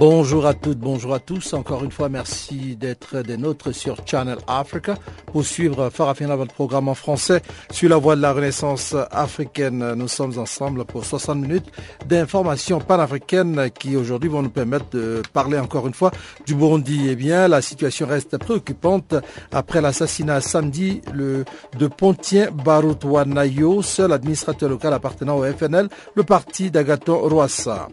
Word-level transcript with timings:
Bonjour 0.00 0.46
à 0.46 0.54
toutes, 0.54 0.78
bonjour 0.78 1.12
à 1.12 1.18
tous. 1.18 1.52
Encore 1.52 1.84
une 1.84 1.90
fois, 1.90 2.08
merci 2.08 2.74
d'être 2.74 3.20
des 3.20 3.36
nôtres 3.36 3.74
sur 3.74 3.98
Channel 4.06 4.38
Africa 4.46 4.94
pour 5.26 5.44
suivre 5.44 5.90
Farafina, 5.90 6.36
votre 6.36 6.54
programme 6.54 6.88
en 6.88 6.94
français 6.94 7.42
sur 7.70 7.90
la 7.90 7.98
voie 7.98 8.16
de 8.16 8.22
la 8.22 8.32
renaissance 8.32 8.96
africaine. 9.10 9.92
Nous 9.92 10.08
sommes 10.08 10.38
ensemble 10.38 10.86
pour 10.86 11.04
60 11.04 11.36
minutes 11.36 11.70
d'informations 12.06 12.80
panafricaines 12.80 13.68
qui 13.78 13.94
aujourd'hui 13.94 14.30
vont 14.30 14.40
nous 14.40 14.48
permettre 14.48 14.88
de 14.92 15.20
parler 15.34 15.58
encore 15.58 15.86
une 15.86 15.92
fois 15.92 16.12
du 16.46 16.54
Burundi. 16.54 17.08
Eh 17.10 17.14
bien, 17.14 17.46
la 17.46 17.60
situation 17.60 18.06
reste 18.06 18.38
préoccupante 18.38 19.14
après 19.52 19.82
l'assassinat 19.82 20.40
samedi 20.40 21.02
de 21.12 21.86
Pontien 21.88 22.48
Barutwanayo, 22.64 23.82
seul 23.82 24.14
administrateur 24.14 24.70
local 24.70 24.94
appartenant 24.94 25.36
au 25.36 25.44
FNL, 25.44 25.90
le 26.14 26.22
parti 26.22 26.70
d'Agaton 26.70 27.18
Rwassa. 27.18 27.88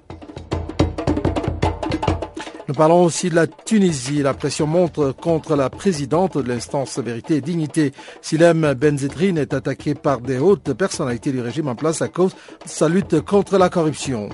Nous 2.68 2.74
parlons 2.74 3.06
aussi 3.06 3.30
de 3.30 3.36
la 3.36 3.48
Tunisie. 3.48 4.22
La 4.22 4.34
pression 4.34 4.68
montre 4.68 5.14
contre 5.14 5.56
la 5.56 5.70
présidente 5.70 6.38
de 6.38 6.48
l'instance 6.48 7.00
Vérité 7.00 7.38
et 7.38 7.42
Dignité. 7.42 7.94
Silem 8.22 8.74
Benzetrine 8.74 9.38
est 9.38 9.54
attaquée 9.54 9.96
par 9.96 10.20
des 10.20 10.38
hautes 10.38 10.74
personnalités 10.74 11.32
du 11.32 11.40
régime 11.40 11.70
en 11.70 11.76
place 11.76 12.02
à 12.02 12.10
cause 12.10 12.34
de 12.34 12.70
sa 12.70 12.90
lutte 12.90 13.22
contre 13.22 13.58
la 13.58 13.70
corruption. 13.70 14.28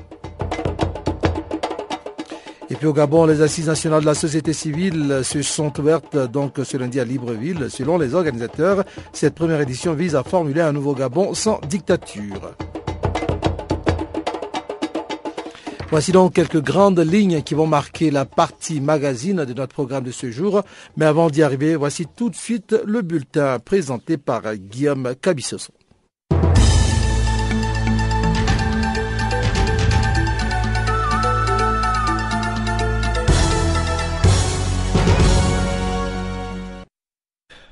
Et 2.72 2.76
puis 2.76 2.88
au 2.88 2.94
Gabon, 2.94 3.28
les 3.28 3.44
assises 3.44 3.68
nationales 3.68 4.02
de 4.02 4.08
la 4.08 4.16
société 4.16 4.52
civile 4.52 5.20
se 5.24 5.44
sont 5.44 5.80
ouvertes 5.80 6.18
donc 6.32 6.56
ce 6.64 6.76
lundi 6.76 7.00
à 7.00 7.06
Libreville. 7.06 7.68
Selon 7.70 8.00
les 8.00 8.16
organisateurs, 8.16 8.84
cette 9.12 9.36
première 9.36 9.62
édition 9.62 9.94
vise 9.94 10.16
à 10.16 10.24
formuler 10.24 10.62
un 10.62 10.72
nouveau 10.72 10.96
Gabon 10.96 11.36
sans 11.36 11.62
dictature. 11.70 12.56
Voici 15.94 16.12
donc 16.12 16.34
quelques 16.34 16.60
grandes 16.60 17.02
lignes 17.02 17.44
qui 17.44 17.54
vont 17.54 17.68
marquer 17.68 18.10
la 18.10 18.26
partie 18.26 18.82
magazine 18.82 19.46
de 19.46 19.54
notre 19.54 19.74
programme 19.74 20.04
de 20.04 20.10
ce 20.10 20.32
jour. 20.32 20.64
Mais 20.98 21.06
avant 21.06 21.30
d'y 21.30 21.44
arriver, 21.44 21.76
voici 21.76 22.08
tout 22.08 22.32
de 22.32 22.36
suite 22.36 22.76
le 22.84 23.04
bulletin 23.04 23.60
présenté 23.60 24.18
par 24.18 24.56
Guillaume 24.56 25.14
Cabissoso. 25.22 25.72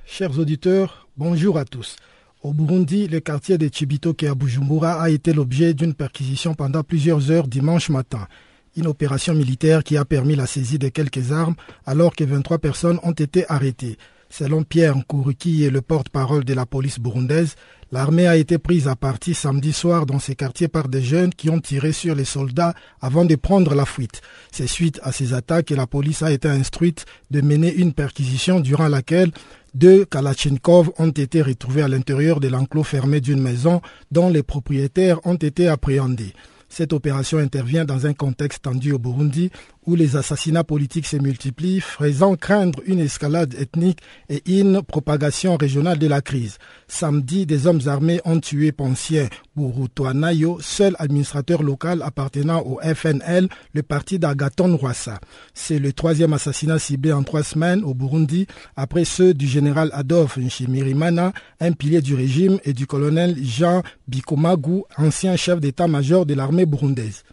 Chers 0.05 0.37
auditeurs, 0.37 1.07
bonjour 1.17 1.57
à 1.57 1.65
tous. 1.65 1.95
Au 2.43 2.53
Burundi, 2.53 3.07
le 3.07 3.19
quartier 3.19 3.59
de 3.59 3.69
Chibitoke 3.71 4.23
à 4.23 4.33
Bujumbura 4.33 4.99
a 4.99 5.11
été 5.11 5.31
l'objet 5.31 5.75
d'une 5.75 5.93
perquisition 5.93 6.55
pendant 6.55 6.81
plusieurs 6.81 7.29
heures 7.29 7.47
dimanche 7.47 7.89
matin. 7.89 8.27
Une 8.75 8.87
opération 8.87 9.35
militaire 9.35 9.83
qui 9.83 9.95
a 9.95 10.05
permis 10.05 10.35
la 10.35 10.47
saisie 10.47 10.79
de 10.79 10.87
quelques 10.87 11.31
armes 11.31 11.53
alors 11.85 12.15
que 12.15 12.23
23 12.23 12.57
personnes 12.57 12.99
ont 13.03 13.11
été 13.11 13.45
arrêtées. 13.47 13.95
Selon 14.31 14.63
Pierre 14.63 14.95
Nkouruki, 14.95 15.69
le 15.69 15.81
porte-parole 15.81 16.43
de 16.43 16.53
la 16.53 16.65
police 16.65 16.99
burundaise, 16.99 17.55
l'armée 17.91 18.27
a 18.27 18.37
été 18.37 18.57
prise 18.57 18.87
à 18.87 18.95
partie 18.95 19.33
samedi 19.33 19.73
soir 19.73 20.05
dans 20.07 20.19
ces 20.19 20.35
quartiers 20.35 20.69
par 20.69 20.87
des 20.87 21.01
jeunes 21.01 21.33
qui 21.33 21.49
ont 21.49 21.59
tiré 21.59 21.91
sur 21.91 22.15
les 22.15 22.25
soldats 22.25 22.73
avant 23.01 23.25
de 23.25 23.35
prendre 23.35 23.75
la 23.75 23.85
fuite. 23.85 24.21
C'est 24.51 24.67
suite 24.67 25.01
à 25.03 25.11
ces 25.11 25.33
attaques 25.33 25.65
que 25.65 25.73
la 25.75 25.85
police 25.85 26.23
a 26.23 26.31
été 26.31 26.47
instruite 26.47 27.05
de 27.29 27.41
mener 27.41 27.71
une 27.71 27.93
perquisition 27.93 28.61
durant 28.61 28.87
laquelle 28.87 29.31
deux 29.73 30.05
Kalachnikov 30.05 30.91
ont 30.97 31.09
été 31.11 31.41
retrouvés 31.41 31.81
à 31.81 31.87
l'intérieur 31.87 32.39
de 32.39 32.47
l'enclos 32.49 32.83
fermé 32.83 33.21
d'une 33.21 33.41
maison 33.41 33.81
dont 34.11 34.29
les 34.29 34.43
propriétaires 34.43 35.25
ont 35.25 35.35
été 35.35 35.67
appréhendés. 35.67 36.33
Cette 36.67 36.93
opération 36.93 37.37
intervient 37.37 37.83
dans 37.85 38.05
un 38.05 38.13
contexte 38.13 38.63
tendu 38.63 38.93
au 38.93 38.99
Burundi 38.99 39.51
où 39.85 39.95
les 39.95 40.15
assassinats 40.15 40.63
politiques 40.63 41.07
se 41.07 41.17
multiplient, 41.17 41.81
faisant 41.81 42.35
craindre 42.35 42.79
une 42.85 42.99
escalade 42.99 43.55
ethnique 43.55 43.99
et 44.29 44.41
une 44.59 44.81
propagation 44.81 45.57
régionale 45.57 45.97
de 45.97 46.07
la 46.07 46.21
crise. 46.21 46.57
Samedi, 46.87 47.45
des 47.45 47.67
hommes 47.67 47.81
armés 47.87 48.21
ont 48.25 48.39
tué 48.39 48.71
Poncien 48.71 49.27
Burutuanayo, 49.55 50.59
seul 50.61 50.95
administrateur 50.99 51.63
local 51.63 52.01
appartenant 52.03 52.61
au 52.61 52.79
FNL, 52.81 53.47
le 53.73 53.83
parti 53.83 54.19
d'Agaton 54.19 54.77
Rwassa. 54.77 55.19
C'est 55.53 55.79
le 55.79 55.93
troisième 55.93 56.33
assassinat 56.33 56.79
ciblé 56.79 57.11
en 57.11 57.23
trois 57.23 57.43
semaines 57.43 57.83
au 57.83 57.93
Burundi, 57.93 58.47
après 58.75 59.05
ceux 59.05 59.33
du 59.33 59.47
général 59.47 59.89
Adolphe 59.93 60.37
Nshimirimana, 60.37 61.33
un 61.59 61.71
pilier 61.71 62.01
du 62.01 62.15
régime, 62.15 62.59
et 62.63 62.73
du 62.73 62.85
colonel 62.85 63.35
Jean 63.43 63.81
Bikomagu, 64.07 64.83
ancien 64.97 65.35
chef 65.35 65.59
d'état-major 65.59 66.25
de 66.25 66.33
l'armée 66.33 66.65
burundaise. 66.65 67.23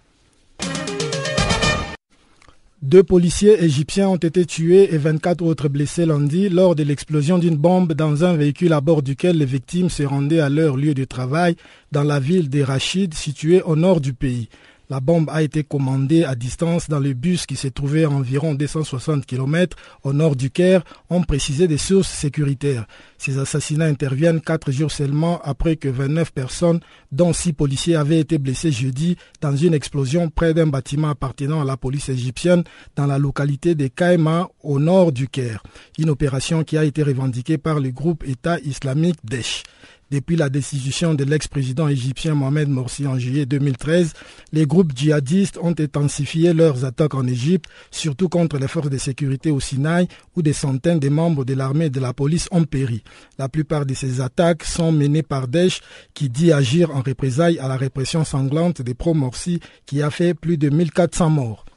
Deux 2.81 3.03
policiers 3.03 3.65
égyptiens 3.65 4.09
ont 4.09 4.17
été 4.17 4.47
tués 4.47 4.95
et 4.95 4.99
24 4.99 5.43
autres 5.43 5.69
blessés 5.69 6.07
lundi 6.07 6.49
lors 6.49 6.77
de 6.77 6.85
l'explosion 6.85 7.37
d'une 7.37 7.57
bombe 7.57 7.93
dans 7.93 8.25
un 8.25 8.37
véhicule 8.37 8.73
à 8.73 8.81
bord 8.81 9.03
duquel 9.03 9.37
les 9.37 9.47
victimes 9.47 9.91
se 9.91 10.05
rendaient 10.05 10.39
à 10.39 10.49
leur 10.49 10.77
lieu 10.77 10.95
de 10.95 11.03
travail 11.03 11.57
dans 11.91 12.05
la 12.05 12.21
ville 12.21 12.49
de 12.49 12.63
Rachid 12.63 13.15
située 13.15 13.63
au 13.63 13.75
nord 13.75 14.01
du 14.01 14.15
pays. 14.15 14.49
La 14.91 15.01
bombe 15.01 15.29
a 15.31 15.43
été 15.43 15.65
commandée 15.65 16.25
à 16.25 16.35
distance 16.35 16.89
dans 16.89 16.99
le 16.99 17.13
bus 17.13 17.45
qui 17.45 17.57
s'est 17.57 17.71
trouvé 17.71 18.05
à 18.05 18.11
environ 18.11 18.55
260 18.55 19.27
km 19.27 19.77
au 20.03 20.15
nord 20.15 20.35
du 20.35 20.51
Caire, 20.51 20.83
ont 21.11 21.23
précisé 21.23 21.69
des 21.69 21.77
sources 21.77 22.09
sécuritaires. 22.09 22.87
Ces 23.19 23.39
assassinats 23.39 23.85
interviennent 23.85 24.41
quatre 24.41 24.73
jours 24.73 24.91
seulement 24.91 25.43
après 25.45 25.77
que 25.77 25.89
29 25.89 26.33
personnes, 26.33 26.81
dont 27.13 27.35
six 27.35 27.53
policiers, 27.53 27.97
avaient 27.97 28.21
été 28.21 28.39
blessés 28.39 28.73
jeudi 28.73 29.19
dans 29.43 29.55
une 29.55 29.75
explosion 29.75 30.31
près 30.31 30.55
d'un 30.55 30.67
bâtiment 30.67 31.11
appartenant 31.11 31.61
à 31.61 31.65
la 31.65 31.77
police 31.77 32.09
égyptienne 32.09 32.65
dans 32.97 33.07
la 33.07 33.19
localité 33.19 33.75
de 33.75 33.89
Kaima 33.89 34.49
au 34.63 34.79
nord 34.79 35.13
du 35.13 35.29
Caire. 35.29 35.63
Une 35.99 36.09
opération 36.09 36.65
qui 36.65 36.79
a 36.79 36.85
été 36.85 37.03
revendiquée 37.03 37.59
par 37.59 37.79
le 37.79 37.91
groupe 37.91 38.25
État 38.27 38.59
islamique 38.61 39.19
Daesh. 39.23 39.65
Depuis 40.11 40.37
la 40.37 40.49
destitution 40.49 41.13
de 41.13 41.23
l'ex-président 41.23 41.87
égyptien 41.87 42.35
Mohamed 42.35 42.71
Morsi 42.71 43.07
en 43.07 43.19
juillet 43.19 43.45
2013, 43.45 44.15
les 44.53 44.65
groupes 44.65 44.97
djihadistes 44.97 45.59
ont 45.61 45.75
intensifié 45.79 46.55
leurs 46.55 46.87
attaques 46.87 47.15
en 47.15 47.27
Égypte, 47.27 47.67
surtout 47.91 48.31
contre 48.31 48.57
les 48.57 48.69
forces 48.69 48.89
de 48.89 48.97
sécurité 48.97 49.51
au 49.51 49.61
Sinaï, 49.61 50.09
où 50.35 50.41
des 50.41 50.55
centaines 50.55 50.99
de 50.99 51.11
membres 51.11 51.45
de 51.45 51.53
l'armée 51.53 51.87
et 51.87 51.91
de 51.91 52.01
la 52.01 52.15
police 52.15 52.49
ont 52.53 52.65
péri. 52.65 53.03
La 53.39 53.51
plupart 53.51 53.85
de 53.85 53.93
ces 53.93 54.23
attaques 54.23 54.65
sont 54.65 54.93
menées 54.93 55.23
par 55.23 55.47
Daesh, 55.47 55.83
qui 56.15 56.31
dit 56.31 56.53
agir 56.53 56.91
en 56.97 57.03
représailles 57.03 57.59
à 57.59 57.69
la 57.69 57.77
répression 57.77 58.25
sanglante 58.25 58.81
des 58.81 58.95
pro-Morsi, 58.95 59.61
qui 59.85 60.01
a 60.01 60.11
fait 60.11 60.33
plus 60.33 60.57
de 60.57 60.71
1400 60.71 61.29
morts. 61.29 61.68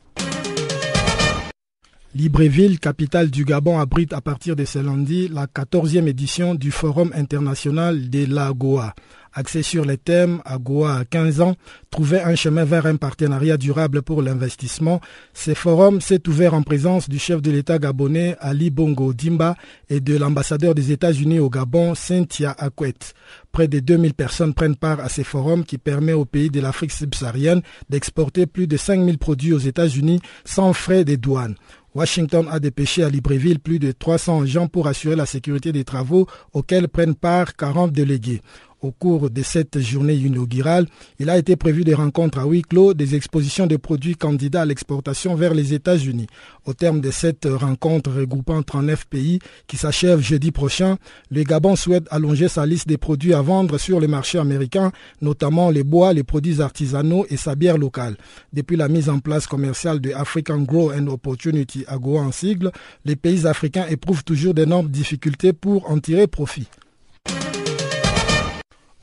Libreville, 2.14 2.78
capitale 2.78 3.30
du 3.30 3.46
Gabon, 3.46 3.80
abrite 3.80 4.12
à 4.12 4.20
partir 4.20 4.58
de 4.58 4.66
ce 4.66 4.80
lundi 4.80 5.30
la 5.30 5.46
14e 5.46 6.08
édition 6.08 6.56
du 6.56 6.70
Forum 6.70 7.10
international 7.16 8.10
de 8.10 8.26
l'AGOA. 8.26 8.94
Axé 9.34 9.62
sur 9.62 9.86
les 9.86 9.96
thèmes 9.96 10.42
AGOA 10.44 10.94
à 10.94 11.06
15 11.06 11.40
ans, 11.40 11.56
trouver 11.90 12.22
un 12.22 12.36
chemin 12.36 12.66
vers 12.66 12.86
un 12.86 12.98
partenariat 12.98 13.56
durable 13.56 14.02
pour 14.02 14.22
l'investissement, 14.22 15.00
ce 15.34 15.54
forum 15.54 16.02
s'est 16.02 16.28
ouvert 16.28 16.54
en 16.54 16.64
présence 16.64 17.08
du 17.08 17.18
chef 17.18 17.42
de 17.42 17.50
l'État 17.50 17.80
gabonais 17.80 18.36
Ali 18.42 18.72
Bongo 18.72 19.14
Dimba 19.14 19.56
et 19.90 20.02
de 20.02 20.18
l'ambassadeur 20.18 20.76
des 20.76 20.92
États-Unis 20.92 21.40
au 21.40 21.50
Gabon, 21.50 21.96
Cynthia 21.96 22.52
Akwet. 22.58 23.14
Près 23.54 23.70
de 23.70 23.80
2000 23.80 24.14
personnes 24.14 24.54
prennent 24.54 24.76
part 24.76 25.00
à 25.00 25.08
ce 25.08 25.22
forum 25.22 25.64
qui 25.64 25.78
permet 25.78 26.14
aux 26.14 26.26
pays 26.26 26.50
de 26.50 26.60
l'Afrique 26.60 26.92
subsaharienne 26.92 27.62
d'exporter 27.90 28.48
plus 28.48 28.68
de 28.68 28.76
5000 28.76 29.18
produits 29.18 29.54
aux 29.54 29.60
États-Unis 29.60 30.20
sans 30.44 30.74
frais 30.74 31.06
de 31.06 31.16
douane. 31.16 31.56
Washington 31.94 32.48
a 32.50 32.60
dépêché 32.60 33.04
à 33.04 33.10
Libreville 33.10 33.60
plus 33.60 33.80
de 33.80 33.92
300 33.92 34.44
agents 34.44 34.68
pour 34.68 34.88
assurer 34.88 35.16
la 35.16 35.26
sécurité 35.26 35.72
des 35.72 35.84
travaux 35.84 36.26
auxquels 36.54 36.88
prennent 36.88 37.16
part 37.16 37.56
40 37.56 37.92
délégués. 37.92 38.42
Au 38.82 38.90
cours 38.90 39.30
de 39.30 39.44
cette 39.44 39.80
journée 39.80 40.16
inaugurale, 40.16 40.88
il 41.20 41.30
a 41.30 41.38
été 41.38 41.56
prévu 41.56 41.84
des 41.84 41.94
rencontres 41.94 42.40
à 42.40 42.46
huis 42.46 42.64
clos, 42.64 42.96
des 42.96 43.14
expositions 43.14 43.68
de 43.68 43.78
produits 43.78 44.16
candidats 44.16 44.64
à 44.64 44.66
l'exportation 44.66 45.36
vers 45.36 45.54
les 45.54 45.76
États-Unis. 45.76 46.26
Au 46.66 46.74
terme 46.74 47.00
de 47.00 47.12
cette 47.12 47.46
rencontre 47.46 48.10
regroupant 48.10 48.64
39 48.64 49.06
pays 49.06 49.38
qui 49.68 49.78
s'achève 49.78 50.20
jeudi 50.22 50.50
prochain, 50.50 50.98
le 51.30 51.44
Gabon 51.44 51.76
souhaite 51.76 52.08
allonger 52.10 52.48
sa 52.48 52.66
liste 52.66 52.88
des 52.88 52.98
produits 52.98 53.36
à 53.36 53.44
vendre 53.44 53.78
sur 53.78 54.00
le 54.00 54.08
marché 54.08 54.40
américain, 54.40 54.92
notamment 55.22 55.70
les 55.70 55.84
bois, 55.84 56.14
les 56.14 56.24
produits 56.24 56.60
artisanaux 56.60 57.28
et 57.30 57.38
sa 57.38 57.54
bière 57.54 57.78
locale. 57.78 58.18
Depuis 58.52 58.78
la 58.78 58.88
mise 58.88 59.10
en 59.10 59.20
place 59.20 59.46
commerciale 59.46 60.02
de 60.02 60.12
African 60.12 60.58
Grow 60.58 60.92
and 60.92 61.06
Opportunity 61.06 61.86
AGOA 61.88 62.22
en 62.22 62.32
sigle, 62.32 62.72
les 63.06 63.16
pays 63.16 63.46
africains 63.46 63.86
éprouvent 63.92 64.24
toujours 64.24 64.56
d'énormes 64.56 64.90
difficultés 64.90 65.54
pour 65.54 65.88
en 65.92 66.00
tirer 66.00 66.26
profit. 66.26 66.68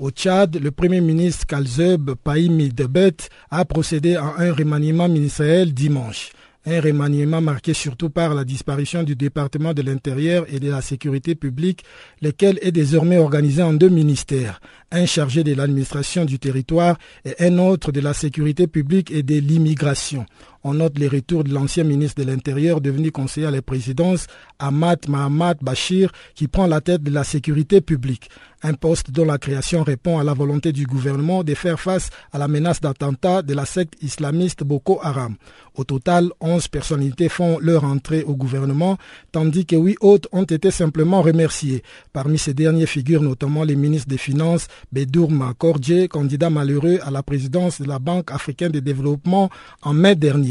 Au 0.00 0.10
Tchad, 0.12 0.56
le 0.62 0.70
Premier 0.70 1.00
ministre 1.00 1.44
Kalzeb 1.44 2.12
Paimi 2.22 2.68
Debet 2.68 3.16
a 3.50 3.64
procédé 3.64 4.14
à 4.14 4.32
un 4.38 4.52
remaniement 4.52 5.08
ministériel 5.08 5.74
dimanche. 5.74 6.30
Un 6.66 6.80
remaniement 6.80 7.40
marqué 7.40 7.74
surtout 7.74 8.08
par 8.08 8.32
la 8.32 8.44
disparition 8.44 9.02
du 9.02 9.16
département 9.16 9.74
de 9.74 9.82
l'Intérieur 9.82 10.46
et 10.52 10.60
de 10.60 10.70
la 10.70 10.82
Sécurité 10.82 11.34
publique, 11.34 11.82
lequel 12.22 12.60
est 12.62 12.70
désormais 12.70 13.18
organisé 13.18 13.60
en 13.60 13.72
deux 13.72 13.88
ministères, 13.88 14.60
un 14.92 15.04
chargé 15.04 15.42
de 15.42 15.54
l'administration 15.54 16.24
du 16.24 16.38
territoire 16.38 16.96
et 17.24 17.34
un 17.44 17.58
autre 17.58 17.90
de 17.90 18.00
la 18.00 18.14
Sécurité 18.14 18.68
publique 18.68 19.10
et 19.10 19.24
de 19.24 19.40
l'immigration. 19.40 20.26
On 20.64 20.74
note 20.74 20.98
les 20.98 21.08
retours 21.08 21.44
de 21.44 21.52
l'ancien 21.52 21.84
ministre 21.84 22.22
de 22.22 22.28
l'Intérieur 22.28 22.80
devenu 22.80 23.12
conseiller 23.12 23.46
à 23.46 23.50
la 23.50 23.62
présidence, 23.62 24.26
Ahmad 24.58 25.08
Mahamad 25.08 25.58
Bachir, 25.62 26.10
qui 26.34 26.48
prend 26.48 26.66
la 26.66 26.80
tête 26.80 27.02
de 27.02 27.10
la 27.12 27.22
sécurité 27.24 27.80
publique. 27.80 28.28
Un 28.62 28.74
poste 28.74 29.12
dont 29.12 29.24
la 29.24 29.38
création 29.38 29.84
répond 29.84 30.18
à 30.18 30.24
la 30.24 30.34
volonté 30.34 30.72
du 30.72 30.84
gouvernement 30.84 31.44
de 31.44 31.54
faire 31.54 31.78
face 31.78 32.10
à 32.32 32.38
la 32.38 32.48
menace 32.48 32.80
d'attentat 32.80 33.42
de 33.42 33.54
la 33.54 33.64
secte 33.64 33.94
islamiste 34.02 34.64
Boko 34.64 34.98
Haram. 35.00 35.36
Au 35.76 35.84
total, 35.84 36.30
11 36.40 36.66
personnalités 36.66 37.28
font 37.28 37.60
leur 37.60 37.84
entrée 37.84 38.24
au 38.24 38.34
gouvernement, 38.34 38.98
tandis 39.30 39.64
que 39.64 39.76
huit 39.76 39.96
autres 40.00 40.28
ont 40.32 40.42
été 40.42 40.72
simplement 40.72 41.22
remerciés. 41.22 41.84
Parmi 42.12 42.36
ces 42.36 42.52
derniers 42.52 42.86
figurent 42.86 43.22
notamment 43.22 43.62
les 43.62 43.76
ministres 43.76 44.08
des 44.08 44.18
Finances, 44.18 44.66
Bedourma 44.90 45.54
Kordje, 45.56 46.08
candidat 46.08 46.50
malheureux 46.50 46.98
à 47.04 47.12
la 47.12 47.22
présidence 47.22 47.80
de 47.80 47.86
la 47.86 48.00
Banque 48.00 48.32
africaine 48.32 48.72
de 48.72 48.80
développement 48.80 49.50
en 49.82 49.94
mai 49.94 50.16
dernier. 50.16 50.47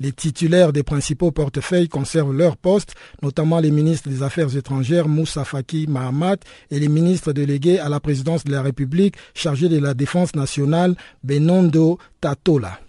Les 0.00 0.12
titulaires 0.12 0.72
des 0.72 0.82
principaux 0.82 1.30
portefeuilles 1.30 1.88
conservent 1.88 2.36
leur 2.36 2.56
poste, 2.56 2.94
notamment 3.22 3.60
les 3.60 3.70
ministres 3.70 4.08
des 4.08 4.22
Affaires 4.22 4.56
étrangères 4.56 5.08
Moussa 5.08 5.44
Faki 5.44 5.86
Mahamat 5.88 6.36
et 6.70 6.80
les 6.80 6.88
ministres 6.88 7.32
délégués 7.32 7.78
à 7.78 7.88
la 7.88 8.00
présidence 8.00 8.44
de 8.44 8.52
la 8.52 8.62
République 8.62 9.16
chargés 9.34 9.68
de 9.68 9.78
la 9.78 9.94
défense 9.94 10.34
nationale 10.34 10.96
Benondo 11.22 11.98
Tatola. 12.20 12.83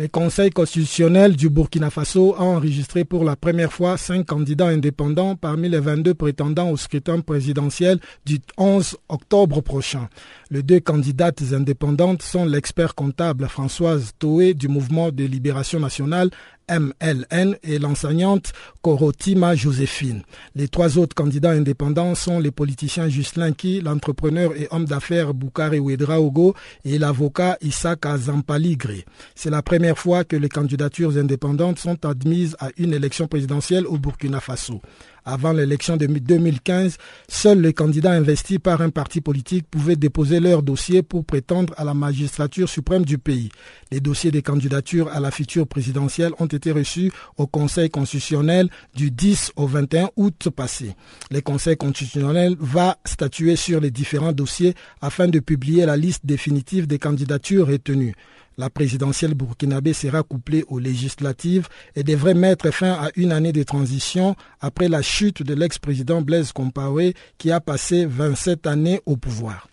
Le 0.00 0.08
Conseil 0.08 0.48
constitutionnel 0.48 1.36
du 1.36 1.50
Burkina 1.50 1.90
Faso 1.90 2.34
a 2.34 2.40
enregistré 2.40 3.04
pour 3.04 3.22
la 3.22 3.36
première 3.36 3.70
fois 3.70 3.98
cinq 3.98 4.28
candidats 4.28 4.68
indépendants 4.68 5.36
parmi 5.36 5.68
les 5.68 5.78
22 5.78 6.14
prétendants 6.14 6.70
au 6.70 6.78
scrutin 6.78 7.20
présidentiel 7.20 8.00
du 8.24 8.38
11 8.56 8.96
octobre 9.10 9.60
prochain. 9.60 10.08
Les 10.50 10.62
deux 10.62 10.80
candidates 10.80 11.42
indépendantes 11.52 12.22
sont 12.22 12.46
l'expert 12.46 12.94
comptable 12.94 13.46
Françoise 13.46 14.12
Toé 14.18 14.54
du 14.54 14.68
mouvement 14.68 15.10
de 15.10 15.24
libération 15.24 15.78
nationale 15.78 16.30
MLN 16.70 17.56
et 17.62 17.78
l'enseignante 17.78 18.52
Korotima 18.82 19.54
Joséphine. 19.54 20.22
Les 20.54 20.68
trois 20.68 20.98
autres 20.98 21.14
candidats 21.14 21.50
indépendants 21.50 22.14
sont 22.14 22.38
les 22.38 22.50
politiciens 22.50 23.08
Justin 23.08 23.52
Ki, 23.52 23.80
l'entrepreneur 23.80 24.52
et 24.56 24.68
homme 24.70 24.84
d'affaires 24.84 25.34
Boukari 25.34 25.78
Ouedraogo 25.78 26.54
et 26.84 26.98
l'avocat 26.98 27.58
Isaka 27.60 28.16
Zampaligri. 28.16 29.04
C'est 29.34 29.50
la 29.50 29.62
première 29.62 29.98
fois 29.98 30.24
que 30.24 30.36
les 30.36 30.48
candidatures 30.48 31.16
indépendantes 31.16 31.78
sont 31.78 32.04
admises 32.06 32.56
à 32.60 32.68
une 32.78 32.94
élection 32.94 33.26
présidentielle 33.26 33.86
au 33.86 33.98
Burkina 33.98 34.40
Faso. 34.40 34.80
Avant 35.24 35.52
l'élection 35.52 35.96
de 35.96 36.06
2015, 36.06 36.96
seuls 37.28 37.60
les 37.60 37.72
candidats 37.72 38.12
investis 38.12 38.58
par 38.58 38.80
un 38.80 38.90
parti 38.90 39.20
politique 39.20 39.66
pouvaient 39.70 39.96
déposer 39.96 40.40
leur 40.40 40.62
dossier 40.62 41.02
pour 41.02 41.24
prétendre 41.24 41.74
à 41.76 41.84
la 41.84 41.94
magistrature 41.94 42.68
suprême 42.68 43.04
du 43.04 43.18
pays. 43.18 43.50
Les 43.90 44.00
dossiers 44.00 44.30
des 44.30 44.42
candidatures 44.42 45.08
à 45.08 45.20
la 45.20 45.30
future 45.30 45.66
présidentielle 45.66 46.32
ont 46.38 46.46
été 46.46 46.70
reçus 46.72 47.12
au 47.36 47.46
Conseil 47.46 47.90
constitutionnel 47.90 48.68
du 48.94 49.10
10 49.10 49.52
au 49.56 49.66
21 49.66 50.10
août 50.16 50.48
passé. 50.50 50.94
Le 51.30 51.40
Conseil 51.40 51.76
constitutionnel 51.76 52.56
va 52.58 52.98
statuer 53.04 53.56
sur 53.56 53.80
les 53.80 53.90
différents 53.90 54.32
dossiers 54.32 54.74
afin 55.00 55.28
de 55.28 55.40
publier 55.40 55.86
la 55.86 55.96
liste 55.96 56.24
définitive 56.26 56.86
des 56.86 56.98
candidatures 56.98 57.66
retenues. 57.66 58.14
La 58.60 58.68
présidentielle 58.68 59.32
burkinabé 59.32 59.94
sera 59.94 60.22
couplée 60.22 60.66
aux 60.68 60.78
législatives 60.78 61.66
et 61.96 62.02
devrait 62.02 62.34
mettre 62.34 62.70
fin 62.70 62.92
à 62.92 63.08
une 63.16 63.32
année 63.32 63.52
de 63.52 63.62
transition 63.62 64.36
après 64.60 64.86
la 64.86 65.00
chute 65.00 65.42
de 65.42 65.54
l'ex-président 65.54 66.20
Blaise 66.20 66.52
Compaoré 66.52 67.14
qui 67.38 67.50
a 67.52 67.60
passé 67.62 68.04
27 68.04 68.66
années 68.66 69.00
au 69.06 69.16
pouvoir. 69.16 69.66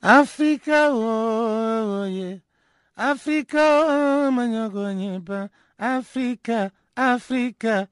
Africa, 0.00 0.90
oh, 0.94 2.06
yeah. 2.08 2.38
Africa, 2.96 3.84
oh, 3.90 5.48
Africa. 5.78 6.70
Africa, 6.96 7.86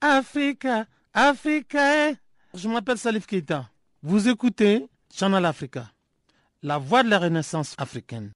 Africa, 0.00 0.86
Africa. 1.12 2.14
Je 2.54 2.68
m'appelle 2.68 2.98
Salif 2.98 3.26
Keita. 3.26 3.68
Vous 4.02 4.28
écoutez 4.28 4.86
Channel 5.12 5.44
Africa, 5.44 5.90
la 6.62 6.78
voix 6.78 7.02
de 7.02 7.10
la 7.10 7.18
renaissance 7.18 7.74
africaine. 7.78 8.30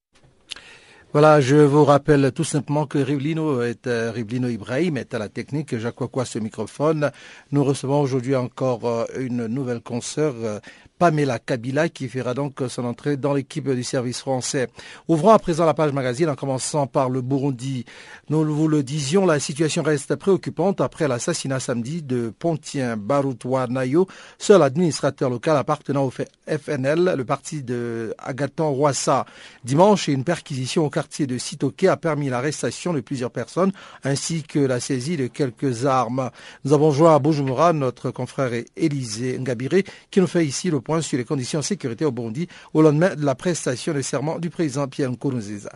Voilà, 1.12 1.41
je 1.41 1.56
vous 1.56 1.85
rappelle 1.85 2.32
tout 2.32 2.44
simplement 2.44 2.85
que 2.87 2.99
Rivlino, 2.99 3.62
est, 3.62 3.87
euh, 3.87 4.11
Rivlino 4.11 4.49
Ibrahim 4.49 4.99
est 4.99 5.15
à 5.15 5.19
la 5.19 5.31
technique, 5.31 5.79
Jacques 5.79 5.94
quoi 5.94 6.26
ce 6.26 6.38
microphone. 6.38 7.11
Nous 7.50 7.64
recevons 7.64 8.00
aujourd'hui 8.00 8.37
encore 8.37 8.85
euh, 8.85 9.05
une 9.19 9.47
nouvelle 9.47 9.81
consoeur, 9.81 10.35
euh, 10.43 10.59
Pamela 10.99 11.39
Kabila 11.39 11.89
qui 11.89 12.09
fera 12.09 12.35
donc 12.35 12.62
son 12.69 12.85
entrée 12.85 13.17
dans 13.17 13.33
l'équipe 13.33 13.71
du 13.71 13.85
service 13.85 14.21
français. 14.21 14.69
Ouvrons 15.06 15.31
à 15.31 15.39
présent 15.39 15.65
la 15.65 15.75
page 15.75 15.93
magazine 15.93 16.29
en 16.29 16.35
commençant 16.35 16.87
par 16.87 17.09
le 17.09 17.23
Burundi. 17.23 17.85
Nous 18.31 18.45
vous 18.45 18.69
le 18.69 18.83
disions, 18.83 19.25
la 19.25 19.39
situation 19.39 19.83
reste 19.83 20.17
préoccupante 20.17 20.81
après 20.81 21.09
l'assassinat 21.09 21.61
samedi 21.61 22.03
de 22.03 22.33
Pontien 22.37 22.97
Barutwa 22.97 23.67
Nayo, 23.69 24.06
seul 24.39 24.62
administrateur 24.62 25.31
local 25.31 25.56
appartenant 25.56 26.05
au 26.05 26.11
FNL, 26.11 27.15
le 27.17 27.25
parti 27.25 27.62
de 27.62 28.15
Agaton 28.19 28.73
Roissa. 28.73 29.25
Dimanche, 29.65 30.09
une 30.09 30.25
perquisition 30.25 30.85
au 30.85 30.91
quartier 30.91 31.27
de 31.27 31.39
Sitoke 31.39 31.85
a 31.85 31.97
permis 31.97 32.29
l'arrestation 32.29 32.93
de 32.93 33.00
plusieurs 33.00 33.31
personnes 33.31 33.73
ainsi 34.05 34.43
que 34.43 34.59
la 34.59 34.81
saisie 34.81 35.17
de 35.17 35.27
quelques 35.27 35.87
armes. 35.87 36.31
Nous 36.65 36.73
avons 36.73 36.91
joint 36.91 37.15
à 37.15 37.19
Bujumbura 37.19 37.73
notre 37.73 38.11
confrère 38.11 38.50
Élisée 38.77 39.39
Ngabiré 39.39 39.85
qui 40.11 40.21
nous 40.21 40.26
fait 40.26 40.45
ici 40.45 40.71
le 40.71 40.81
sur 41.00 41.18
les 41.18 41.25
conditions 41.25 41.61
de 41.61 41.64
sécurité 41.64 42.04
au 42.04 42.12
Burundi 42.12 42.49
au 42.73 42.83
lendemain 42.83 43.14
de 43.14 43.25
la 43.25 43.35
prestation 43.35 43.92
de 43.92 44.00
serment 44.00 44.38
du 44.38 44.50
président 44.50 44.88
Pierre 44.88 45.11
Nkurunziza. 45.11 45.71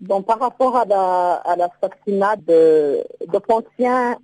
Bon, 0.00 0.22
par 0.22 0.40
rapport 0.40 0.76
à 0.76 1.56
l'assassinat 1.56 2.36
de, 2.36 3.04
de 3.26 3.38
Pontien 3.38 4.18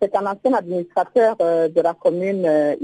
c'est 0.00 0.16
un 0.16 0.26
ancien 0.26 0.54
administrateur 0.54 1.36
euh, 1.40 1.68
de 1.68 1.80
la 1.80 1.94
commune 1.94 2.46
euh, 2.46 2.74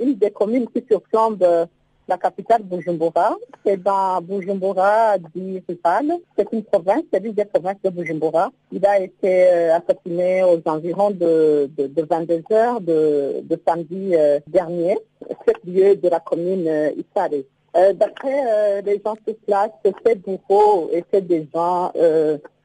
une 0.00 0.16
des 0.16 0.30
communes 0.32 0.66
qui 0.68 0.84
surplombe 0.90 1.42
euh, 1.42 1.66
la 2.08 2.18
capitale 2.18 2.62
Bujumbura. 2.62 3.36
C'est 3.64 3.82
dans 3.82 4.20
Bujumbura 4.20 5.18
dit 5.34 5.62
C'est 5.66 6.52
une 6.52 6.64
province, 6.64 7.02
c'est 7.12 7.20
l'une 7.20 7.32
des 7.32 7.44
provinces 7.44 7.80
de 7.82 7.90
Bujumbura. 7.90 8.50
Il 8.72 8.84
a 8.86 9.00
été 9.00 9.46
euh, 9.46 9.76
assassiné 9.76 10.42
aux 10.42 10.60
environs 10.66 11.10
de, 11.10 11.70
de, 11.76 12.02
22 12.02 12.42
heures 12.52 12.80
de, 12.80 13.40
de 13.42 13.60
samedi 13.66 14.14
euh, 14.14 14.40
dernier, 14.46 14.98
chef 15.46 15.56
lieu 15.64 15.96
de 15.96 16.08
la 16.08 16.20
commune 16.20 16.66
euh, 16.68 16.90
euh 17.16 17.92
D'après 17.94 18.82
les 18.82 19.00
gens 19.04 19.16
sur 19.26 19.36
place, 19.46 19.70
ces 19.84 20.14
bourreaux 20.14 20.90
étaient 20.92 21.20
des 21.20 21.48
gens 21.52 21.90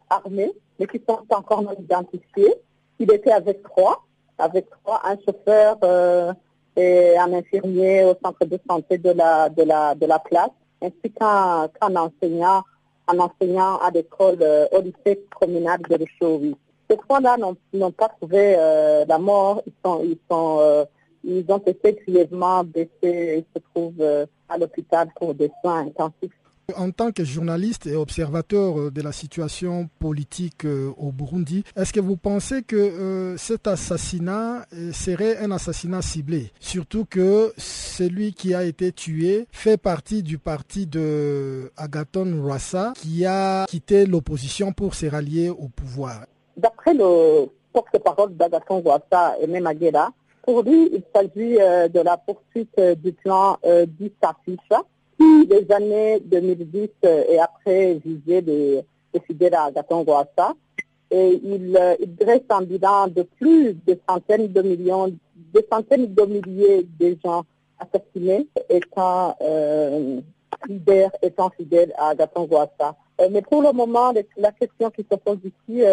armés, 0.10 0.52
mais 0.80 0.86
qui 0.86 1.02
sont 1.08 1.20
encore 1.32 1.64
non 1.64 1.76
identifiés. 1.80 2.54
Il 3.00 3.12
était 3.12 3.32
avec 3.32 3.64
trois, 3.64 4.04
avec 4.38 4.68
trois, 4.70 5.02
un 5.04 5.18
chauffeur 5.26 5.78
et 6.80 7.18
un 7.18 7.34
infirmier 7.34 8.04
au 8.06 8.16
centre 8.24 8.46
de 8.46 8.58
santé 8.70 8.98
de 8.98 9.12
la, 9.12 9.50
de 9.50 9.64
la, 9.64 9.96
de 9.96 10.06
la 10.06 10.20
place, 10.20 10.52
ainsi 10.82 11.12
qu'un 11.18 11.96
enseignant, 11.96 12.64
un 13.08 13.20
enseignant 13.20 13.78
à 13.78 13.92
l'école 13.92 14.38
euh, 14.42 14.66
au 14.72 14.82
lycée 14.82 15.26
communal 15.40 15.80
de 15.90 15.96
l'Échouvi. 15.96 16.56
Ces 16.90 16.98
trois-là 16.98 17.38
n'ont 17.74 17.92
pas 17.92 18.10
trouvé 18.10 18.56
euh, 18.58 19.06
la 19.08 19.20
mort, 19.20 19.62
ils, 19.68 19.74
sont, 19.86 20.02
ils, 20.04 20.18
sont, 20.30 20.58
euh, 20.62 20.86
ils 21.24 21.46
ont 21.50 21.64
été 21.74 21.94
grièvement 21.94 22.64
blessés, 22.64 23.44
ils 23.44 23.46
se 23.54 23.62
trouvent 23.72 24.28
à 24.48 24.58
l'hôpital 24.58 25.10
pour 25.18 25.34
des 25.36 25.52
soins 25.62 25.82
intensifs. 25.82 26.39
En 26.78 26.92
tant 26.92 27.12
que 27.12 27.24
journaliste 27.24 27.88
et 27.88 27.96
observateur 27.96 28.80
euh, 28.80 28.92
de 28.92 29.02
la 29.02 29.12
situation 29.12 29.90
politique 30.00 30.66
euh, 30.66 30.92
au 30.98 31.12
Burundi, 31.12 31.64
est-ce 31.76 31.94
que 31.94 32.00
vous 32.00 32.18
pensez 32.18 32.64
que 32.64 32.76
euh, 32.76 33.38
cet 33.38 33.68
assassinat 33.68 34.66
serait 34.92 35.38
un 35.38 35.52
assassinat 35.52 36.02
ciblé? 36.02 36.52
Surtout 36.60 37.06
que 37.06 37.54
celui 37.58 38.34
qui 38.34 38.54
a 38.54 38.64
été 38.64 38.92
tué 38.92 39.48
fait 39.52 39.78
partie 39.78 40.24
du 40.24 40.38
parti 40.38 40.86
de 40.86 41.72
Rassa 42.44 42.94
qui 42.96 43.26
a 43.26 43.66
quitté 43.68 44.06
l'opposition 44.06 44.72
pour 44.72 44.96
se 44.96 45.06
rallier 45.06 45.50
au 45.50 45.68
pouvoir. 45.68 46.26
D'après 46.58 46.94
le 46.94 47.48
porte-parole 47.74 48.36
d'Agaton 48.36 48.82
Rassa 48.82 49.36
et 49.42 49.48
même 49.48 49.68
pour 50.44 50.64
lui, 50.64 50.90
il 50.94 51.04
s'agit 51.14 51.58
de 51.58 52.00
la 52.00 52.18
poursuite 52.18 52.80
du 53.04 53.14
plan 53.14 53.58
euh, 53.66 53.86
depuis 55.20 55.48
les 55.48 55.72
années 55.72 56.20
2010 56.22 56.90
et 57.04 57.40
après 57.40 57.96
visé 57.96 58.42
des, 58.42 58.82
des 59.14 59.20
fidèles 59.22 59.56
à 59.56 59.72
Gatongwassa. 59.72 60.54
Et 61.12 61.40
il, 61.44 61.78
il, 62.00 62.16
dresse 62.16 62.42
un 62.50 62.62
bilan 62.62 63.08
de 63.08 63.24
plus 63.24 63.74
de 63.88 64.00
centaines 64.08 64.52
de 64.52 64.62
millions, 64.62 65.08
de 65.08 65.66
centaines 65.72 66.14
de 66.14 66.26
milliers 66.26 66.88
de 67.00 67.18
gens 67.24 67.44
assassinés 67.80 68.48
étant 68.70 69.36
euh, 69.42 70.22
fidèles, 70.68 71.12
étant 71.22 71.50
fidèles 71.50 71.94
à 71.98 72.14
Gatongwassa. 72.14 72.96
mais 73.32 73.42
pour 73.42 73.64
le 73.64 73.72
moment, 73.72 74.14
la 74.38 74.52
question 74.52 74.92
qui 74.92 75.06
se 75.10 75.16
pose 75.18 75.40
ici, 75.44 75.84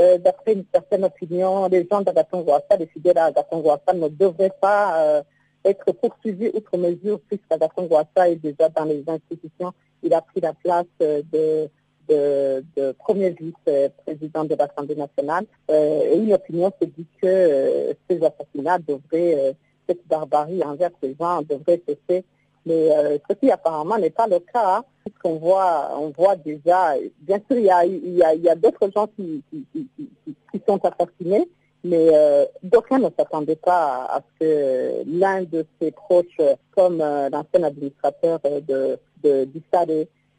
euh, 0.00 0.18
d'après 0.18 0.54
une 0.54 0.64
certaine 0.72 1.04
opinion, 1.04 1.68
les 1.68 1.86
gens 1.88 2.00
d'Agatongwassa, 2.00 2.76
les 2.78 2.86
fidèles 2.86 3.18
à 3.18 3.26
Agatongwassa 3.26 3.92
ne 3.92 4.08
devraient 4.08 4.52
pas 4.60 4.98
euh, 4.98 5.22
être 5.64 5.92
poursuivis 5.92 6.50
outre 6.54 6.76
mesure 6.76 7.20
puisque 7.28 7.50
Agatongwassa 7.50 8.28
est 8.28 8.36
déjà 8.36 8.68
dans 8.68 8.84
les 8.84 9.02
institutions. 9.06 9.72
Il 10.02 10.12
a 10.12 10.20
pris 10.20 10.40
la 10.40 10.52
place 10.52 10.86
euh, 11.02 11.22
de, 11.32 12.92
premier 12.98 13.30
vice-président 13.30 14.44
de 14.44 14.54
l'Assemblée 14.54 14.96
nationale. 14.96 15.46
et 15.70 16.16
une 16.16 16.34
opinion 16.34 16.70
se 16.80 16.86
dit 16.86 17.06
que 17.22 17.96
ces 18.08 18.20
assassinats 18.22 18.78
devraient, 18.78 19.56
cette 19.88 20.06
barbarie 20.06 20.62
envers 20.62 20.90
ces 21.02 21.16
gens 21.18 21.40
devrait 21.40 21.80
cesser 21.88 22.24
mais 22.66 22.90
euh, 22.92 23.18
ce 23.28 23.34
qui 23.34 23.50
apparemment 23.50 23.98
n'est 23.98 24.10
pas 24.10 24.26
le 24.26 24.38
cas, 24.40 24.84
puisqu'on 25.04 25.36
voit, 25.36 25.90
on 25.98 26.10
voit 26.10 26.36
déjà, 26.36 26.94
bien 27.20 27.38
sûr, 27.50 27.58
il 27.58 27.64
y 27.64 27.70
a, 27.70 28.28
a, 28.28 28.52
a 28.52 28.54
d'autres 28.54 28.90
gens 28.94 29.06
qui, 29.08 29.42
qui, 29.50 30.62
sont 30.66 30.80
assassinés, 30.84 31.48
mais 31.84 32.08
euh, 32.12 32.46
d'aucuns 32.62 32.98
ne 32.98 33.08
s'attendaient 33.16 33.56
pas 33.56 34.06
à, 34.06 34.20
ce 34.20 34.44
que 34.44 35.02
l'un 35.06 35.42
de 35.42 35.66
ses 35.80 35.90
proches, 35.92 36.40
comme 36.74 37.00
euh, 37.00 37.28
l'ancien 37.28 37.62
administrateur 37.62 38.40
de, 38.42 38.98
de, 39.22 39.44
du 39.44 39.62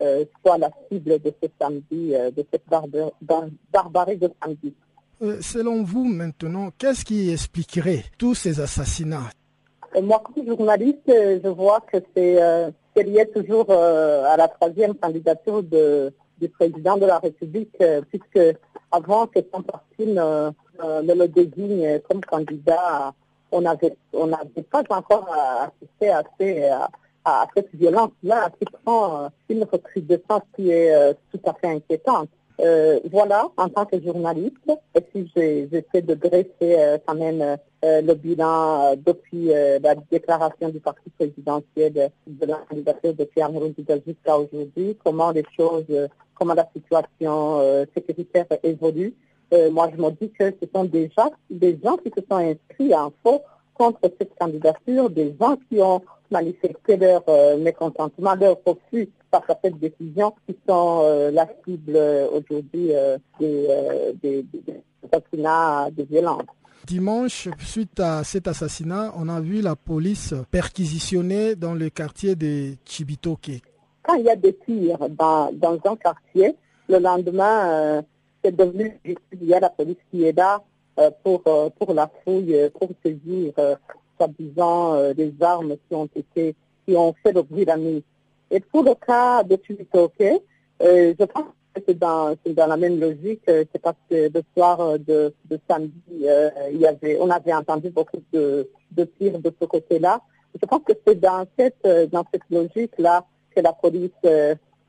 euh, 0.01 0.25
soit 0.41 0.57
la 0.57 0.69
cible 0.91 1.19
de 1.19 1.33
ce 1.41 1.47
samedi, 1.59 2.15
euh, 2.15 2.31
de 2.31 2.43
cette 2.51 2.67
barbar 2.67 3.11
barbarie 3.71 4.17
de 4.17 4.29
samedi. 4.43 4.73
selon 5.39 5.83
vous, 5.83 6.03
maintenant, 6.03 6.69
qu'est-ce 6.77 7.05
qui 7.05 7.31
expliquerait 7.31 8.03
tous 8.17 8.35
ces 8.35 8.59
assassinats? 8.59 9.29
Moi, 10.01 10.21
comme 10.23 10.45
journaliste, 10.45 11.07
je 11.07 11.47
vois 11.47 11.79
que 11.79 11.97
c'est 12.13 12.41
euh, 12.41 12.69
lié 13.03 13.25
toujours 13.33 13.67
euh, 13.69 14.23
à 14.25 14.37
la 14.37 14.47
troisième 14.47 14.95
candidature 14.95 15.63
de, 15.63 16.13
du 16.39 16.49
président 16.49 16.97
de 16.97 17.05
la 17.05 17.19
République, 17.19 17.75
euh, 17.81 18.01
puisque 18.09 18.57
avant 18.91 19.27
que 19.27 19.39
son 19.53 19.61
parti 19.61 20.05
ne, 20.05 20.51
ne, 20.83 21.13
le 21.13 21.27
désigne 21.27 21.99
comme 22.09 22.21
candidat, 22.21 23.13
on 23.51 23.61
n'avait 23.61 23.95
on 24.13 24.27
pas 24.27 24.83
encore 24.89 25.29
assisté 25.61 26.09
à, 26.09 26.23
ces, 26.39 26.69
à, 27.23 27.47
cette 27.55 27.73
violence-là 27.73 28.49
qui 28.59 28.65
prend 28.83 29.29
une 29.49 29.63
recrudescence 29.63 30.43
qui 30.55 30.71
est 30.71 31.15
tout 31.31 31.39
à 31.45 31.53
fait 31.53 31.67
inquiétante. 31.67 32.29
Euh, 32.61 32.99
voilà, 33.11 33.49
en 33.57 33.67
tant 33.67 33.85
que 33.85 34.01
journaliste, 34.01 34.55
et 34.95 35.01
si 35.13 35.29
j'essaie 35.35 36.01
de 36.01 36.13
dresser 36.13 36.47
euh, 36.61 36.97
quand 37.05 37.15
même 37.15 37.41
euh, 37.41 38.01
le 38.01 38.13
bilan 38.13 38.93
euh, 38.93 38.95
depuis 38.95 39.47
la 39.47 39.95
déclaration 40.09 40.69
du 40.69 40.79
parti 40.79 41.09
présidentiel 41.17 42.11
de, 42.27 42.45
la 42.45 42.59
candidature 42.69 43.13
de 43.13 43.25
Pierre 43.25 43.51
Mouroundiga 43.51 43.95
jusqu'à 44.07 44.37
aujourd'hui, 44.37 44.97
comment 45.03 45.31
les 45.31 45.43
choses, 45.57 45.85
comment 46.35 46.53
la 46.53 46.67
situation 46.73 47.85
sécuritaire 47.93 48.45
évolue. 48.63 49.13
Moi, 49.71 49.89
je 49.95 50.01
me 50.01 50.09
dis 50.11 50.31
que 50.31 50.51
ce 50.51 50.67
sont 50.73 50.85
déjà 50.85 51.29
des 51.49 51.79
gens 51.83 51.97
qui 51.97 52.09
se 52.15 52.23
sont 52.29 52.37
inscrits 52.37 52.93
en 52.93 53.11
faux 53.23 53.41
contre 53.73 53.99
cette 54.03 54.33
candidature, 54.39 55.09
des 55.09 55.35
gens 55.39 55.57
qui 55.69 55.81
ont 55.81 56.01
manifesté 56.31 56.97
leur 56.97 57.23
mécontentement, 57.59 58.35
leur 58.35 58.57
refus 58.65 59.09
face 59.31 59.49
à 59.49 59.59
cette 59.63 59.79
décision, 59.79 60.33
qui 60.47 60.55
sont 60.67 61.01
euh, 61.03 61.31
la 61.31 61.47
cible 61.65 61.95
euh, 61.95 62.27
aujourd'hui 62.29 62.93
euh, 62.93 63.17
des, 63.39 63.67
des, 64.21 64.43
des, 64.43 64.81
assassinats 65.11 65.89
de 65.91 66.03
violence. 66.03 66.43
Dimanche, 66.85 67.49
suite 67.59 67.99
à 67.99 68.23
cet 68.23 68.47
assassinat, 68.47 69.13
on 69.17 69.27
a 69.27 69.41
vu 69.41 69.61
la 69.61 69.75
police 69.75 70.33
perquisitionner 70.51 71.55
dans 71.55 71.73
le 71.73 71.89
quartier 71.89 72.35
de 72.35 72.73
Chibitoke. 72.85 73.61
Quand 74.03 74.15
il 74.15 74.25
y 74.25 74.29
a 74.29 74.35
des 74.35 74.55
tirs 74.55 75.09
dans, 75.09 75.51
dans 75.53 75.79
un 75.85 75.95
quartier, 75.95 76.55
le 76.87 76.99
lendemain, 76.99 78.03
c'est 78.45 78.55
devenu 78.55 78.99
il 79.03 79.43
y 79.43 79.53
a 79.53 79.59
la 79.59 79.69
police 79.69 79.97
qui 80.11 80.23
est 80.23 80.37
là 80.37 80.61
pour, 81.23 81.41
pour 81.41 81.93
la 81.93 82.09
fouille, 82.23 82.55
pour 82.79 82.89
saisir, 83.03 83.53
soi-disant, 84.17 85.13
des 85.13 85.33
armes 85.41 85.75
qui 85.87 85.95
ont 85.95 86.09
été, 86.15 86.55
qui 86.85 86.95
ont 86.95 87.13
fait 87.23 87.33
bruit 87.33 87.65
la 87.65 87.77
nuit. 87.77 88.03
Et 88.51 88.59
pour 88.59 88.83
le 88.83 88.93
cas 88.95 89.43
de 89.43 89.55
Tubitoke, 89.55 90.21
euh, 90.21 91.13
je 91.19 91.25
pense 91.25 91.45
que 91.73 91.81
c'est 91.87 91.97
dans, 91.97 92.35
dans, 92.45 92.67
la 92.67 92.77
même 92.77 92.99
logique. 92.99 93.41
Euh, 93.49 93.65
c'est 93.71 93.81
parce 93.81 93.97
que 94.09 94.29
le 94.33 94.41
soir 94.55 94.79
euh, 94.79 94.97
de, 94.97 95.33
de 95.45 95.59
samedi, 95.69 95.93
euh, 96.23 96.49
il 96.71 96.79
y 96.79 96.87
avait, 96.87 97.17
on 97.19 97.29
avait 97.29 97.53
entendu 97.53 97.89
beaucoup 97.89 98.21
de, 98.31 98.69
de 98.91 99.03
tirs 99.03 99.39
de 99.39 99.51
ce 99.59 99.65
côté-là. 99.65 100.21
Je 100.59 100.65
pense 100.65 100.81
que 100.85 100.93
c'est 101.05 101.19
dans 101.19 101.45
cette, 101.57 101.75
euh, 101.85 102.07
dans 102.07 102.23
cette 102.31 102.43
logique-là 102.49 103.25
que 103.55 103.61
la 103.61 103.73
police 103.73 104.11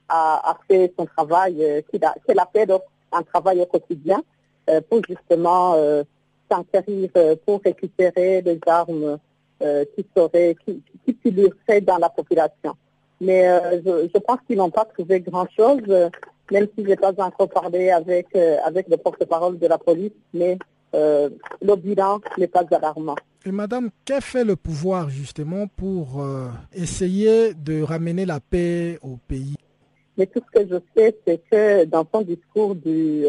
a, 0.08 0.58
fait 0.68 0.92
son 0.98 1.06
travail, 1.06 1.56
qu'elle 1.90 2.04
a, 2.04 2.14
qu 2.26 2.38
a, 2.38 2.48
fait 2.52 2.66
un 3.12 3.22
travail 3.22 3.60
au 3.60 3.66
quotidien 3.66 4.22
pour 4.88 5.00
justement 5.08 5.76
s'enquérir, 6.50 7.10
pour 7.44 7.60
récupérer 7.64 8.42
les 8.42 8.58
armes 8.66 9.18
qui 9.60 10.06
seraient, 10.16 10.56
qui, 10.64 10.82
qui, 11.06 11.80
dans 11.82 11.98
la 11.98 12.08
population. 12.08 12.74
Mais 13.20 13.48
euh, 13.48 13.80
je, 14.14 14.18
pense 14.18 14.38
qu'ils 14.46 14.58
n'ont 14.58 14.70
pas 14.70 14.84
trouvé 14.84 15.20
grand-chose, 15.20 15.82
euh, 15.88 16.10
même 16.50 16.66
si 16.76 16.84
je 16.84 16.90
n'ai 16.90 16.96
pas 16.96 17.12
encore 17.18 17.48
parlé 17.48 17.90
avec, 17.90 18.26
euh, 18.34 18.58
avec 18.64 18.88
le 18.88 18.96
porte-parole 18.96 19.58
de 19.58 19.66
la 19.66 19.78
police, 19.78 20.12
mais 20.34 20.58
le 20.92 21.76
bilan 21.76 22.20
n'est 22.38 22.46
pas 22.46 22.64
alarmant. 22.70 23.16
Et 23.44 23.52
madame, 23.52 23.90
qu'a 24.06 24.22
fait 24.22 24.44
le 24.44 24.56
pouvoir 24.56 25.10
justement 25.10 25.66
pour 25.66 26.24
essayer 26.72 27.52
de 27.52 27.82
ramener 27.82 28.24
la 28.24 28.40
paix 28.40 28.98
au 29.02 29.18
pays? 29.28 29.56
Mais 30.16 30.26
tout 30.26 30.40
ce 30.46 30.60
que 30.60 30.68
je 30.68 30.76
sais, 30.96 31.16
c'est 31.26 31.40
que 31.50 31.84
dans 31.84 32.06
son 32.12 32.22
discours 32.22 32.74
du, 32.74 33.26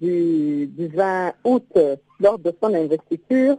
du, 0.00 0.66
du 0.66 0.86
20 0.88 1.32
août, 1.44 1.66
lors 2.20 2.38
de 2.38 2.52
son 2.62 2.72
investiture, 2.74 3.56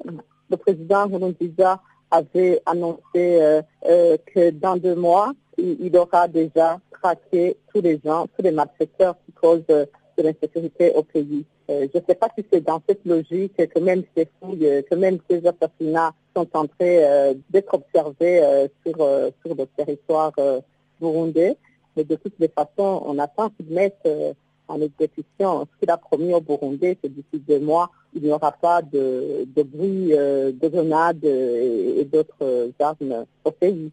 le 0.50 0.58
président 0.58 1.08
Nkurunziza 1.08 1.82
avait 2.12 2.62
annoncé 2.66 3.62
que 3.84 4.50
dans 4.52 4.78
deux 4.78 4.96
mois, 4.96 5.34
il 5.58 5.96
aura 5.98 6.28
déjà 6.28 6.80
traqué 7.02 7.58
tous 7.74 7.82
les 7.82 8.00
gens, 8.04 8.28
tous 8.36 8.44
les 8.44 8.52
malfaiteurs 8.52 9.16
qui 9.26 9.32
causent 9.34 9.66
de 9.68 9.88
l'insécurité 10.18 10.92
au 10.96 11.04
pays. 11.04 11.46
Euh, 11.70 11.88
je 11.94 12.00
ne 12.00 12.04
sais 12.08 12.16
pas 12.16 12.28
si 12.38 12.46
c'est 12.52 12.62
dans 12.62 12.82
cette 12.88 13.06
logique 13.06 13.56
que 13.56 13.80
même 13.80 14.04
ces 14.16 14.28
fouilles, 14.40 14.84
que 14.90 14.96
même 14.96 15.20
ces 15.30 15.42
assassinats 15.48 16.14
sont 16.36 16.48
en 16.54 16.68
train 16.68 16.86
euh, 16.86 17.34
d'être 17.50 17.74
observés 17.74 18.44
euh, 18.44 18.68
sur, 18.86 18.96
sur 19.44 19.56
le 19.56 19.66
territoire 19.78 20.34
burundais. 21.00 21.58
Mais 21.96 22.04
de 22.04 22.16
toutes 22.16 22.40
les 22.40 22.48
façons, 22.50 23.04
on 23.06 23.18
attend 23.20 23.50
qu'ils 23.50 23.74
mettent 23.74 24.08
en 24.68 24.80
exécution 24.82 25.62
ce 25.62 25.80
qu'il 25.80 25.90
a 25.90 25.98
promis 25.98 26.34
au 26.34 26.40
Burundais, 26.42 26.98
c'est 27.04 27.14
d'ici 27.14 27.44
deux 27.46 27.60
mois, 27.60 27.90
il 28.14 28.24
n'y 28.24 28.32
aura 28.32 28.52
pas 28.52 28.82
de, 28.82 29.46
de 29.46 29.64
bruit 29.64 30.10
de 30.10 30.68
grenades 30.68 31.26
et 31.26 32.06
d'autres 32.06 32.72
armes 32.80 33.26
au 33.44 33.52
pays. 33.52 33.92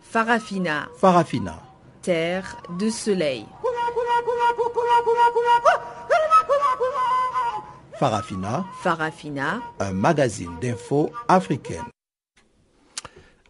Farafina. 0.00 0.88
Farafina. 0.96 1.60
Terre 2.02 2.56
de 2.78 2.88
soleil. 2.88 3.44
Farafina. 7.98 8.64
Farafina. 8.80 9.60
Un 9.80 9.92
magazine 9.92 10.56
d'infos 10.60 11.10
africaine. 11.28 11.84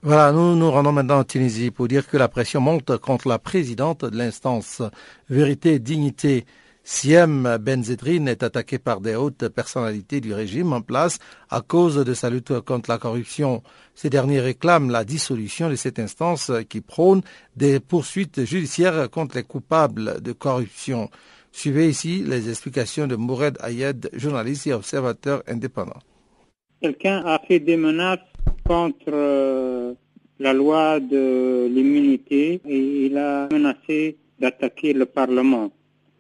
Voilà, 0.03 0.31
nous 0.31 0.55
nous 0.55 0.71
rendons 0.71 0.93
maintenant 0.93 1.19
en 1.19 1.25
Tunisie 1.25 1.73
pour 1.73 1.89
dire 1.89 2.07
que 2.07 2.17
la 2.17 2.29
pression 2.29 2.61
monte 2.61 2.97
contre 2.99 3.27
la 3.27 3.41
présidente 3.41 4.05
de 4.05 4.17
l'instance 4.17 4.81
Vérité 5.29 5.75
et 5.75 5.79
Dignité 5.81 6.47
Siem 6.85 7.59
Benzedrine 7.61 8.29
est 8.29 8.45
attaqué 8.45 8.79
par 8.79 9.01
des 9.01 9.17
hautes 9.17 9.49
personnalités 9.49 10.21
du 10.21 10.33
régime 10.33 10.73
en 10.73 10.83
place 10.83 11.19
à 11.51 11.63
cause 11.63 11.97
de 11.97 12.15
sa 12.15 12.31
lutte 12.31 12.61
contre 12.61 12.91
la 12.91 12.99
corruption. 12.99 13.65
Ces 13.97 14.09
derniers 14.09 14.41
réclament 14.41 14.91
la 14.91 15.05
dissolution 15.05 15.69
de 15.69 15.75
cette 15.75 15.99
instance 15.99 16.53
qui 16.69 16.81
prône 16.81 17.23
des 17.57 17.81
poursuites 17.81 18.45
judiciaires 18.45 19.11
contre 19.11 19.35
les 19.37 19.43
coupables 19.43 20.23
de 20.23 20.33
corruption. 20.33 21.11
Suivez 21.51 21.89
ici 21.89 22.23
les 22.25 22.49
explications 22.49 23.09
de 23.09 23.17
Moured 23.17 23.59
Ayed, 23.65 24.11
journaliste 24.13 24.69
et 24.69 24.73
observateur 24.73 25.43
indépendant. 25.49 25.99
Quelqu'un 26.81 27.25
a 27.27 27.41
fait 27.41 27.59
des 27.59 27.77
menaces 27.77 28.21
contre 28.69 29.09
euh, 29.09 29.95
la 30.39 30.53
loi 30.53 31.01
de 31.01 31.67
l'immunité 31.75 32.61
et 32.69 33.07
il 33.07 33.17
a 33.17 33.49
menacé 33.51 34.17
d'attaquer 34.39 34.93
le 34.93 35.07
Parlement 35.07 35.71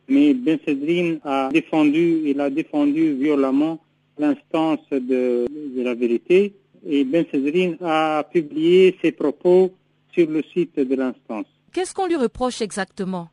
mais 0.09 0.35
Ben 0.35 0.59
Sedrine 0.65 1.21
a 1.25 1.51
défendu, 1.53 2.23
il 2.25 2.41
a 2.41 2.51
défendu 2.51 3.13
violemment 3.13 3.79
l'instance 4.19 4.81
de, 4.91 5.47
de, 5.77 5.83
la 5.83 5.95
vérité 5.95 6.55
et 6.87 7.05
Ben 7.05 7.25
Sedrine 7.31 7.77
a 7.83 8.25
publié 8.33 8.97
ses 9.03 9.13
propos 9.13 9.73
sur 10.13 10.29
le 10.29 10.43
site 10.55 10.81
de 10.81 10.95
l'instance. 10.95 11.47
Qu'est-ce 11.73 11.95
qu'on 11.95 12.07
lui 12.07 12.17
reproche 12.17 12.63
exactement? 12.63 13.29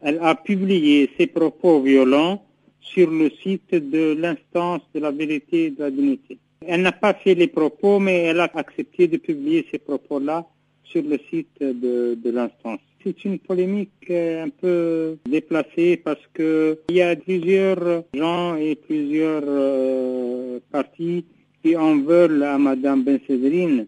Elle 0.00 0.18
a 0.22 0.34
publié 0.34 1.10
ses 1.18 1.26
propos 1.26 1.80
violents 1.80 2.44
sur 2.80 3.10
le 3.10 3.30
site 3.42 3.74
de 3.74 4.14
l'instance 4.14 4.82
de 4.94 5.00
la 5.00 5.10
vérité 5.10 5.66
et 5.66 5.70
de 5.70 5.80
la 5.80 5.90
dignité. 5.90 6.38
Elle 6.66 6.82
n'a 6.82 6.92
pas 6.92 7.14
fait 7.14 7.34
les 7.34 7.46
propos, 7.46 7.98
mais 7.98 8.24
elle 8.24 8.40
a 8.40 8.50
accepté 8.54 9.08
de 9.08 9.16
publier 9.16 9.66
ces 9.70 9.78
propos-là 9.78 10.46
sur 10.84 11.02
le 11.02 11.18
site 11.30 11.60
de, 11.60 12.14
de 12.14 12.30
l'instance. 12.30 12.80
C'est 13.04 13.24
une 13.24 13.38
polémique 13.38 13.92
euh, 14.10 14.44
un 14.44 14.48
peu 14.48 15.18
déplacée 15.24 15.96
parce 15.96 16.20
que 16.34 16.78
il 16.88 16.96
y 16.96 17.02
a 17.02 17.14
plusieurs 17.14 18.02
gens 18.12 18.56
et 18.56 18.74
plusieurs 18.74 19.44
euh, 19.46 20.58
partis 20.72 21.24
qui 21.62 21.76
en 21.76 21.98
veulent 21.98 22.42
à 22.42 22.58
Madame 22.58 23.04
Ben 23.04 23.20
Séverine. 23.26 23.86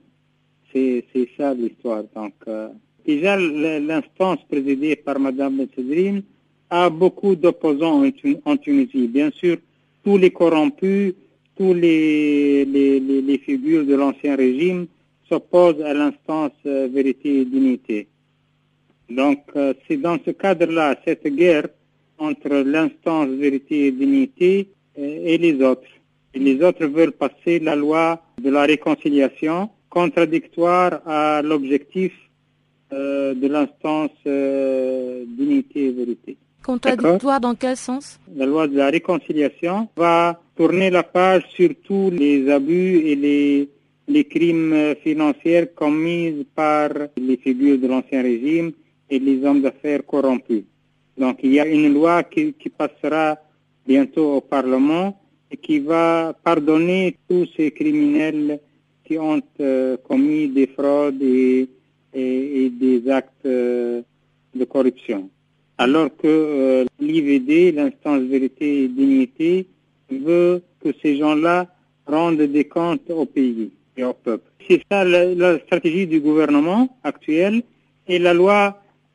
C'est 0.73 1.05
ça 1.37 1.53
l'histoire. 1.55 2.05
Donc 2.15 2.35
euh, 2.47 2.69
déjà 3.05 3.37
l'instance 3.37 4.39
présidée 4.49 4.95
par 4.95 5.19
Madame 5.19 5.57
Ben 5.57 5.69
Séverine 5.75 6.23
a 6.71 6.89
beaucoup 6.89 7.35
d'opposants 7.35 8.05
en 8.45 8.57
Tunisie. 8.57 9.09
Bien 9.09 9.31
sûr, 9.33 9.57
tous 10.05 10.19
les 10.19 10.31
corrompus, 10.31 11.15
tous 11.61 11.75
les, 11.75 12.65
les, 12.65 13.39
figures 13.45 13.85
de 13.85 13.95
l'ancien 13.95 14.35
régime 14.35 14.87
s'opposent 15.29 15.83
à 15.83 15.93
l'instance 15.93 16.53
euh, 16.65 16.89
vérité 16.91 17.43
et 17.43 17.45
dignité. 17.45 18.09
Donc, 19.11 19.41
euh, 19.57 19.75
c'est 19.87 19.99
dans 19.99 20.17
ce 20.25 20.31
cadre-là, 20.31 20.97
cette 21.05 21.27
guerre 21.27 21.69
entre 22.17 22.49
l'instance 22.49 23.29
vérité 23.29 23.89
et 23.89 23.93
dignité 23.93 24.69
euh, 24.99 25.21
et 25.31 25.37
les 25.37 25.63
autres. 25.63 25.93
Les 26.35 26.63
autres 26.63 26.87
veulent 26.87 27.13
passer 27.13 27.59
la 27.59 27.77
loi 27.77 28.23
de 28.43 28.49
la 28.49 28.63
réconciliation 28.63 29.69
contradictoire 29.91 31.03
à 31.07 31.43
l'objectif 31.43 32.13
de 32.91 33.47
l'instance 33.47 34.19
dignité 35.39 35.89
et 35.89 35.93
vérité. 35.93 36.37
Contradictoire 36.63 37.41
dans 37.41 37.55
quel 37.55 37.77
sens? 37.77 38.19
La 38.37 38.47
loi 38.47 38.69
de 38.69 38.77
la 38.77 38.91
réconciliation 38.91 39.89
va 39.97 40.41
tourner 40.57 40.91
la 40.91 41.03
page 41.03 41.45
sur 41.55 41.71
tous 41.83 42.11
les 42.11 42.49
abus 42.51 42.99
et 43.07 43.17
les, 43.17 43.69
les 44.09 44.25
crimes 44.25 44.95
financiers 45.03 45.67
commis 45.75 46.47
par 46.55 46.91
les 47.17 47.37
figures 47.39 47.79
de 47.79 47.87
l'ancien 47.89 48.23
régime 48.23 48.73
et 49.09 49.19
les 49.19 49.45
hommes 49.45 49.63
d'affaires 49.63 50.05
corrompus. 50.07 50.65
Donc 51.17 51.39
il 51.43 51.53
y 51.55 51.61
a 51.61 51.67
une 51.67 51.93
loi 51.93 52.23
qui, 52.25 52.53
qui 52.55 52.69
passera 52.69 53.39
bientôt 53.87 54.37
au 54.37 54.41
Parlement 54.41 55.19
et 55.51 55.57
qui 55.57 55.79
va 55.81 56.35
pardonner 56.45 57.17
tous 57.29 57.47
ces 57.57 57.71
criminels 57.73 58.61
qui 59.05 59.19
ont 59.19 59.41
euh, 59.61 59.97
commis 60.09 60.47
des 60.49 60.69
fraudes 60.69 61.21
et, 61.23 61.69
et- 62.15 62.65
et 62.67 62.71
des 62.71 63.11
actes 63.11 63.45
euh, 63.47 64.03
de 64.55 64.65
corruption. 64.65 65.29
Alors 65.85 66.11
que 66.23 66.27
euh, 66.29 66.85
l'IVD, 67.01 67.73
l'instance 67.73 68.21
vérité 68.35 68.85
et 68.85 68.89
dignité, 68.89 69.67
veut 70.11 70.61
que 70.83 70.91
ces 71.01 71.17
gens-là 71.17 71.57
rendent 72.07 72.43
des 72.59 72.65
comptes 72.77 73.09
au 73.11 73.25
pays 73.25 73.71
et 73.97 74.05
au 74.05 74.13
peuple. 74.13 74.45
C'est 74.69 74.83
ça 74.91 75.05
la, 75.05 75.25
la 75.35 75.59
stratégie 75.61 76.07
du 76.07 76.21
gouvernement 76.21 76.83
actuel 77.03 77.63
et 78.07 78.19
la 78.19 78.35
loi 78.35 78.61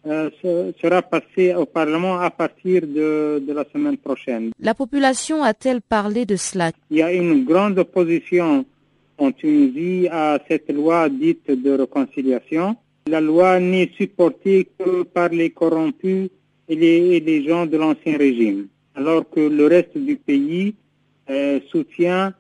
euh, 0.08 0.30
se- 0.42 0.74
sera 0.82 1.02
passée 1.04 1.54
au 1.54 1.66
Parlement 1.68 2.18
à 2.20 2.32
partir 2.32 2.82
de, 2.82 3.44
de 3.48 3.54
la 3.54 3.66
semaine 3.72 3.98
prochaine. 3.98 4.50
La 4.60 4.74
population 4.74 5.44
a-t-elle 5.44 5.82
parlé 5.82 6.26
de 6.26 6.36
cela? 6.36 6.72
Il 6.90 6.98
y 6.98 7.04
a 7.04 7.14
une 7.14 7.46
grande 7.46 7.78
opposition 7.78 8.66
en 9.20 9.32
Tunisie 9.32 10.08
à 10.12 10.40
cette 10.48 10.72
loi 10.72 11.10
dite 11.10 11.48
de 11.66 11.72
réconciliation. 11.84 12.76
La 13.08 13.22
loi 13.22 13.60
n'est 13.60 13.92
supportée 13.98 14.68
que 14.80 15.04
par 15.04 15.30
les 15.30 15.52
corrompus 15.52 16.30
et 16.68 16.76
les, 16.76 17.16
et 17.16 17.20
les 17.20 17.44
gens 17.48 17.66
de 17.66 17.78
l'ancien 17.78 18.18
régime, 18.18 18.68
alors 18.96 19.30
que 19.30 19.40
le 19.40 19.68
reste 19.68 19.98
du 19.98 20.16
pays 20.16 20.76
euh, 21.30 21.60
soutient 21.72 22.34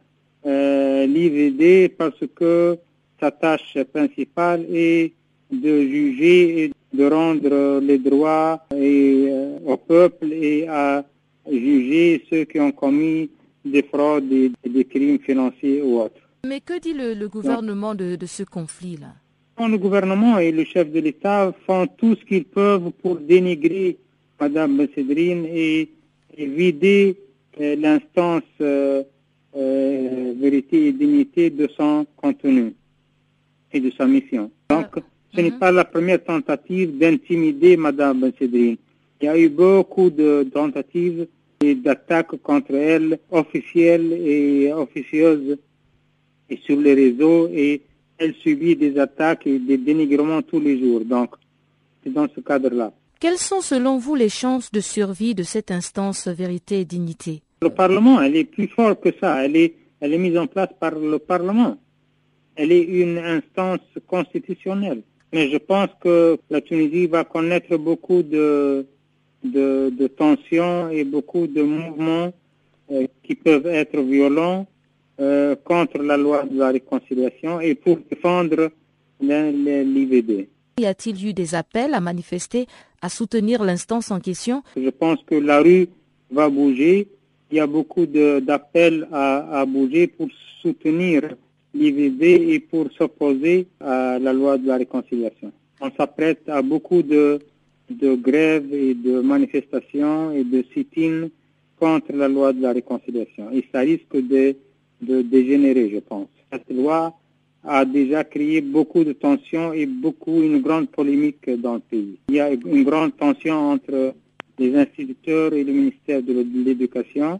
euh, 0.46 1.06
l'IVD 1.06 1.90
parce 1.98 2.20
que 2.36 2.78
sa 3.20 3.32
tâche 3.32 3.78
principale 3.94 4.66
est 4.72 5.14
de 5.52 5.82
juger 5.82 6.64
et 6.66 6.72
de 6.94 7.06
rendre 7.08 7.80
les 7.80 7.98
droits 7.98 8.66
et, 8.76 9.28
euh, 9.30 9.58
au 9.66 9.78
peuple 9.78 10.32
et 10.32 10.68
à 10.68 11.04
juger 11.50 12.24
ceux 12.30 12.46
qui 12.46 12.60
ont 12.60 12.72
commis 12.72 13.30
des 13.64 13.84
fraudes 13.84 14.32
et 14.32 14.52
des 14.68 14.86
crimes 14.86 15.20
financiers 15.20 15.82
ou 15.82 16.00
autres. 16.00 16.22
Mais 16.46 16.62
que 16.62 16.80
dit 16.80 16.94
le, 16.94 17.14
le 17.14 17.28
gouvernement 17.28 17.96
de, 17.96 18.16
de 18.16 18.26
ce 18.26 18.44
conflit-là? 18.44 19.14
Le 19.58 19.78
gouvernement 19.78 20.38
et 20.38 20.52
le 20.52 20.66
chef 20.66 20.92
de 20.92 21.00
l'État 21.00 21.54
font 21.66 21.88
tout 21.88 22.16
ce 22.16 22.26
qu'ils 22.26 22.44
peuvent 22.46 22.92
pour 23.02 23.16
dénigrer 23.16 23.98
Madame 24.40 24.78
Bessédrine 24.78 25.46
et, 25.46 25.90
et 26.38 26.46
vider 26.46 27.16
euh, 27.60 27.76
l'instance 27.76 28.44
euh, 28.62 29.04
euh, 29.56 30.34
vérité 30.38 30.88
et 30.88 30.92
dignité 30.92 31.50
de 31.50 31.68
son 31.76 32.06
contenu 32.18 32.74
et 33.72 33.80
de 33.80 33.92
sa 33.92 34.06
mission. 34.06 34.52
Donc, 34.70 34.88
ce 35.34 35.42
n'est 35.42 35.52
mhm. 35.52 35.60
pas 35.60 35.72
la 35.72 35.86
première 35.86 36.24
tentative 36.24 36.98
d'intimider 36.98 37.78
Madame 37.78 38.22
Bessédrine. 38.22 38.78
Il 39.22 39.26
y 39.26 39.28
a 39.30 39.38
eu 39.38 39.50
beaucoup 39.50 40.10
de 40.10 40.48
tentatives 40.54 41.28
et 41.62 41.76
d'attaques 41.76 42.36
contre 42.44 42.76
elle, 42.76 43.18
officielles 43.32 44.12
et 44.14 44.74
officieuses, 44.74 45.58
et 46.50 46.58
sur 46.58 46.80
les 46.80 46.94
réseaux, 46.94 47.48
et 47.52 47.82
elle 48.18 48.34
subit 48.36 48.76
des 48.76 49.00
attaques 49.00 49.48
et 49.48 49.60
des 49.60 49.78
dénigrements 49.78 50.42
tous 50.42 50.60
les 50.60 50.80
jours. 50.80 51.02
Donc, 51.06 51.36
c'est 52.04 52.14
dans 52.14 52.28
ce 52.34 52.40
cadre-là. 52.42 52.94
Quelles 53.26 53.40
sont 53.40 53.62
selon 53.62 53.98
vous 53.98 54.14
les 54.14 54.30
chances 54.30 54.72
de 54.72 54.80
survie 54.80 55.34
de 55.34 55.42
cette 55.42 55.72
instance 55.72 56.28
vérité 56.28 56.82
et 56.82 56.86
dignité? 56.86 57.42
Le 57.64 57.72
Parlement, 57.72 58.22
elle 58.22 58.36
est 58.36 58.44
plus 58.44 58.68
fort 58.68 59.00
que 59.00 59.10
ça. 59.20 59.44
Elle 59.44 59.56
est, 59.56 59.74
elle 60.00 60.14
est 60.14 60.20
mise 60.20 60.38
en 60.38 60.46
place 60.46 60.70
par 60.80 60.92
le 60.92 61.18
Parlement. 61.18 61.76
Elle 62.56 62.72
est 62.72 62.84
une 62.84 63.18
instance 63.18 63.80
constitutionnelle. 64.06 65.02
Mais 65.34 65.50
je 65.50 65.58
pense 65.58 65.90
que 66.02 66.38
la 66.52 66.62
Tunisie 66.62 67.08
va 67.08 67.24
connaître 67.24 67.76
beaucoup 67.78 68.22
de, 68.22 68.86
de, 69.44 70.08
tensions 70.16 70.90
et 70.92 71.04
beaucoup 71.04 71.48
de 71.48 71.64
mouvements 71.64 72.32
euh, 72.92 73.08
qui 73.24 73.34
peuvent 73.34 73.66
être 73.66 74.00
violents 74.02 74.68
euh, 75.20 75.56
contre 75.64 75.98
la 75.98 76.16
loi 76.16 76.44
de 76.44 76.60
la 76.60 76.70
réconciliation 76.70 77.60
et 77.60 77.74
pour 77.74 77.98
défendre 78.08 78.70
l'IVD. 79.20 80.48
Y 80.78 80.88
a-t-il 80.88 81.26
eu 81.26 81.32
des 81.34 81.56
appels 81.56 81.94
à 81.94 82.02
manifester, 82.02 82.68
à 83.02 83.08
soutenir 83.08 83.64
l'instance 83.64 84.12
en 84.12 84.20
question? 84.20 84.62
Je 84.76 84.90
pense 84.90 85.20
que 85.26 85.36
la 85.36 85.62
rue 85.62 85.88
va 86.30 86.50
bouger. 86.50 87.08
Il 87.50 87.56
y 87.56 87.60
a 87.62 87.68
beaucoup 87.68 88.06
d'appels 88.06 89.08
à, 89.14 89.66
bouger 89.66 90.08
pour 90.08 90.28
soutenir 90.62 91.34
l'IVD 91.74 92.24
et 92.54 92.60
pour 92.60 92.92
s'opposer 92.92 93.68
à 93.80 94.20
la 94.20 94.34
loi 94.34 94.58
de 94.58 94.68
la 94.68 94.76
réconciliation. 94.76 95.54
On 95.80 95.92
s'apprête 95.92 96.42
à 96.50 96.62
beaucoup 96.62 97.04
de, 97.04 97.40
de 97.90 98.16
grèves 98.16 98.74
et 98.74 98.96
de 98.96 99.22
manifestations 99.22 100.34
et 100.34 100.44
de 100.44 100.66
sit-ins 100.74 101.30
contre 101.80 102.12
la 102.12 102.28
loi 102.28 102.52
de 102.52 102.62
la 102.62 102.74
réconciliation. 102.74 103.50
Et 103.54 103.64
ça 103.72 103.80
risque 103.80 104.18
de, 104.18 104.58
de 105.02 105.22
dégénérer, 105.22 105.90
je 105.90 106.00
pense. 106.00 106.28
Cette 106.52 106.70
loi 106.70 107.14
a 107.68 107.86
déjà 107.86 108.24
créé 108.24 108.62
beaucoup 108.62 109.04
de 109.04 109.14
tensions 109.14 109.74
et 109.74 109.86
beaucoup, 109.86 110.42
une 110.42 110.62
grande 110.62 110.90
polémique 110.90 111.50
dans 111.50 111.76
le 111.76 111.80
pays. 111.80 112.18
Il 112.30 112.36
y 112.36 112.40
a 112.40 112.52
une 112.52 112.84
grande 112.84 113.16
tension 113.18 113.72
entre 113.72 114.14
les 114.60 114.76
instituteurs 114.76 115.54
et 115.54 115.64
le 115.64 115.74
ministère 115.74 116.22
de 116.22 116.46
l'Éducation. 116.64 117.40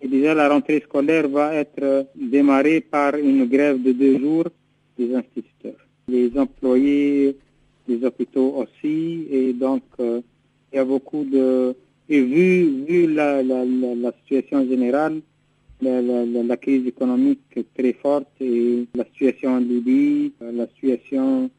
Et 0.00 0.08
déjà, 0.08 0.34
la 0.34 0.48
rentrée 0.48 0.82
scolaire 0.84 1.28
va 1.28 1.54
être 1.54 2.06
démarrée 2.14 2.80
par 2.80 3.16
une 3.16 3.46
grève 3.46 3.82
de 3.82 3.92
deux 3.92 4.18
jours 4.18 4.44
des 4.98 5.14
instituteurs. 5.14 5.80
Les 6.08 6.30
employés 6.38 7.36
des 7.88 8.04
hôpitaux 8.04 8.54
aussi. 8.56 9.26
Et 9.30 9.52
donc, 9.52 9.82
euh, 10.00 10.20
il 10.72 10.76
y 10.76 10.78
a 10.78 10.84
beaucoup 10.84 11.24
de... 11.24 11.74
Et 12.08 12.20
vu, 12.20 12.84
vu 12.86 13.06
la, 13.14 13.42
la, 13.42 14.12
situation 14.22 14.68
générale, 14.68 15.22
la, 15.84 16.56
crise 16.56 16.86
économique 16.86 17.58
très 17.76 17.92
forte 17.92 18.28
et 18.40 18.86
la 18.94 19.04
situation 19.04 19.54
en 19.54 19.58
Libye, 19.58 20.32
euh, 20.42 20.52
la 20.52 20.66
situation 20.68 21.50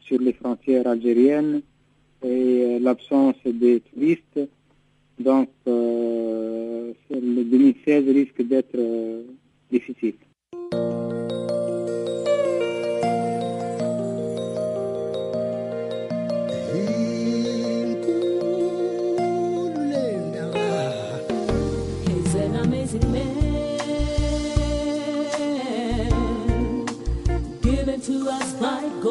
sur 0.00 0.20
les 0.20 0.32
frontières 0.32 0.86
algériennes 0.86 1.62
et 2.22 2.28
euh, 2.28 2.78
l'absence 2.80 3.36
des 3.44 3.80
touristes. 3.80 4.40
Donc, 5.18 5.48
euh, 5.68 6.92
le 7.10 7.44
2016 7.44 8.08
risque 8.08 8.42
d'être 8.42 8.78
difficile. 9.70 10.14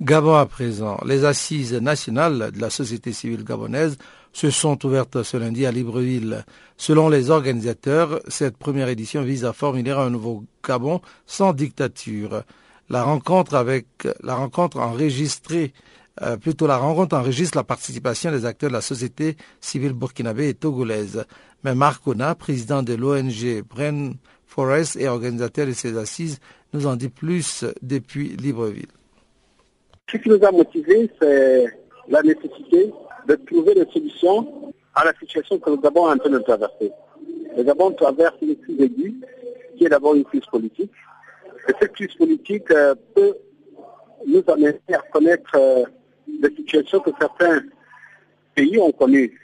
Gabon 0.00 0.34
à 0.34 0.46
présent. 0.46 1.00
Les 1.04 1.24
assises 1.24 1.74
nationales 1.74 2.52
de 2.52 2.60
la 2.60 2.70
société 2.70 3.12
civile 3.12 3.42
gabonaise 3.42 3.98
se 4.32 4.50
sont 4.50 4.86
ouvertes 4.86 5.24
ce 5.24 5.36
lundi 5.36 5.66
à 5.66 5.72
Libreville. 5.72 6.44
Selon 6.76 7.08
les 7.08 7.30
organisateurs, 7.30 8.20
cette 8.28 8.56
première 8.56 8.88
édition 8.88 9.22
vise 9.22 9.44
à 9.44 9.52
formuler 9.52 9.90
un 9.90 10.10
nouveau 10.10 10.44
Gabon 10.64 11.00
sans 11.26 11.52
dictature. 11.52 12.44
La 12.90 13.02
rencontre 13.02 13.56
avec 13.56 13.86
la 14.22 14.36
rencontre 14.36 14.78
enregistrée 14.78 15.72
euh, 16.22 16.36
plutôt 16.36 16.66
la 16.66 16.76
rencontre 16.76 17.16
enregistre 17.16 17.56
la 17.56 17.64
participation 17.64 18.30
des 18.30 18.44
acteurs 18.44 18.70
de 18.70 18.74
la 18.74 18.80
société 18.80 19.36
civile 19.60 19.92
burkinabé 19.92 20.48
et 20.48 20.54
togolaise. 20.54 21.24
Mais 21.64 21.74
Marc 21.74 22.06
Ona, 22.06 22.34
président 22.34 22.82
de 22.82 22.94
l'ONG 22.94 23.62
Brain 23.68 24.12
Forest 24.46 24.96
et 24.96 25.08
organisateur 25.08 25.66
de 25.66 25.72
ces 25.72 25.96
assises, 25.96 26.38
nous 26.72 26.86
en 26.86 26.96
dit 26.96 27.08
plus 27.08 27.64
depuis 27.82 28.36
Libreville. 28.36 28.86
Ce 30.10 30.16
qui 30.16 30.28
nous 30.28 30.42
a 30.42 30.50
motivés, 30.50 31.10
c'est 31.20 31.66
la 32.08 32.22
nécessité 32.22 32.90
de 33.28 33.34
trouver 33.46 33.74
des 33.74 33.86
solutions 33.92 34.72
à 34.94 35.04
la 35.04 35.12
situation 35.18 35.58
que 35.58 35.76
Gabon 35.80 36.08
est 36.08 36.14
en 36.14 36.18
train 36.18 36.30
de 36.30 36.38
traverser. 36.38 36.90
Le 37.56 37.62
Gabon 37.62 37.92
traverse 37.92 38.34
une 38.40 38.56
crise 38.56 38.80
aiguë, 38.80 39.14
qui 39.76 39.84
est 39.84 39.88
d'abord 39.88 40.14
une 40.14 40.24
crise 40.24 40.46
politique. 40.50 40.90
Et 41.68 41.72
cette 41.80 41.92
crise 41.92 42.14
politique 42.14 42.70
euh, 42.70 42.94
peut 43.14 43.36
nous 44.26 44.42
amener 44.48 44.78
à 44.92 44.98
connaître 45.12 45.50
euh, 45.56 45.84
des 46.38 46.54
situations 46.56 47.00
que 47.00 47.10
certains 47.20 47.62
pays 48.54 48.78
ont 48.78 48.92
connues, 48.92 49.38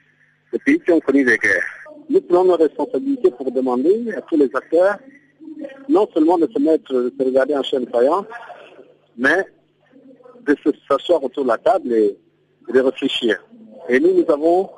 des 0.53 0.59
pays 0.59 0.81
qui 0.81 0.93
ont 0.93 1.01
connu 1.01 1.25
des 1.25 1.39
guerres. 1.39 1.65
Nous 2.09 2.21
prenons 2.21 2.45
nos 2.45 2.57
responsabilités 2.57 3.31
pour 3.31 3.51
demander 3.51 4.13
à 4.17 4.21
tous 4.23 4.37
les 4.37 4.51
acteurs 4.55 4.99
non 5.89 6.09
seulement 6.13 6.39
de 6.39 6.49
se 6.53 6.59
mettre, 6.59 6.93
de 6.93 7.13
se 7.19 7.25
regarder 7.25 7.57
en 7.57 7.63
chaîne 7.63 7.89
faillante, 7.89 8.27
mais 9.17 9.45
de 10.47 10.57
s'asseoir 10.89 11.23
autour 11.23 11.45
de 11.45 11.49
la 11.49 11.59
table 11.59 11.93
et 11.93 12.17
de 12.73 12.81
réfléchir. 12.81 13.43
Et 13.89 14.01
nous, 14.01 14.15
nous 14.15 14.31
avons 14.31 14.71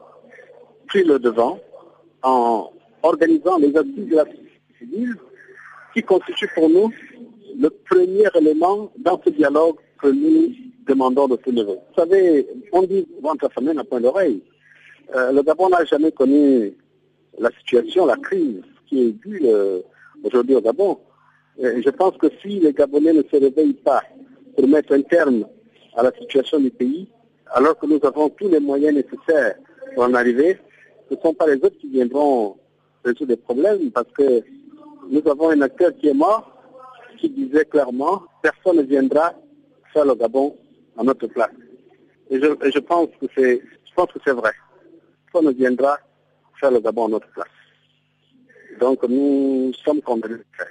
pris 0.88 1.02
le 1.02 1.18
devant 1.18 1.58
en 2.22 2.70
organisant 3.02 3.58
les 3.58 3.76
assises 3.76 4.08
de 4.08 4.16
la 4.16 4.24
société 4.24 4.50
civile 4.78 5.14
qui 5.94 6.02
constituent 6.02 6.50
pour 6.54 6.68
nous 6.68 6.92
le 7.58 7.70
premier 7.70 8.24
élément 8.34 8.90
dans 8.98 9.20
ce 9.24 9.30
dialogue 9.30 9.76
que 10.00 10.08
nous 10.08 10.52
demandons 10.86 11.28
de 11.28 11.36
tout 11.36 11.52
niveau. 11.52 11.74
Vous 11.74 12.02
savez, 12.02 12.46
on 12.72 12.82
dit 12.82 13.06
ventre 13.22 13.46
affamé 13.46 13.74
n'a 13.74 13.84
point 13.84 14.00
d'oreille. 14.00 14.42
Euh, 15.14 15.32
le 15.32 15.42
Gabon 15.42 15.68
n'a 15.68 15.84
jamais 15.84 16.12
connu 16.12 16.74
la 17.38 17.50
situation, 17.58 18.06
la 18.06 18.16
crise 18.16 18.62
qui 18.86 19.02
est 19.02 19.12
due 19.12 19.40
euh, 19.44 19.80
aujourd'hui 20.24 20.54
au 20.54 20.60
Gabon. 20.60 20.98
Et 21.58 21.82
je 21.82 21.90
pense 21.90 22.16
que 22.18 22.28
si 22.42 22.60
les 22.60 22.72
Gabonais 22.72 23.12
ne 23.12 23.22
se 23.22 23.36
réveillent 23.36 23.74
pas 23.74 24.02
pour 24.56 24.68
mettre 24.68 24.92
un 24.92 25.02
terme 25.02 25.46
à 25.96 26.02
la 26.02 26.12
situation 26.12 26.58
du 26.58 26.70
pays, 26.70 27.08
alors 27.52 27.78
que 27.78 27.86
nous 27.86 28.00
avons 28.02 28.28
tous 28.30 28.48
les 28.48 28.60
moyens 28.60 28.94
nécessaires 28.94 29.54
pour 29.94 30.04
en 30.04 30.14
arriver, 30.14 30.58
ce 31.08 31.14
ne 31.14 31.20
sont 31.20 31.34
pas 31.34 31.46
les 31.46 31.54
autres 31.56 31.78
qui 31.78 31.88
viendront 31.88 32.56
résoudre 33.04 33.30
les 33.30 33.36
problèmes 33.36 33.90
parce 33.92 34.10
que 34.12 34.42
nous 35.08 35.22
avons 35.30 35.50
un 35.50 35.60
acteur 35.62 35.94
qui 35.96 36.08
est 36.08 36.14
mort 36.14 36.50
qui 37.18 37.30
disait 37.30 37.64
clairement 37.64 38.22
personne 38.42 38.78
ne 38.78 38.82
viendra 38.82 39.32
faire 39.92 40.04
le 40.04 40.14
Gabon 40.14 40.56
à 40.96 41.02
notre 41.02 41.26
place. 41.26 41.50
Et 42.30 42.40
je, 42.40 42.46
et 42.66 42.72
je 42.72 42.78
pense 42.78 43.08
que 43.20 43.26
c'est 43.36 43.62
je 43.88 43.94
pense 43.94 44.12
que 44.12 44.18
c'est 44.24 44.32
vrai. 44.32 44.52
Personne 45.32 45.48
ne 45.48 45.54
viendra 45.54 45.98
faire 46.60 46.70
le 46.70 46.80
Gabon 46.80 47.06
à 47.06 47.08
notre 47.08 47.28
place. 47.28 47.48
Donc 48.80 49.02
nous 49.08 49.72
sommes 49.84 50.00
de 50.22 50.28
le 50.28 50.44
faire. 50.56 50.66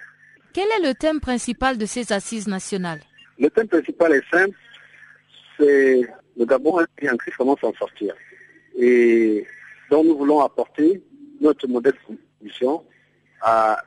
Quel 0.54 0.68
est 0.78 0.88
le 0.88 0.94
thème 0.94 1.20
principal 1.20 1.78
de 1.78 1.86
ces 1.86 2.14
assises 2.14 2.48
nationales? 2.48 3.02
Le 3.40 3.50
thème 3.50 3.68
principal 3.68 4.14
est 4.14 4.24
simple, 4.32 4.56
c'est 5.58 6.02
le 6.38 6.46
Gabon 6.46 6.80
est 7.00 7.10
en 7.10 7.18
crise, 7.18 7.34
comment 7.38 7.58
s'en 7.58 7.74
sortir. 7.74 8.14
Et 8.78 9.46
donc 9.90 10.06
nous 10.06 10.18
voulons 10.18 10.42
apporter 10.42 11.02
notre 11.42 11.68
modèle 11.68 11.94
de 12.10 12.18
solution 12.40 12.84
à, 13.42 13.82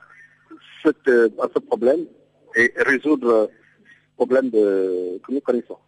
cette, 0.82 1.08
à 1.08 1.48
ce 1.54 1.58
problème 1.60 2.06
et 2.54 2.72
résoudre 2.76 3.48
le 3.50 4.16
problème 4.16 4.50
de, 4.50 5.20
que 5.26 5.32
nous 5.32 5.40
connaissons. 5.40 5.78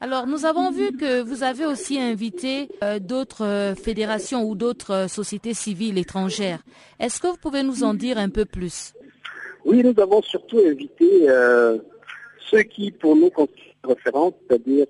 Alors, 0.00 0.28
nous 0.28 0.46
avons 0.46 0.70
vu 0.70 0.96
que 0.96 1.22
vous 1.22 1.42
avez 1.42 1.66
aussi 1.66 1.98
invité 1.98 2.68
euh, 2.84 3.00
d'autres 3.00 3.44
euh, 3.44 3.74
fédérations 3.74 4.44
ou 4.48 4.54
d'autres 4.54 4.92
euh, 4.92 5.08
sociétés 5.08 5.54
civiles 5.54 5.98
étrangères. 5.98 6.60
Est-ce 7.00 7.20
que 7.20 7.26
vous 7.26 7.36
pouvez 7.36 7.64
nous 7.64 7.82
en 7.82 7.94
dire 7.94 8.16
un 8.16 8.28
peu 8.28 8.44
plus? 8.44 8.94
Oui, 9.64 9.82
nous 9.82 10.00
avons 10.00 10.22
surtout 10.22 10.60
invité 10.64 11.26
ceux 12.48 12.62
qui, 12.62 12.92
pour 12.92 13.16
nous, 13.16 13.28
constituent 13.28 13.74
référence, 13.84 14.32
c'est-à-dire 14.48 14.86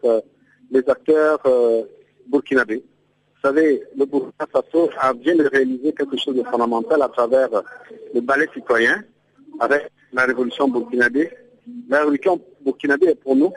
les 0.70 0.84
acteurs 0.86 1.40
burkinabés. 2.28 2.84
Vous 3.34 3.40
savez, 3.42 3.82
le 3.96 4.04
Burkina 4.04 4.46
Faso 4.52 4.90
a 5.00 5.14
bien 5.14 5.34
de 5.34 5.48
réaliser 5.48 5.92
quelque 5.94 6.16
chose 6.16 6.36
de 6.36 6.44
fondamental 6.44 7.02
à 7.02 7.08
travers 7.08 7.48
le 8.14 8.20
ballet 8.20 8.46
citoyen, 8.54 9.02
avec 9.58 9.90
la 10.12 10.26
révolution 10.26 10.68
burkinabé. 10.68 11.30
La 11.88 12.00
révolution 12.00 12.40
burkinabé 12.64 13.06
est 13.08 13.14
pour 13.16 13.34
nous 13.34 13.52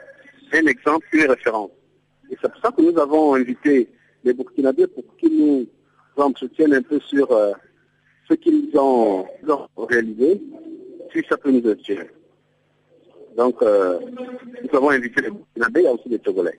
un 0.53 0.65
exemple, 0.65 1.05
une 1.13 1.29
référence. 1.29 1.71
Et 2.29 2.37
c'est 2.41 2.51
pour 2.51 2.61
ça 2.61 2.71
que 2.71 2.81
nous 2.81 2.97
avons 2.97 3.35
invité 3.35 3.89
les 4.23 4.33
Burkinabés 4.33 4.87
pour 4.87 5.03
qu'ils 5.17 5.37
nous 5.37 5.67
entretiennent 6.17 6.73
un 6.73 6.81
peu 6.81 6.99
sur 6.99 7.31
euh, 7.31 7.51
ce 8.29 8.33
qu'ils 8.35 8.69
ont, 8.77 9.25
réalisé, 9.77 10.41
si 11.13 11.21
ça 11.27 11.37
peut 11.37 11.51
nous 11.51 11.67
inspirer. 11.69 12.09
Donc, 13.35 13.61
euh, 13.61 13.99
nous 14.63 14.77
avons 14.77 14.89
invité 14.89 15.21
les 15.21 15.31
Burkinabés, 15.31 15.81
il 15.81 15.83
y 15.83 15.87
a 15.87 15.93
aussi 15.93 16.09
les 16.09 16.19
Togolais. 16.19 16.57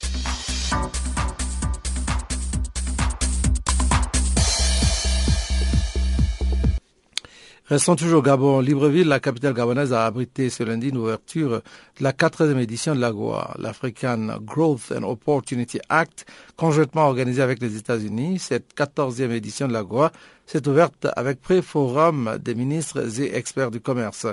Restons 7.73 7.97
toujours 7.97 8.19
au 8.19 8.23
Gabon. 8.23 8.61
Libreville, 8.61 9.09
la 9.09 9.19
capitale 9.19 9.55
gabonaise, 9.55 9.95
a 9.95 10.05
abrité 10.05 10.51
ce 10.51 10.63
lundi 10.63 10.91
une 10.91 11.03
de 11.03 11.63
la 12.01 12.13
quatrième 12.13 12.59
édition 12.59 12.95
de 12.95 13.01
l'AGOA, 13.01 13.55
l'African 13.59 14.37
Growth 14.43 14.93
and 14.95 15.05
Opportunity 15.05 15.81
Act, 15.89 16.27
conjointement 16.55 17.07
organisée 17.07 17.41
avec 17.41 17.63
les 17.63 17.79
États-Unis. 17.79 18.41
Cette 18.41 18.75
quatorzième 18.75 19.33
édition 19.33 19.69
de 19.69 19.73
l'AGOA 19.73 20.13
s'est 20.45 20.69
ouverte 20.69 21.07
avec 21.17 21.41
pré-forum 21.41 22.37
des 22.45 22.55
ministres 22.55 23.09
et 23.19 23.35
experts 23.35 23.71
du 23.71 23.81
commerce. 23.81 24.27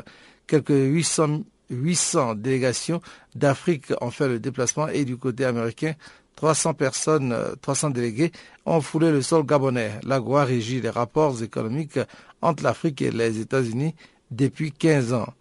Quelques 0.45 0.71
800, 0.71 1.43
800 1.69 2.35
délégations 2.35 2.99
d'Afrique 3.35 3.93
ont 4.01 4.11
fait 4.11 4.27
le 4.27 4.41
déplacement 4.41 4.89
et 4.89 5.05
du 5.05 5.15
côté 5.15 5.45
américain, 5.45 5.93
300 6.39 6.73
personnes, 6.73 7.35
300 7.61 7.89
délégués 7.89 8.31
ont 8.65 8.79
foulé 8.79 9.11
le 9.11 9.21
sol 9.21 9.45
gabonais. 9.45 9.99
L'AGOA 10.03 10.45
régit 10.45 10.79
les 10.79 10.89
rapports 10.89 11.43
économiques 11.43 11.99
entre 12.41 12.63
l'Afrique 12.63 13.01
et 13.01 13.11
les 13.11 13.41
États-Unis 13.41 13.93
depuis 14.31 14.71
15 14.71 15.11
ans. 15.11 15.33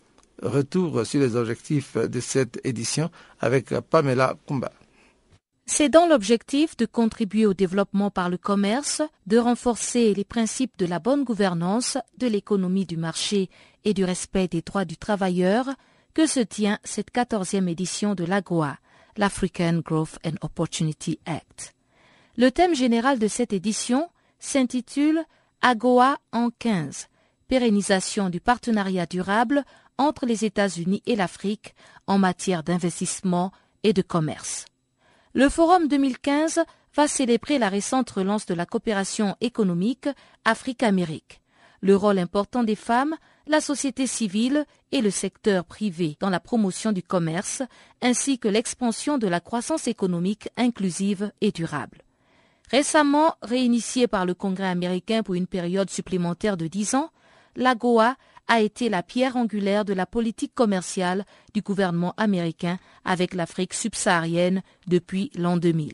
Retour 0.43 1.07
sur 1.07 1.21
les 1.21 1.37
objectifs 1.37 1.97
de 1.97 2.19
cette 2.19 2.59
édition 2.65 3.11
avec 3.39 3.73
Pamela 3.79 4.35
Kumba. 4.49 4.73
C'est 5.67 5.89
dans 5.89 6.09
l'objectif 6.09 6.77
de 6.77 6.85
contribuer 6.85 7.47
au 7.47 7.55
développement 7.55 8.11
par 8.11 8.29
le 8.29 8.37
commerce, 8.37 9.01
de 9.29 9.39
renforcer 9.39 10.15
les 10.15 10.25
principes 10.25 10.77
de 10.79 10.87
la 10.87 10.99
bonne 10.99 11.23
gouvernance, 11.23 11.97
de 12.17 12.27
l'économie 12.27 12.87
du 12.87 12.97
marché 12.97 13.51
et 13.85 13.95
du 13.95 14.03
respect 14.05 14.49
des 14.49 14.63
droits 14.63 14.85
du 14.85 14.97
travailleur 14.97 15.67
que 16.13 16.27
se 16.27 16.41
tient 16.41 16.81
cette 16.83 17.13
quatorzième 17.13 17.69
édition 17.69 18.17
de 18.17 18.25
l'AGOA, 18.25 18.79
l'African 19.19 19.83
Growth 19.85 20.19
and 20.25 20.37
Opportunity 20.41 21.19
Act. 21.27 21.75
Le 22.37 22.51
thème 22.51 22.75
général 22.75 23.19
de 23.19 23.29
cette 23.29 23.53
édition 23.53 24.09
s'intitule 24.39 25.25
AGOA 25.61 26.19
en 26.33 26.51
15, 26.57 27.09
pérennisation 27.49 28.31
du 28.31 28.41
partenariat 28.41 29.07
durable 29.07 29.65
entre 29.99 30.25
les 30.25 30.45
États-Unis 30.45 31.03
et 31.07 31.17
l'Afrique 31.17 31.75
en 32.07 32.19
matière 32.19 32.63
d'investissement 32.63 33.51
et 33.83 33.93
de 33.93 34.03
commerce. 34.03 34.67
Le 35.35 35.49
Forum 35.49 35.89
2015 35.89 36.61
va 36.95 37.09
célébrer 37.09 37.59
la 37.59 37.69
récente 37.69 38.11
relance 38.11 38.47
de 38.47 38.55
la 38.55 38.67
coopération 38.67 39.37
économique 39.41 40.09
Afrique-Amérique. 40.45 41.43
le 41.81 41.95
rôle 41.95 42.19
important 42.19 42.65
des 42.65 42.75
femmes, 42.75 43.15
la 43.49 43.61
société 43.61 44.07
civile 44.07 44.65
et 44.93 45.01
le 45.01 45.11
secteur 45.11 45.65
privé 45.65 46.17
dans 46.21 46.31
la 46.31 46.41
promotion 46.41 46.93
du 46.93 47.03
commerce, 47.03 47.63
ainsi 48.03 48.39
que 48.39 48.49
l'expansion 48.49 49.19
de 49.19 49.27
la 49.27 49.41
croissance 49.41 49.89
économique 49.89 50.49
inclusive 50.57 51.33
et 51.41 51.51
durable. 51.51 52.03
Récemment 52.71 53.35
réinitiée 53.43 54.07
par 54.07 54.27
le 54.27 54.35
Congrès 54.35 54.69
américain 54.69 55.23
pour 55.23 55.35
une 55.35 55.47
période 55.47 55.89
supplémentaire 55.89 56.57
de 56.59 56.67
dix 56.67 56.95
ans, 56.95 57.11
l'AGOA 57.57 58.17
a 58.47 58.61
été 58.61 58.89
la 58.89 59.03
pierre 59.03 59.37
angulaire 59.37 59.85
de 59.85 59.93
la 59.93 60.07
politique 60.07 60.55
commerciale 60.55 61.25
du 61.55 61.63
gouvernement 61.63 62.15
américain 62.17 62.79
avec 63.05 63.35
l'Afrique 63.35 63.75
subsaharienne 63.75 64.63
depuis 64.87 65.31
l'an 65.35 65.57
2000. 65.57 65.93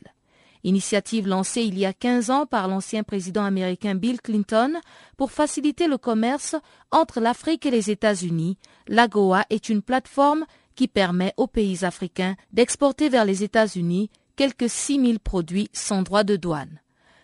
Initiative 0.64 1.28
lancée 1.28 1.62
il 1.62 1.78
y 1.78 1.84
a 1.84 1.92
15 1.92 2.30
ans 2.30 2.46
par 2.46 2.68
l'ancien 2.68 3.02
président 3.02 3.44
américain 3.44 3.94
Bill 3.94 4.20
Clinton 4.22 4.72
pour 5.18 5.30
faciliter 5.30 5.86
le 5.86 5.98
commerce 5.98 6.56
entre 6.90 7.20
l'Afrique 7.20 7.66
et 7.66 7.70
les 7.70 7.90
États-Unis, 7.90 8.56
l'AGOA 8.88 9.44
est 9.50 9.68
une 9.68 9.82
plateforme 9.82 10.46
qui 10.74 10.88
permet 10.88 11.34
aux 11.36 11.46
pays 11.46 11.84
africains 11.84 12.34
d'exporter 12.52 13.10
vers 13.10 13.26
les 13.26 13.44
États-Unis 13.44 14.10
quelques 14.36 14.70
6000 14.70 15.20
produits 15.20 15.68
sans 15.74 16.02
droit 16.02 16.24
de 16.24 16.36
douane. 16.36 16.80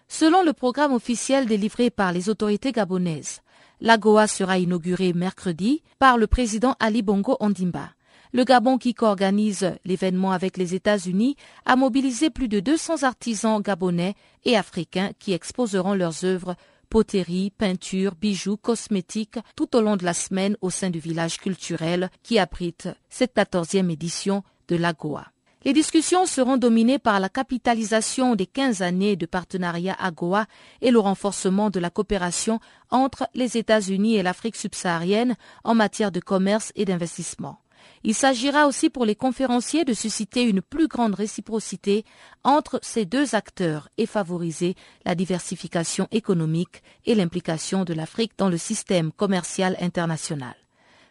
Selon 0.06 0.42
le 0.42 0.52
programme 0.52 0.92
officiel 0.92 1.46
délivré 1.46 1.88
par 1.88 2.12
les 2.12 2.28
autorités 2.28 2.72
gabonaises, 2.72 3.40
l'AGOA 3.80 4.26
sera 4.26 4.58
inaugurée 4.58 5.14
mercredi 5.14 5.82
par 5.98 6.18
le 6.18 6.26
président 6.26 6.76
Ali 6.78 7.00
Bongo 7.00 7.38
Ondimba. 7.40 7.90
Le 8.32 8.44
Gabon, 8.44 8.78
qui 8.78 8.94
co-organise 8.94 9.72
l'événement 9.84 10.30
avec 10.30 10.56
les 10.56 10.74
États-Unis, 10.76 11.34
a 11.66 11.74
mobilisé 11.74 12.30
plus 12.30 12.46
de 12.46 12.60
200 12.60 13.02
artisans 13.02 13.60
gabonais 13.60 14.14
et 14.44 14.56
africains 14.56 15.10
qui 15.18 15.32
exposeront 15.32 15.94
leurs 15.94 16.24
œuvres 16.24 16.54
poterie, 16.90 17.50
peinture, 17.50 18.14
bijoux, 18.14 18.56
cosmétiques 18.56 19.38
tout 19.56 19.76
au 19.76 19.80
long 19.80 19.96
de 19.96 20.04
la 20.04 20.14
semaine 20.14 20.56
au 20.60 20.70
sein 20.70 20.90
du 20.90 20.98
village 20.98 21.38
culturel 21.38 22.10
qui 22.22 22.38
abrite 22.38 22.88
cette 23.08 23.34
quatorzième 23.34 23.90
édition 23.90 24.42
de 24.68 24.76
l'AGOA. 24.76 25.26
Les 25.64 25.72
discussions 25.72 26.24
seront 26.24 26.56
dominées 26.56 26.98
par 26.98 27.20
la 27.20 27.28
capitalisation 27.28 28.34
des 28.34 28.46
15 28.46 28.80
années 28.80 29.16
de 29.16 29.26
partenariat 29.26 29.96
AGOA 29.98 30.46
et 30.80 30.90
le 30.90 30.98
renforcement 30.98 31.68
de 31.68 31.78
la 31.80 31.90
coopération 31.90 32.60
entre 32.90 33.28
les 33.34 33.56
États-Unis 33.58 34.16
et 34.16 34.22
l'Afrique 34.22 34.56
subsaharienne 34.56 35.36
en 35.64 35.74
matière 35.74 36.12
de 36.12 36.20
commerce 36.20 36.72
et 36.76 36.84
d'investissement. 36.84 37.58
Il 38.02 38.14
s'agira 38.14 38.66
aussi 38.66 38.90
pour 38.90 39.04
les 39.04 39.14
conférenciers 39.14 39.84
de 39.84 39.92
susciter 39.92 40.42
une 40.42 40.62
plus 40.62 40.88
grande 40.88 41.14
réciprocité 41.14 42.04
entre 42.44 42.80
ces 42.82 43.04
deux 43.04 43.34
acteurs 43.34 43.88
et 43.98 44.06
favoriser 44.06 44.74
la 45.04 45.14
diversification 45.14 46.08
économique 46.10 46.82
et 47.04 47.14
l'implication 47.14 47.84
de 47.84 47.92
l'Afrique 47.92 48.32
dans 48.38 48.48
le 48.48 48.56
système 48.56 49.12
commercial 49.12 49.76
international. 49.80 50.54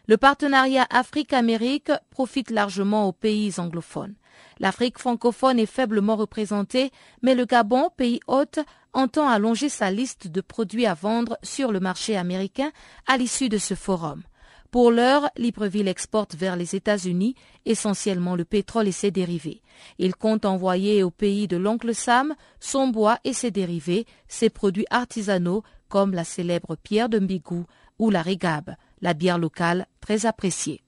Le 0.06 0.16
partenariat 0.16 0.86
Afrique-Amérique 0.90 1.92
profite 2.10 2.50
largement 2.50 3.06
aux 3.06 3.12
pays 3.12 3.54
anglophones. 3.58 4.14
L'Afrique 4.58 4.98
francophone 4.98 5.58
est 5.58 5.66
faiblement 5.66 6.16
représentée, 6.16 6.90
mais 7.22 7.34
le 7.34 7.44
Gabon, 7.44 7.90
pays 7.96 8.20
hôte, 8.26 8.58
entend 8.92 9.28
allonger 9.28 9.68
sa 9.68 9.90
liste 9.90 10.28
de 10.28 10.40
produits 10.40 10.86
à 10.86 10.94
vendre 10.94 11.38
sur 11.42 11.70
le 11.70 11.80
marché 11.80 12.16
américain 12.16 12.72
à 13.06 13.16
l'issue 13.16 13.48
de 13.48 13.58
ce 13.58 13.74
forum. 13.74 14.22
Pour 14.70 14.92
l'heure, 14.92 15.28
Libreville 15.36 15.88
exporte 15.88 16.36
vers 16.36 16.54
les 16.54 16.76
États-Unis 16.76 17.34
essentiellement 17.66 18.36
le 18.36 18.44
pétrole 18.44 18.86
et 18.86 18.92
ses 18.92 19.10
dérivés. 19.10 19.62
Il 19.98 20.14
compte 20.14 20.44
envoyer 20.44 21.02
au 21.02 21.10
pays 21.10 21.48
de 21.48 21.56
l'oncle 21.56 21.92
Sam 21.92 22.34
son 22.60 22.88
bois 22.88 23.18
et 23.24 23.32
ses 23.32 23.50
dérivés, 23.50 24.06
ses 24.28 24.48
produits 24.48 24.86
artisanaux 24.90 25.64
comme 25.88 26.12
la 26.12 26.22
célèbre 26.22 26.76
pierre 26.76 27.08
de 27.08 27.18
Mbigou 27.18 27.66
ou 27.98 28.10
la 28.10 28.22
régabe, 28.22 28.76
la 29.00 29.12
bière 29.12 29.38
locale 29.38 29.86
très 30.00 30.24
appréciée. 30.24 30.84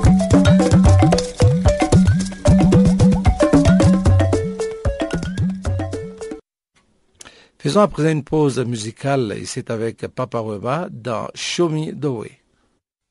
Faisons 7.59 7.81
à 7.81 7.87
présent 7.87 8.09
une 8.09 8.25
pause 8.25 8.59
musicale 8.59 9.37
et 9.39 9.47
c'est 9.47 9.71
avec 9.71 10.09
Papa 10.09 10.41
Weba 10.41 10.89
dans 10.91 11.29
Show 11.37 11.69
Me 11.69 11.93
the 11.93 12.07
Way. 12.07 12.41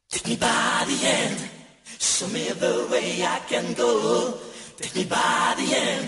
Take 0.09 0.27
me 0.29 0.35
by 0.35 0.83
the 0.87 1.05
hand, 1.05 1.37
show 2.01 2.27
me 2.27 2.49
the 2.59 2.85
way 2.91 3.23
I 3.23 3.39
can 3.49 3.63
go. 3.77 4.33
Take 4.77 4.93
me 4.93 5.05
by 5.05 5.55
the 5.55 5.63
hand, 5.73 6.07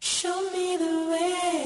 show 0.00 0.34
me 0.50 0.78
the 0.78 1.10
way. 1.10 1.63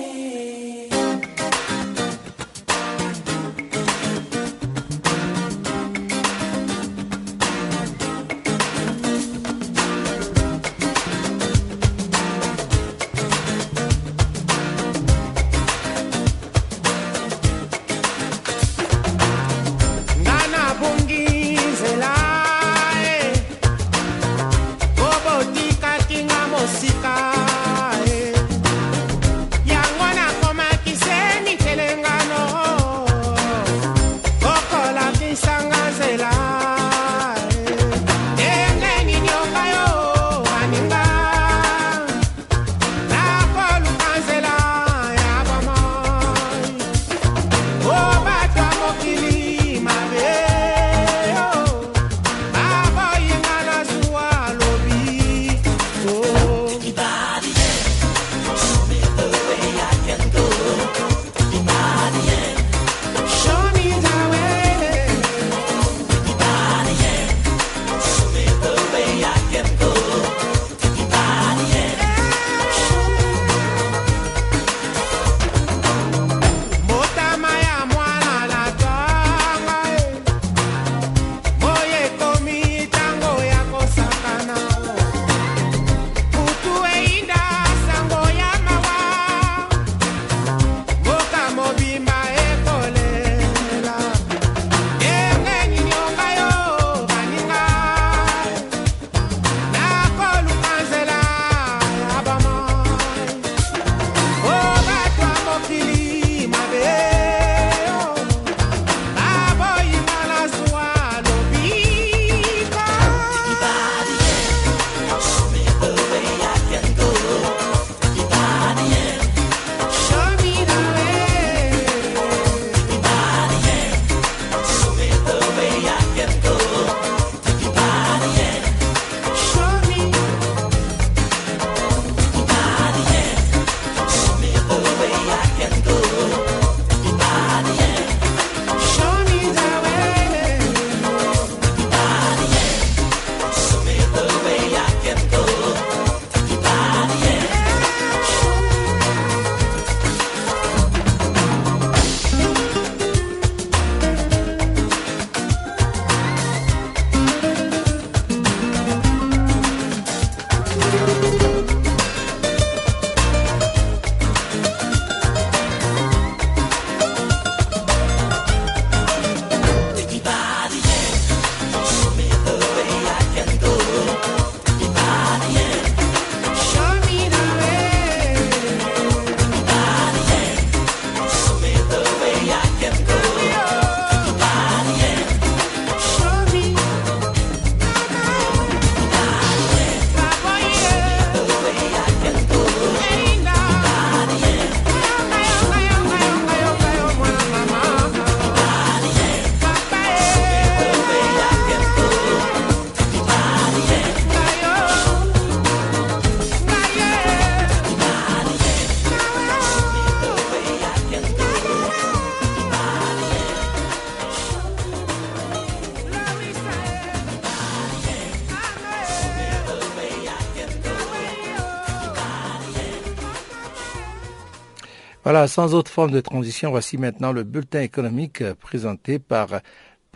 Sans 225.47 225.75
autre 225.75 225.91
forme 225.91 226.11
de 226.11 226.21
transition, 226.21 226.71
voici 226.71 226.99
maintenant 226.99 227.33
le 227.33 227.45
bulletin 227.45 227.81
économique 227.81 228.43
euh, 228.43 228.55
présenté 228.55 229.19
par 229.19 229.61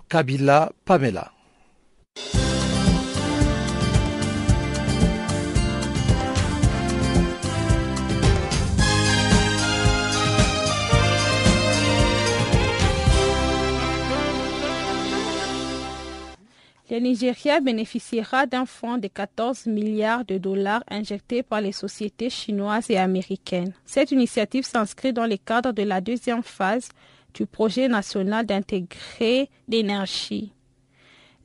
Kabila 0.09 0.73
Pamela. 0.85 1.33
Le 16.93 16.99
Nigeria 16.99 17.59
bénéficiera 17.61 18.45
d'un 18.45 18.67
fonds 18.67 18.99
de 18.99 19.09
14 19.09 19.65
milliards 19.65 20.27
de 20.27 20.37
dollars 20.37 20.85
injectés 20.91 21.43
par 21.43 21.63
les 21.63 21.73
sociétés 21.73 22.29
chinoises 22.29 22.91
et 22.91 22.99
américaines. 22.99 23.73
Cette 23.87 24.11
initiative 24.11 24.67
s'inscrit 24.67 25.15
dans 25.15 25.25
le 25.25 25.39
cadre 25.39 25.73
de 25.73 25.85
la 25.85 26.03
deuxième 26.03 26.43
phase 26.43 26.91
du 27.33 27.47
projet 27.47 27.89
national 27.89 28.45
d'intégré 28.45 29.49
d'énergie. 29.69 30.53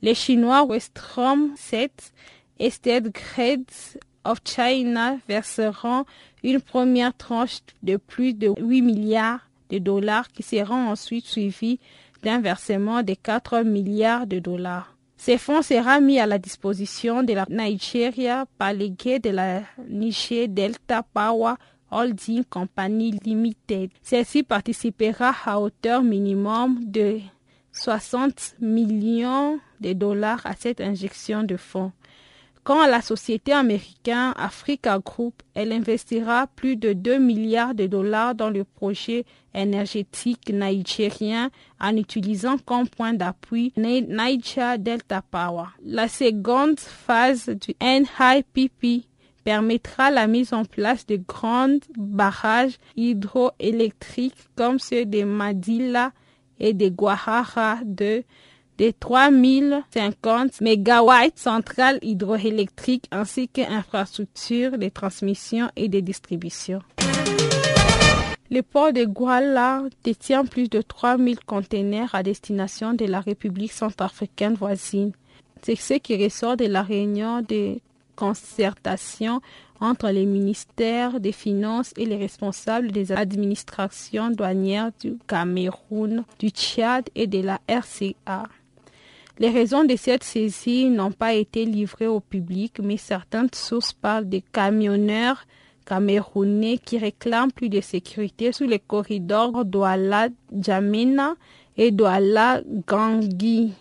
Les 0.02 0.14
Chinois 0.14 0.66
Westrom 0.66 1.54
7 1.56 2.12
et 2.58 2.68
State 2.68 3.04
Grids 3.04 3.96
of 4.24 4.40
China 4.44 5.16
verseront 5.28 6.04
une 6.42 6.60
première 6.60 7.16
tranche 7.16 7.60
de 7.82 7.96
plus 7.96 8.34
de 8.34 8.52
8 8.60 8.82
milliards 8.82 9.48
de 9.70 9.78
dollars 9.78 10.28
qui 10.28 10.42
seront 10.42 10.88
ensuite 10.90 11.24
suivis 11.24 11.80
d'un 12.22 12.38
versement 12.38 13.02
de 13.02 13.14
4 13.14 13.62
milliards 13.62 14.26
de 14.26 14.40
dollars. 14.40 14.97
Ces 15.18 15.36
fonds 15.36 15.62
seront 15.62 16.00
mis 16.00 16.20
à 16.20 16.26
la 16.26 16.38
disposition 16.38 17.24
de 17.24 17.32
la 17.34 17.44
Nigeria 17.50 18.46
par 18.56 18.72
les 18.72 18.88
de 18.90 19.30
la 19.30 19.62
Niger 19.88 20.46
Delta 20.48 21.02
Power 21.02 21.54
Holding 21.90 22.44
Company 22.44 23.10
Limited. 23.24 23.90
Celle-ci 24.00 24.44
participera 24.44 25.34
à 25.44 25.58
hauteur 25.58 26.02
minimum 26.02 26.78
de 26.84 27.18
60 27.72 28.54
millions 28.60 29.58
de 29.80 29.92
dollars 29.92 30.40
à 30.44 30.54
cette 30.54 30.80
injection 30.80 31.42
de 31.42 31.56
fonds. 31.56 31.90
Quant 32.68 32.82
à 32.82 32.86
la 32.86 33.00
société 33.00 33.54
américaine 33.54 34.34
Africa 34.36 34.98
Group, 34.98 35.42
elle 35.54 35.72
investira 35.72 36.46
plus 36.48 36.76
de 36.76 36.92
2 36.92 37.16
milliards 37.16 37.74
de 37.74 37.86
dollars 37.86 38.34
dans 38.34 38.50
le 38.50 38.62
projet 38.62 39.24
énergétique 39.54 40.52
nigérien 40.52 41.48
en 41.80 41.96
utilisant 41.96 42.58
comme 42.58 42.86
point 42.86 43.14
d'appui 43.14 43.72
Niger 43.78 44.78
Delta 44.78 45.22
Power. 45.22 45.68
La 45.82 46.08
seconde 46.08 46.78
phase 46.78 47.48
du 47.48 47.74
NIPP 47.80 49.06
permettra 49.44 50.10
la 50.10 50.26
mise 50.26 50.52
en 50.52 50.66
place 50.66 51.06
de 51.06 51.16
grands 51.16 51.78
barrages 51.96 52.76
hydroélectriques 52.98 54.46
comme 54.56 54.78
ceux 54.78 55.06
de 55.06 55.24
Madila 55.24 56.12
et 56.60 56.74
de 56.74 56.90
Guahara 56.90 57.78
de 57.82 58.24
des 58.78 58.92
3050 58.92 60.60
MW 60.60 61.12
centrales 61.34 61.98
hydroélectriques 62.02 63.06
ainsi 63.10 63.48
qu'infrastructures 63.48 64.78
de 64.78 64.88
transmission 64.88 65.68
et 65.76 65.88
de 65.88 66.00
distribution. 66.00 66.80
Le 68.50 68.62
port 68.62 68.94
de 68.94 69.04
Guala 69.04 69.82
détient 70.04 70.46
plus 70.46 70.70
de 70.70 70.80
3000 70.80 71.40
conteneurs 71.40 72.14
à 72.14 72.22
destination 72.22 72.94
de 72.94 73.04
la 73.04 73.20
République 73.20 73.72
centrafricaine 73.72 74.54
voisine. 74.54 75.12
C'est 75.62 75.76
ce 75.76 75.94
qui 75.94 76.22
ressort 76.22 76.56
de 76.56 76.64
la 76.64 76.82
réunion 76.82 77.42
de 77.42 77.78
concertation 78.16 79.42
entre 79.80 80.08
les 80.08 80.24
ministères 80.24 81.20
des 81.20 81.32
Finances 81.32 81.92
et 81.96 82.06
les 82.06 82.16
responsables 82.16 82.90
des 82.90 83.12
administrations 83.12 84.30
douanières 84.30 84.90
du 85.00 85.18
Cameroun, 85.26 86.24
du 86.38 86.48
Tchad 86.48 87.08
et 87.14 87.26
de 87.26 87.42
la 87.42 87.60
RCA. 87.68 88.44
Les 89.40 89.50
raisons 89.50 89.84
de 89.84 89.94
cette 89.94 90.24
saisie 90.24 90.86
n'ont 90.86 91.12
pas 91.12 91.34
été 91.34 91.64
livrées 91.64 92.08
au 92.08 92.18
public, 92.18 92.80
mais 92.82 92.96
certaines 92.96 93.50
sources 93.54 93.92
parlent 93.92 94.28
de 94.28 94.40
camionneurs 94.52 95.44
camerounais 95.86 96.78
qui 96.78 96.98
réclament 96.98 97.52
plus 97.52 97.68
de 97.68 97.80
sécurité 97.80 98.50
sur 98.50 98.66
les 98.66 98.80
corridors 98.80 99.64
Douala-Djamena 99.64 101.36
et 101.76 101.92
Douala-Gangui. 101.92 103.74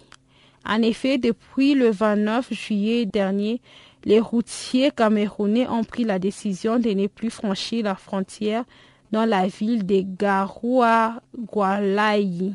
En 0.64 0.84
effet, 0.84 1.18
depuis 1.18 1.74
le 1.74 1.90
29 1.90 2.54
juillet 2.54 3.06
dernier, 3.06 3.60
les 4.06 4.20
routiers 4.20 4.92
camerounais 4.92 5.68
ont 5.68 5.84
pris 5.84 6.04
la 6.04 6.20
décision 6.20 6.78
de 6.78 6.92
ne 6.92 7.08
plus 7.08 7.32
franchir 7.32 7.86
la 7.86 7.96
frontière 7.96 8.64
dans 9.12 9.26
la 9.26 9.48
ville 9.48 9.84
de 9.86 10.04
Garoua-Gualaï. 10.18 12.54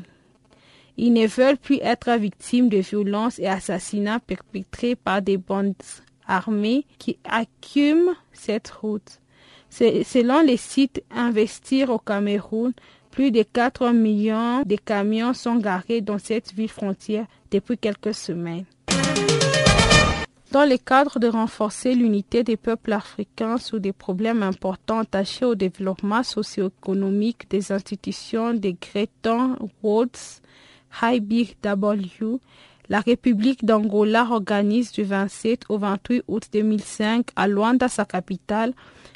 Ils 0.97 1.13
ne 1.13 1.27
veulent 1.27 1.57
plus 1.57 1.79
être 1.81 2.11
victimes 2.17 2.69
de 2.69 2.77
violences 2.77 3.39
et 3.39 3.47
assassinats 3.47 4.19
perpétrés 4.19 4.95
par 4.95 5.21
des 5.21 5.37
bandes 5.37 5.73
armées 6.27 6.85
qui 6.99 7.17
accumulent 7.23 8.15
cette 8.31 8.69
route. 8.69 9.19
Selon 9.69 10.41
les 10.41 10.57
sites 10.57 11.03
Investir 11.09 11.89
au 11.89 11.97
Cameroun, 11.97 12.73
plus 13.09 13.31
de 13.31 13.43
4 13.43 13.89
millions 13.89 14.61
de 14.63 14.75
camions 14.75 15.33
sont 15.33 15.55
garés 15.55 16.01
dans 16.01 16.19
cette 16.19 16.53
ville 16.53 16.69
frontière 16.69 17.25
depuis 17.51 17.77
quelques 17.77 18.13
semaines. 18.13 18.65
Dans 20.51 20.69
le 20.69 20.77
cadre 20.77 21.17
de 21.17 21.27
renforcer 21.27 21.95
l'unité 21.95 22.43
des 22.43 22.57
peuples 22.57 22.93
africains 22.93 23.57
sur 23.57 23.79
des 23.79 23.91
problèmes 23.91 24.43
importants 24.43 24.99
attachés 24.99 25.45
au 25.45 25.55
développement 25.55 26.21
socio-économique 26.21 27.49
des 27.49 27.71
institutions 27.71 28.53
de 28.53 28.75
Greton 28.79 29.57
Woods, 29.81 30.41
La 32.89 32.99
République 32.99 33.65
d'Angola 33.65 34.27
organise 34.29 34.91
du 34.91 35.03
27 35.03 35.63
au 35.69 35.77
28 35.77 36.23
août 36.27 36.43
2005 36.51 37.27
à 37.35 37.47
Luanda, 37.47 37.87
sa 37.87 38.05
capitale, 38.05 38.73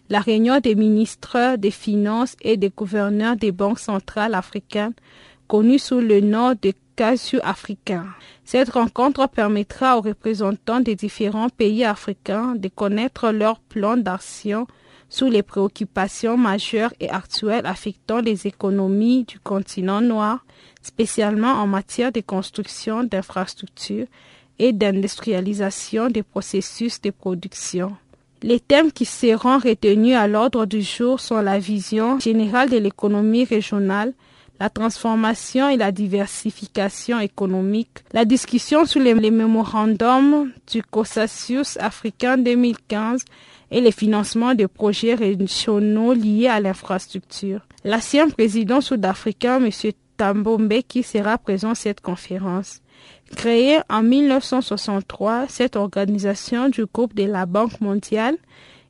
la 0.09 0.19
réunion 0.19 0.59
des 0.59 0.75
ministres 0.75 1.57
des 1.57 1.71
Finances 1.71 2.35
et 2.41 2.57
des 2.57 2.69
gouverneurs 2.69 3.35
des 3.35 3.51
banques 3.51 3.79
centrales 3.79 4.35
africaines, 4.35 4.93
connue 5.47 5.79
sous 5.79 5.99
le 5.99 6.21
nom 6.21 6.53
de 6.61 6.73
CASU 6.95 7.39
africain. 7.41 8.05
Cette 8.43 8.69
rencontre 8.69 9.27
permettra 9.27 9.97
aux 9.97 10.01
représentants 10.01 10.79
des 10.79 10.95
différents 10.95 11.49
pays 11.49 11.83
africains 11.83 12.55
de 12.55 12.69
connaître 12.69 13.31
leur 13.31 13.59
plan 13.59 13.97
d'action 13.97 14.65
sur 15.09 15.29
les 15.29 15.43
préoccupations 15.43 16.37
majeures 16.37 16.93
et 16.99 17.09
actuelles 17.09 17.65
affectant 17.65 18.19
les 18.19 18.47
économies 18.47 19.23
du 19.25 19.39
continent 19.39 20.01
noir, 20.01 20.45
spécialement 20.87 21.53
en 21.53 21.67
matière 21.67 22.11
de 22.11 22.21
construction 22.21 23.03
d'infrastructures 23.03 24.07
et 24.59 24.73
d'industrialisation 24.73 26.09
des 26.09 26.23
processus 26.23 26.99
de 27.01 27.11
production. 27.11 27.95
Les 28.43 28.59
thèmes 28.59 28.91
qui 28.91 29.05
seront 29.05 29.57
retenus 29.57 30.15
à 30.15 30.27
l'ordre 30.27 30.65
du 30.65 30.81
jour 30.81 31.19
sont 31.19 31.41
la 31.41 31.59
vision 31.59 32.19
générale 32.19 32.69
de 32.69 32.77
l'économie 32.77 33.45
régionale, 33.45 34.13
la 34.59 34.69
transformation 34.69 35.69
et 35.69 35.77
la 35.77 35.91
diversification 35.91 37.19
économique, 37.19 38.03
la 38.11 38.25
discussion 38.25 38.85
sur 38.85 39.01
les, 39.01 39.13
mémorandums 39.13 40.51
du 40.71 40.81
Consensus 40.83 41.77
africain 41.77 42.37
2015 42.37 43.23
et 43.69 43.81
le 43.81 43.91
financement 43.91 44.55
de 44.55 44.65
projets 44.65 45.15
régionaux 45.15 46.13
liés 46.13 46.47
à 46.47 46.59
l'infrastructure. 46.59 47.61
L'ancien 47.83 48.29
président 48.29 48.81
sud-africain, 48.81 49.63
M. 49.63 49.69
Tambombe, 50.17 50.81
qui 50.87 51.03
sera 51.03 51.37
présent 51.37 51.71
à 51.71 51.75
cette 51.75 52.01
conférence. 52.01 52.81
Créée 53.35 53.79
en 53.89 54.03
1963, 54.03 55.45
cette 55.47 55.75
organisation 55.75 56.69
du 56.69 56.85
groupe 56.85 57.13
de 57.13 57.23
la 57.23 57.45
Banque 57.45 57.79
mondiale 57.81 58.37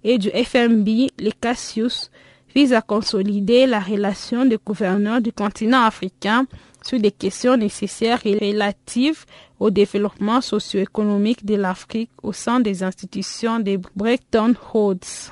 et 0.04 0.18
du 0.18 0.30
FMB, 0.30 0.88
les 1.18 1.34
Cassius, 1.40 2.12
vise 2.56 2.74
à 2.74 2.82
consolider 2.82 3.68
la 3.68 3.80
relation 3.80 4.46
des 4.46 4.58
gouverneurs 4.64 5.22
du 5.22 5.32
continent 5.32 5.84
africain 5.84 6.46
sur 6.84 7.00
des 7.00 7.12
questions 7.12 7.58
nécessaires 7.58 8.22
et 8.26 8.38
relatives 8.38 9.26
au 9.60 9.70
développement 9.70 10.42
socio-économique 10.42 11.46
de 11.46 11.56
l'Afrique 11.56 12.12
au 12.24 12.32
sein 12.34 12.60
des 12.60 12.84
institutions 12.84 13.60
de 13.60 13.80
Bretton 13.96 14.54
Woods. 14.74 15.32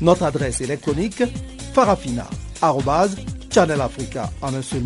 Notre 0.00 0.24
adresse 0.24 0.60
électronique 0.60 1.22
farafina.channelafrica 1.72 4.30
en 4.42 4.54
un 4.54 4.62
seul 4.62 4.82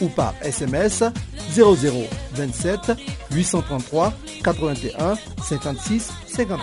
ou 0.00 0.08
par 0.08 0.34
SMS 0.42 1.04
0027 1.54 2.92
833 3.32 4.12
81 4.42 5.14
56 5.42 6.10
59. 6.26 6.60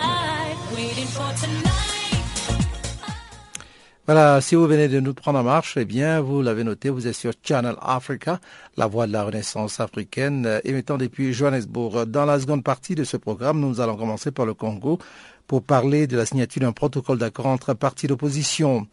Voilà, 4.08 4.40
si 4.40 4.54
vous 4.54 4.66
venez 4.66 4.88
de 4.88 5.00
nous 5.00 5.12
prendre 5.12 5.38
en 5.38 5.42
marche, 5.42 5.76
eh 5.76 5.84
bien, 5.84 6.22
vous 6.22 6.40
l'avez 6.40 6.64
noté, 6.64 6.88
vous 6.88 7.06
êtes 7.06 7.14
sur 7.14 7.32
Channel 7.42 7.74
Africa, 7.82 8.40
la 8.78 8.86
voix 8.86 9.06
de 9.06 9.12
la 9.12 9.22
renaissance 9.22 9.80
africaine, 9.80 10.46
euh, 10.46 10.60
émettant 10.64 10.96
depuis 10.96 11.34
Johannesburg. 11.34 12.06
Dans 12.06 12.24
la 12.24 12.40
seconde 12.40 12.64
partie 12.64 12.94
de 12.94 13.04
ce 13.04 13.18
programme, 13.18 13.60
nous 13.60 13.82
allons 13.82 13.98
commencer 13.98 14.30
par 14.30 14.46
le 14.46 14.54
Congo 14.54 14.98
pour 15.48 15.64
parler 15.64 16.06
de 16.06 16.16
la 16.16 16.26
signature 16.26 16.60
d'un 16.60 16.72
protocole 16.72 17.18
d'accord 17.18 17.46
entre 17.46 17.74
partis 17.74 18.06
d'opposition. 18.06 18.86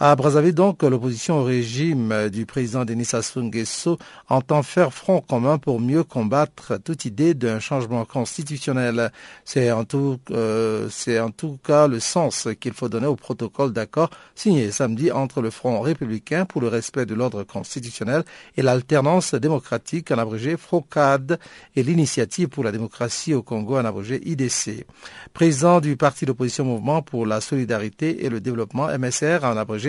À 0.00 0.16
Brazzaville, 0.16 0.54
donc, 0.54 0.82
l'opposition 0.82 1.38
au 1.38 1.44
régime 1.44 2.28
du 2.28 2.46
président 2.46 2.84
Denis 2.84 3.04
Sassou 3.04 3.42
Nguesso 3.42 3.96
entend 4.28 4.64
faire 4.64 4.92
front 4.92 5.20
commun 5.20 5.56
pour 5.56 5.78
mieux 5.78 6.02
combattre 6.02 6.80
toute 6.82 7.04
idée 7.04 7.32
d'un 7.32 7.60
changement 7.60 8.04
constitutionnel. 8.04 9.12
C'est 9.44 9.70
en 9.70 9.84
euh, 10.32 10.88
en 11.20 11.30
tout 11.30 11.60
cas 11.62 11.86
le 11.86 12.00
sens 12.00 12.48
qu'il 12.58 12.72
faut 12.72 12.88
donner 12.88 13.06
au 13.06 13.14
protocole 13.14 13.72
d'accord 13.72 14.10
signé 14.34 14.72
samedi 14.72 15.12
entre 15.12 15.40
le 15.40 15.50
Front 15.50 15.80
républicain 15.80 16.44
pour 16.44 16.60
le 16.60 16.66
respect 16.66 17.06
de 17.06 17.14
l'ordre 17.14 17.44
constitutionnel 17.44 18.24
et 18.56 18.62
l'alternance 18.62 19.34
démocratique 19.34 20.10
en 20.10 20.18
abrégé 20.18 20.56
FROCAD 20.56 21.38
et 21.76 21.82
l'initiative 21.84 22.48
pour 22.48 22.64
la 22.64 22.72
démocratie 22.72 23.32
au 23.32 23.44
Congo 23.44 23.78
en 23.78 23.84
abrégé 23.84 24.20
IDC. 24.28 24.86
Président 25.32 25.80
du 25.80 25.96
parti 25.96 26.26
d'opposition 26.26 26.64
Mouvement 26.64 27.00
pour 27.00 27.26
la 27.26 27.40
solidarité 27.40 28.24
et 28.24 28.28
le 28.28 28.40
développement 28.40 28.88
MSR 28.88 29.44
en 29.44 29.56
abrégé 29.56 29.83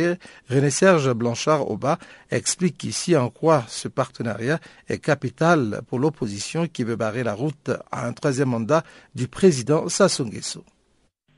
René 0.50 0.70
Serge 0.70 1.14
Blanchard-Auba 1.14 1.98
explique 2.32 2.84
ici 2.84 3.16
en 3.16 3.30
quoi 3.30 3.64
ce 3.68 3.88
partenariat 3.88 4.60
est 4.90 5.00
capital 5.00 5.82
pour 5.88 6.00
l'opposition 6.00 6.68
qui 6.68 6.84
veut 6.84 6.96
barrer 6.96 7.24
la 7.24 7.34
route 7.34 7.72
à 7.92 8.08
un 8.08 8.14
troisième 8.14 8.50
mandat 8.50 8.84
du 9.14 9.28
président 9.28 9.90
Sassou 9.90 10.26
Nguesso. 10.26 10.64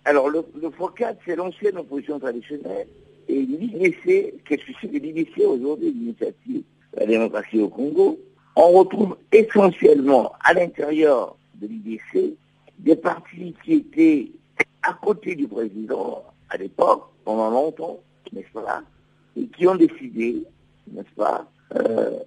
Alors 0.05 0.29
le, 0.29 0.45
le 0.61 0.69
FOCAD, 0.69 1.17
c'est 1.25 1.35
l'ancienne 1.35 1.77
opposition 1.77 2.19
traditionnelle 2.19 2.87
et 3.27 3.41
l'IDC, 3.41 4.43
qu'est-ce 4.45 4.65
que 4.65 4.71
c'est 4.81 4.87
que 4.87 4.97
l'IDC 4.97 5.39
aujourd'hui, 5.45 5.91
l'initiative? 5.91 6.63
De 6.93 6.99
la 7.01 7.05
démocratie 7.05 7.59
au 7.59 7.67
Congo, 7.67 8.17
on 8.55 8.71
retrouve 8.71 9.17
essentiellement 9.31 10.33
à 10.39 10.53
l'intérieur 10.53 11.37
de 11.55 11.67
l'IDC 11.67 12.35
des 12.79 12.95
partis 12.95 13.53
qui 13.63 13.73
étaient 13.73 14.31
à 14.81 14.93
côté 14.93 15.35
du 15.35 15.47
président 15.47 16.23
à 16.49 16.57
l'époque, 16.57 17.03
pendant 17.25 17.49
longtemps, 17.49 17.99
n'est-ce 18.33 18.51
pas, 18.53 18.81
et 19.35 19.47
qui 19.47 19.67
ont 19.67 19.75
décidé, 19.75 20.43
n'est-ce 20.91 21.15
pas, 21.15 21.45
euh, 21.75 22.19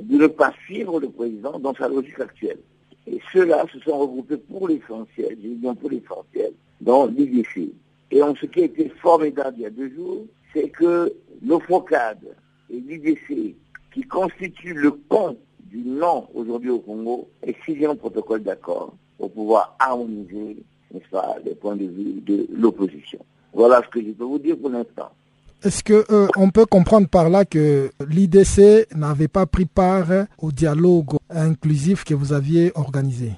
de 0.00 0.16
ne 0.16 0.26
pas 0.26 0.52
suivre 0.64 1.00
le 1.00 1.08
président 1.08 1.58
dans 1.58 1.74
sa 1.74 1.88
logique 1.88 2.20
actuelle. 2.20 2.58
Et 3.06 3.20
ceux-là 3.32 3.64
se 3.72 3.80
sont 3.80 3.98
regroupés 3.98 4.36
pour 4.36 4.68
l'essentiel, 4.68 5.36
dis 5.38 5.54
bien 5.54 5.74
pour 5.74 5.90
l'essentiel, 5.90 6.52
dans 6.80 7.06
l'IDC. 7.06 7.72
Et 8.10 8.22
en 8.22 8.34
ce 8.36 8.46
qui 8.46 8.60
a 8.60 8.64
été 8.64 8.88
formidable 9.00 9.56
il 9.58 9.62
y 9.62 9.66
a 9.66 9.70
deux 9.70 9.90
jours, 9.94 10.26
c'est 10.52 10.68
que 10.68 11.12
l'OFOCAD 11.44 12.18
et 12.70 12.80
l'IDC, 12.80 13.56
qui 13.92 14.02
constituent 14.02 14.74
le 14.74 14.92
pont 14.92 15.36
du 15.60 15.78
non 15.78 16.28
aujourd'hui 16.34 16.70
au 16.70 16.78
Congo, 16.78 17.28
est 17.42 17.56
signé 17.64 17.86
un 17.86 17.96
protocole 17.96 18.42
d'accord 18.42 18.94
pour 19.18 19.32
pouvoir 19.32 19.76
harmoniser, 19.78 20.62
n'est-ce 20.92 21.08
pas, 21.10 21.36
les 21.44 21.54
points 21.54 21.76
de 21.76 21.86
vue 21.86 22.20
de 22.20 22.46
l'opposition. 22.52 23.24
Voilà 23.52 23.82
ce 23.82 23.88
que 23.88 24.00
je 24.04 24.12
peux 24.12 24.24
vous 24.24 24.38
dire 24.38 24.56
pour 24.58 24.70
l'instant. 24.70 25.10
Est-ce 25.64 25.84
que 25.84 26.04
euh, 26.10 26.26
on 26.36 26.50
peut 26.50 26.66
comprendre 26.66 27.06
par 27.08 27.30
là 27.30 27.44
que 27.44 27.90
l'IDC 28.08 28.92
n'avait 28.96 29.28
pas 29.28 29.46
pris 29.46 29.64
part 29.64 30.08
au 30.38 30.50
dialogue 30.50 31.16
inclusif 31.30 32.02
que 32.02 32.14
vous 32.14 32.32
aviez 32.32 32.72
organisé? 32.74 33.30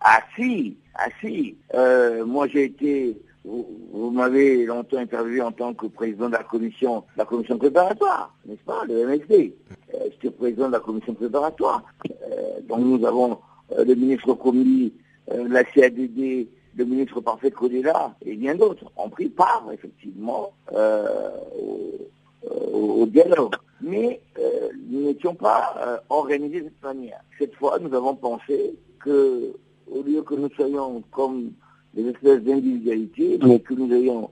Ah 0.00 0.20
si, 0.36 0.76
ah 0.94 1.08
si. 1.20 1.56
Euh, 1.74 2.24
moi 2.24 2.46
j'ai 2.46 2.66
été, 2.66 3.20
vous, 3.44 3.66
vous 3.92 4.10
m'avez 4.12 4.64
longtemps 4.66 4.98
interviewé 4.98 5.42
en 5.42 5.50
tant 5.50 5.74
que 5.74 5.86
président 5.86 6.28
de 6.28 6.34
la 6.34 6.44
commission, 6.44 7.02
la 7.16 7.24
commission 7.24 7.58
préparatoire, 7.58 8.32
n'est-ce 8.46 8.62
pas, 8.64 8.84
le 8.86 9.08
MSD. 9.08 9.56
Euh, 9.94 9.98
J'étais 10.12 10.30
président 10.30 10.68
de 10.68 10.74
la 10.74 10.80
commission 10.80 11.12
préparatoire. 11.14 11.82
Euh, 12.08 12.60
donc 12.68 12.80
nous 12.80 13.04
avons 13.04 13.38
le 13.76 13.94
ministre 13.94 14.34
Combi, 14.34 14.92
la 15.28 15.64
CADD, 15.64 16.46
le 16.76 16.84
ministre 16.84 17.20
Parfait 17.20 17.50
Codella 17.50 18.14
et 18.24 18.34
bien 18.36 18.54
d'autres 18.54 18.90
ont 18.96 19.08
pris 19.08 19.28
part 19.28 19.66
effectivement 19.72 20.52
euh, 20.72 21.30
au, 21.56 23.02
au, 23.02 23.06
dialogue. 23.06 23.54
Mais 23.80 24.20
euh, 24.38 24.68
nous 24.88 25.02
n'étions 25.02 25.34
pas 25.34 25.74
euh, 25.78 25.98
organisés 26.08 26.60
de 26.60 26.64
cette 26.66 26.82
manière. 26.82 27.20
Cette 27.38 27.54
fois, 27.54 27.78
nous 27.78 27.94
avons 27.94 28.14
pensé 28.14 28.74
que 28.98 29.52
au 29.90 30.02
lieu 30.02 30.22
que 30.22 30.34
nous 30.34 30.48
soyons 30.56 31.02
comme 31.10 31.52
des 31.94 32.08
espèces 32.08 32.42
d'individualités, 32.42 33.38
mais 33.42 33.60
que 33.60 33.74
nous 33.74 33.92
ayons 33.92 34.30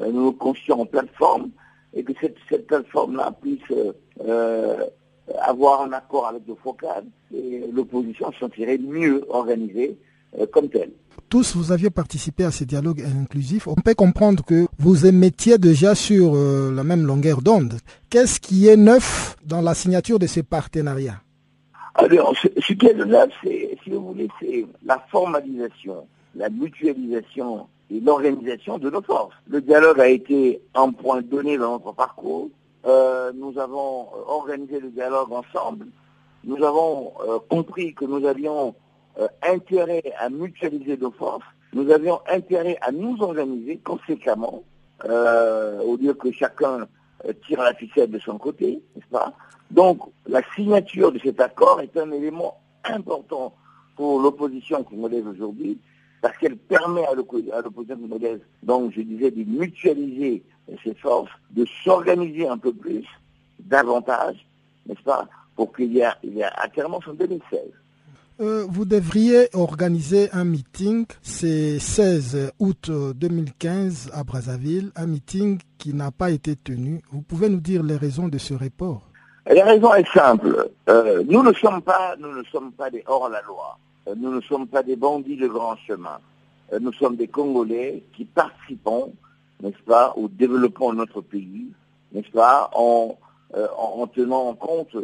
euh, 0.00 0.10
nous 0.10 0.32
constituions 0.32 0.80
en 0.80 0.86
plateforme 0.86 1.50
et 1.92 2.02
que 2.02 2.12
cette, 2.20 2.36
cette 2.48 2.66
plateforme-là 2.66 3.32
puisse 3.40 3.60
euh, 4.26 4.84
avoir 5.40 5.82
un 5.82 5.92
accord 5.92 6.26
avec 6.26 6.42
le 6.46 6.54
FOCAD 6.54 7.06
et 7.34 7.64
l'opposition 7.72 8.32
se 8.32 8.38
sentirait 8.40 8.78
mieux 8.78 9.24
organisée 9.28 9.90
euh, 9.90 10.13
comme 10.52 10.68
telle 10.68 10.90
tous, 11.34 11.56
vous 11.56 11.72
aviez 11.72 11.90
participé 11.90 12.44
à 12.44 12.52
ce 12.52 12.62
dialogue 12.62 13.02
inclusif. 13.02 13.66
On 13.66 13.74
peut 13.74 13.94
comprendre 13.94 14.44
que 14.44 14.66
vous 14.78 15.04
émettiez 15.04 15.58
déjà 15.58 15.96
sur 15.96 16.36
euh, 16.36 16.72
la 16.72 16.84
même 16.84 17.04
longueur 17.04 17.42
d'onde. 17.42 17.74
Qu'est-ce 18.08 18.38
qui 18.38 18.68
est 18.68 18.76
neuf 18.76 19.34
dans 19.44 19.60
la 19.60 19.74
signature 19.74 20.20
de 20.20 20.28
ces 20.28 20.44
partenariats 20.44 21.20
Alors, 21.96 22.36
ce, 22.40 22.46
ce 22.60 22.72
qui 22.74 22.86
est 22.86 22.94
neuf, 22.94 23.30
c'est, 23.42 23.76
si 23.82 23.90
vous 23.90 24.06
voulez, 24.06 24.28
c'est 24.40 24.64
la 24.84 25.04
formalisation, 25.10 26.06
la 26.36 26.48
mutualisation 26.50 27.66
et 27.90 27.98
l'organisation 27.98 28.78
de 28.78 28.90
nos 28.90 29.02
forces. 29.02 29.34
Le 29.48 29.60
dialogue 29.60 29.98
a 29.98 30.08
été 30.08 30.60
un 30.76 30.92
point 30.92 31.20
donné 31.20 31.58
dans 31.58 31.72
notre 31.72 31.92
parcours. 31.92 32.48
Euh, 32.86 33.32
nous 33.34 33.58
avons 33.58 34.06
organisé 34.28 34.78
le 34.78 34.90
dialogue 34.90 35.32
ensemble. 35.32 35.86
Nous 36.44 36.62
avons 36.62 37.12
euh, 37.26 37.38
compris 37.48 37.92
que 37.92 38.04
nous 38.04 38.24
avions 38.24 38.76
euh, 39.18 39.28
intérêt 39.42 40.02
à 40.18 40.28
mutualiser 40.28 40.96
nos 40.96 41.12
forces, 41.12 41.44
nous 41.72 41.90
avions 41.90 42.20
intérêt 42.28 42.78
à 42.80 42.92
nous 42.92 43.20
organiser 43.20 43.78
conséquemment, 43.78 44.62
euh, 45.04 45.80
au 45.82 45.96
lieu 45.96 46.14
que 46.14 46.32
chacun 46.32 46.86
euh, 47.26 47.32
tire 47.46 47.62
la 47.62 47.74
ficelle 47.74 48.10
de 48.10 48.18
son 48.18 48.38
côté, 48.38 48.82
n'est-ce 48.94 49.08
pas? 49.10 49.32
Donc, 49.70 50.00
la 50.26 50.40
signature 50.54 51.12
de 51.12 51.18
cet 51.18 51.40
accord 51.40 51.80
est 51.80 51.96
un 51.96 52.10
élément 52.12 52.60
important 52.84 53.54
pour 53.96 54.20
l'opposition 54.20 54.82
congolaise 54.82 55.26
aujourd'hui, 55.26 55.78
parce 56.20 56.36
qu'elle 56.38 56.56
permet 56.56 57.04
à 57.06 57.14
l'opposition 57.14 57.96
congolaise, 57.96 58.40
donc 58.62 58.92
je 58.96 59.02
disais, 59.02 59.30
de 59.30 59.44
mutualiser 59.44 60.42
ses 60.82 60.94
forces, 60.94 61.30
de 61.50 61.64
s'organiser 61.84 62.48
un 62.48 62.58
peu 62.58 62.72
plus, 62.72 63.04
davantage, 63.60 64.46
n'est-ce 64.86 65.02
pas, 65.02 65.28
pour 65.56 65.72
qu'il 65.72 65.92
y 65.92 66.00
ait, 66.00 66.08
il 66.22 66.36
y 66.36 66.44
en 66.44 67.14
2016. 67.14 67.60
Euh, 68.40 68.66
vous 68.68 68.84
devriez 68.84 69.48
organiser 69.52 70.28
un 70.32 70.42
meeting, 70.42 71.06
c'est 71.22 71.78
16 71.78 72.50
août 72.58 72.90
2015 72.90 74.10
à 74.12 74.24
Brazzaville, 74.24 74.90
un 74.96 75.06
meeting 75.06 75.60
qui 75.78 75.94
n'a 75.94 76.10
pas 76.10 76.32
été 76.32 76.56
tenu. 76.56 77.00
Vous 77.12 77.22
pouvez 77.22 77.48
nous 77.48 77.60
dire 77.60 77.84
les 77.84 77.96
raisons 77.96 78.26
de 78.26 78.38
ce 78.38 78.52
report 78.52 79.02
La 79.46 79.64
raison 79.64 79.94
est 79.94 80.08
simple. 80.08 80.68
Euh, 80.88 81.22
nous 81.28 81.44
ne 81.44 81.52
sommes 81.52 81.80
pas, 81.80 82.16
nous 82.18 82.36
ne 82.36 82.42
sommes 82.50 82.72
pas 82.72 82.90
des 82.90 83.04
hors-la-loi. 83.06 83.78
Euh, 84.08 84.16
nous 84.16 84.34
ne 84.34 84.40
sommes 84.40 84.66
pas 84.66 84.82
des 84.82 84.96
bandits 84.96 85.36
de 85.36 85.46
grand 85.46 85.76
chemin. 85.86 86.18
Euh, 86.72 86.80
nous 86.80 86.92
sommes 86.92 87.14
des 87.14 87.28
Congolais 87.28 88.02
qui 88.16 88.24
participons, 88.24 89.12
n'est-ce 89.62 89.82
pas, 89.84 90.12
au 90.16 90.26
développement 90.26 90.92
de 90.92 90.96
notre 90.98 91.20
pays, 91.20 91.66
n'est-ce 92.12 92.32
pas, 92.32 92.68
en, 92.74 93.16
en 93.78 94.06
tenant 94.08 94.48
en 94.48 94.54
compte 94.54 94.96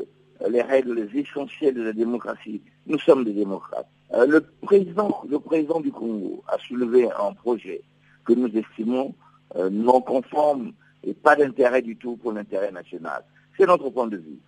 les 0.49 0.63
règles 0.63 1.09
essentielles 1.15 1.75
de 1.75 1.83
la 1.83 1.93
démocratie. 1.93 2.61
Nous 2.91 2.99
sommes 2.99 3.23
des 3.23 3.33
démocrates. 3.33 3.87
Euh, 4.15 4.27
le, 4.27 4.45
président, 4.63 5.81
du 5.81 5.93
Congo 5.93 6.43
a 6.49 6.59
soulevé 6.59 7.09
un 7.09 7.33
projet 7.35 7.83
que 8.25 8.33
nous 8.33 8.49
estimons 8.49 9.15
euh, 9.55 9.71
non 9.71 10.01
conforme 10.01 10.73
et 11.05 11.15
pas 11.15 11.37
d'intérêt 11.37 11.83
du 11.83 11.95
tout 11.97 12.17
pour 12.17 12.33
l'intérêt 12.33 12.73
national. 12.73 13.23
C'est 13.57 13.67
notre 13.67 13.91
point 13.91 14.09
de 14.09 14.17
vue. 14.17 14.41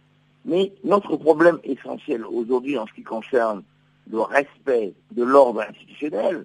Mais 0.44 0.72
notre 0.82 1.16
problème 1.16 1.60
essentiel 1.62 2.26
aujourd'hui 2.26 2.76
en 2.76 2.88
ce 2.88 2.92
qui 2.94 3.04
concerne 3.04 3.62
le 4.10 4.20
respect 4.22 4.92
de 5.12 5.22
l'ordre 5.22 5.60
institutionnel, 5.60 6.44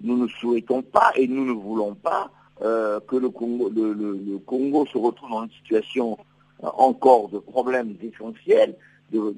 nous 0.00 0.16
ne 0.16 0.26
souhaitons 0.26 0.80
pas 0.80 1.12
et 1.16 1.28
nous 1.28 1.44
ne 1.44 1.52
voulons 1.52 1.94
pas 1.94 2.30
euh, 2.62 2.98
que 3.00 3.16
le 3.16 3.28
Congo, 3.28 3.68
le, 3.68 4.38
Congo 4.46 4.86
se 4.86 4.96
retrouve 4.96 5.28
dans 5.28 5.42
une 5.42 5.50
situation 5.50 6.16
encore 6.62 7.28
de 7.28 7.38
problèmes 7.40 7.94
essentiels, 8.02 8.74
de, 9.10 9.34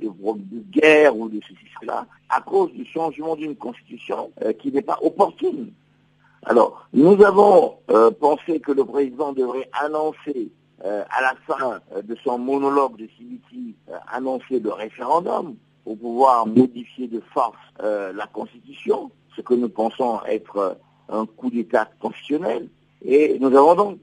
guerre 0.71 1.17
ou 1.17 1.29
de 1.29 1.41
ceci, 1.41 1.67
cela, 1.81 2.07
à 2.29 2.41
cause 2.41 2.73
du 2.73 2.85
changement 2.85 3.37
d'une 3.37 3.57
constitution 3.57 4.31
euh, 4.43 4.53
qui 4.53 4.71
n'est 4.73 4.83
pas 4.83 4.99
opportune. 5.03 5.73
Alors, 6.45 6.89
nous 6.93 7.23
avons 7.23 7.77
euh, 7.91 8.11
pensé 8.11 8.59
que 8.59 8.73
le 8.73 8.85
président 8.85 9.33
devrait 9.33 9.71
annoncer 9.81 10.51
euh, 10.85 11.05
à 11.09 11.23
la 11.23 11.35
fin 11.47 11.81
de 12.03 12.17
son 12.25 12.39
monologue 12.39 12.97
de 12.97 13.05
euh, 13.05 13.97
annoncer 14.11 14.59
le 14.59 14.73
référendum 14.73 15.55
pour 15.85 15.97
pouvoir 15.99 16.47
modifier 16.47 17.07
de 17.07 17.21
force 17.33 17.57
la 17.81 18.27
Constitution, 18.33 19.11
ce 19.35 19.41
que 19.41 19.55
nous 19.55 19.69
pensons 19.69 20.21
être 20.29 20.79
un 21.09 21.27
coup 21.27 21.51
d'État 21.51 21.89
constitutionnel. 22.01 22.69
Et 23.05 23.37
nous 23.41 23.49
avons 23.49 23.75
donc 23.75 23.99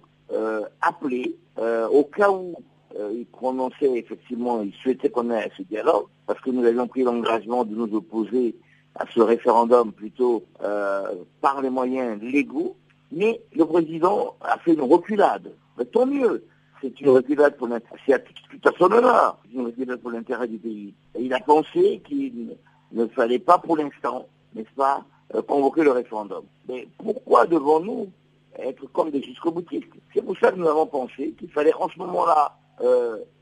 appelé, 0.81 1.37
au 1.57 2.03
cas 2.03 2.29
où 2.29 2.53
euh, 2.97 3.11
il 3.13 3.25
prononçait 3.25 3.97
effectivement, 3.97 4.61
il 4.61 4.73
souhaitait 4.73 5.09
qu'on 5.09 5.29
ait 5.31 5.51
ce 5.57 5.63
dialogue, 5.63 6.05
parce 6.25 6.39
que 6.41 6.49
nous 6.49 6.65
avions 6.65 6.87
pris 6.87 7.03
l'engagement 7.03 7.63
de 7.63 7.75
nous 7.75 7.95
opposer 7.95 8.55
à 8.95 9.05
ce 9.13 9.19
référendum 9.21 9.91
plutôt 9.91 10.43
euh, 10.63 11.13
par 11.41 11.61
les 11.61 11.69
moyens 11.69 12.21
légaux, 12.21 12.75
mais 13.11 13.41
le 13.55 13.65
président 13.65 14.35
a 14.41 14.57
fait 14.59 14.73
une 14.73 14.81
reculade. 14.81 15.51
Mais 15.77 15.85
tant 15.85 16.05
mieux, 16.05 16.45
c'est 16.81 16.99
une 17.01 17.09
reculade 17.09 17.57
pour 17.57 17.67
l'intérêt, 17.67 17.99
c'est 18.05 18.23
tout 18.49 18.69
à 18.69 18.71
son 18.77 18.91
honneur, 18.91 19.37
c'est 19.45 19.57
une 19.57 19.65
reculade 19.65 19.99
pour 20.01 20.11
l'intérêt 20.11 20.47
du 20.47 20.57
pays. 20.57 20.93
Et 21.15 21.23
il 21.23 21.33
a 21.33 21.39
pensé 21.39 22.01
qu'il 22.05 22.55
ne 22.91 23.05
fallait 23.07 23.39
pas 23.39 23.57
pour 23.59 23.77
l'instant, 23.77 24.27
n'est-ce 24.55 24.73
pas, 24.75 25.03
euh, 25.35 25.41
convoquer 25.43 25.83
le 25.83 25.91
référendum. 25.91 26.43
Mais 26.67 26.87
pourquoi 26.97 27.45
devons-nous 27.45 28.09
être 28.57 28.85
comme 28.91 29.11
des 29.11 29.21
jusqu'au 29.21 29.51
boutistes 29.51 29.87
C'est 30.13 30.23
pour 30.23 30.37
ça 30.37 30.51
que 30.51 30.57
nous 30.57 30.67
avons 30.67 30.87
pensé 30.87 31.33
qu'il 31.37 31.51
fallait 31.51 31.73
en 31.73 31.87
ce 31.87 31.99
moment-là 31.99 32.57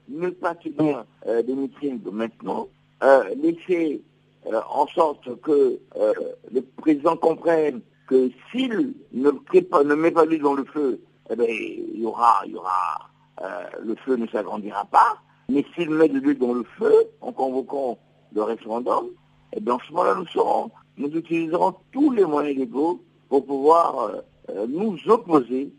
ne 0.10 0.30
pas 0.30 0.56
tenir 0.56 1.06
euh, 1.28 1.42
des 1.44 1.54
meetings 1.56 2.02
maintenant, 2.12 2.68
euh, 3.04 3.24
laisser 3.36 4.02
euh, 4.48 4.60
en 4.70 4.88
sorte 4.88 5.40
que 5.42 5.80
euh, 5.98 6.14
le 6.52 6.62
président 6.62 7.18
comprenne 7.18 7.82
que 8.08 8.30
s'il 8.52 8.94
ne, 9.14 9.32
prépa- 9.32 9.86
ne 9.86 9.96
met 9.96 10.12
pas 10.12 10.26
l'huile 10.26 10.42
dans 10.42 10.54
le 10.54 10.64
feu, 10.66 11.00
eh 11.30 11.36
ben, 11.36 11.48
il 11.50 12.00
y 12.00 12.06
aura, 12.06 12.42
il 12.46 12.54
y 12.54 12.56
aura, 12.56 13.10
euh, 13.42 13.64
le 13.84 13.96
feu 13.96 14.16
ne 14.16 14.26
s'agrandira 14.28 14.86
pas. 14.86 15.18
Mais 15.50 15.66
s'il 15.76 15.90
met 15.90 16.08
de 16.08 16.20
l'huile 16.20 16.40
dans 16.40 16.54
le 16.54 16.64
feu, 16.78 16.94
en 17.22 17.32
convoquant 17.34 17.98
le 18.34 18.44
référendum, 18.44 19.08
eh 19.54 19.60
bien, 19.60 19.74
en 19.76 19.80
ce 19.80 19.92
moment-là, 19.92 20.16
nous 20.16 20.28
serons, 20.28 20.72
nous 20.98 21.10
utiliserons 21.10 21.76
tous 21.92 22.12
les 22.12 22.26
moyens 22.26 22.58
légaux 22.58 23.02
pour 23.30 23.46
pouvoir 23.46 24.00
euh, 24.00 24.22
euh, 24.50 24.66
nous 24.70 24.98
opposer 25.08 25.72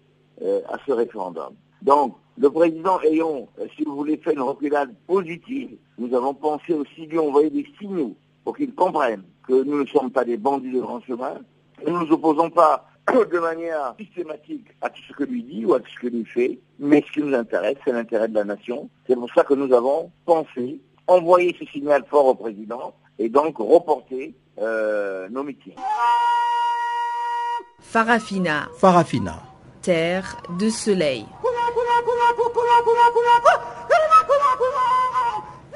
euh, 0.43 0.61
à 0.69 0.77
ce 0.87 0.93
référendum. 0.93 1.55
Donc, 1.83 2.15
le 2.41 2.51
président 2.51 3.01
ayant, 3.03 3.49
euh, 3.59 3.67
si 3.77 3.83
vous 3.85 3.97
voulez, 3.97 4.17
fait 4.17 4.33
une 4.33 4.43
reculade 4.43 4.95
positive, 5.07 5.77
nous 5.99 6.15
avons 6.15 6.35
pensé 6.35 6.73
aussi 6.73 7.07
lui 7.07 7.19
envoyer 7.19 7.51
des 7.51 7.67
signaux 7.79 8.15
pour 8.45 8.57
qu'il 8.57 8.73
comprenne 8.75 9.25
que 9.47 9.65
nous 9.65 9.81
ne 9.81 9.87
sommes 9.87 10.11
pas 10.11 10.25
des 10.25 10.37
bandits 10.37 10.71
de 10.71 10.81
grand 10.81 11.01
chemin, 11.01 11.35
nous 11.85 11.99
ne 11.99 12.05
nous 12.05 12.13
opposons 12.13 12.51
pas 12.51 12.87
de 13.09 13.39
manière 13.39 13.95
systématique 13.99 14.67
à 14.83 14.91
tout 14.91 15.03
ce 15.09 15.13
que 15.15 15.25
lui 15.25 15.43
dit 15.43 15.65
ou 15.65 15.75
à 15.75 15.81
tout 15.81 15.91
ce 15.91 16.01
que 16.01 16.07
lui 16.07 16.25
fait, 16.25 16.59
mais 16.79 17.03
ce 17.07 17.13
qui 17.13 17.23
nous 17.23 17.35
intéresse, 17.35 17.77
c'est 17.85 17.93
l'intérêt 17.93 18.29
de 18.29 18.35
la 18.35 18.45
nation. 18.45 18.89
C'est 19.07 19.17
pour 19.17 19.31
ça 19.35 19.43
que 19.43 19.55
nous 19.55 19.73
avons 19.75 20.13
pensé 20.25 20.81
envoyer 21.09 21.57
ce 21.59 21.65
signal 21.67 22.05
fort 22.09 22.27
au 22.27 22.35
président 22.35 22.95
et 23.19 23.29
donc 23.29 23.59
reporter 23.59 24.35
euh, 24.61 25.29
nos 25.31 25.43
meetings. 25.43 25.75
Farafina, 27.81 28.69
Farafina. 28.79 29.43
terre 29.83 30.37
de 30.59 30.69
soleil. 30.69 31.25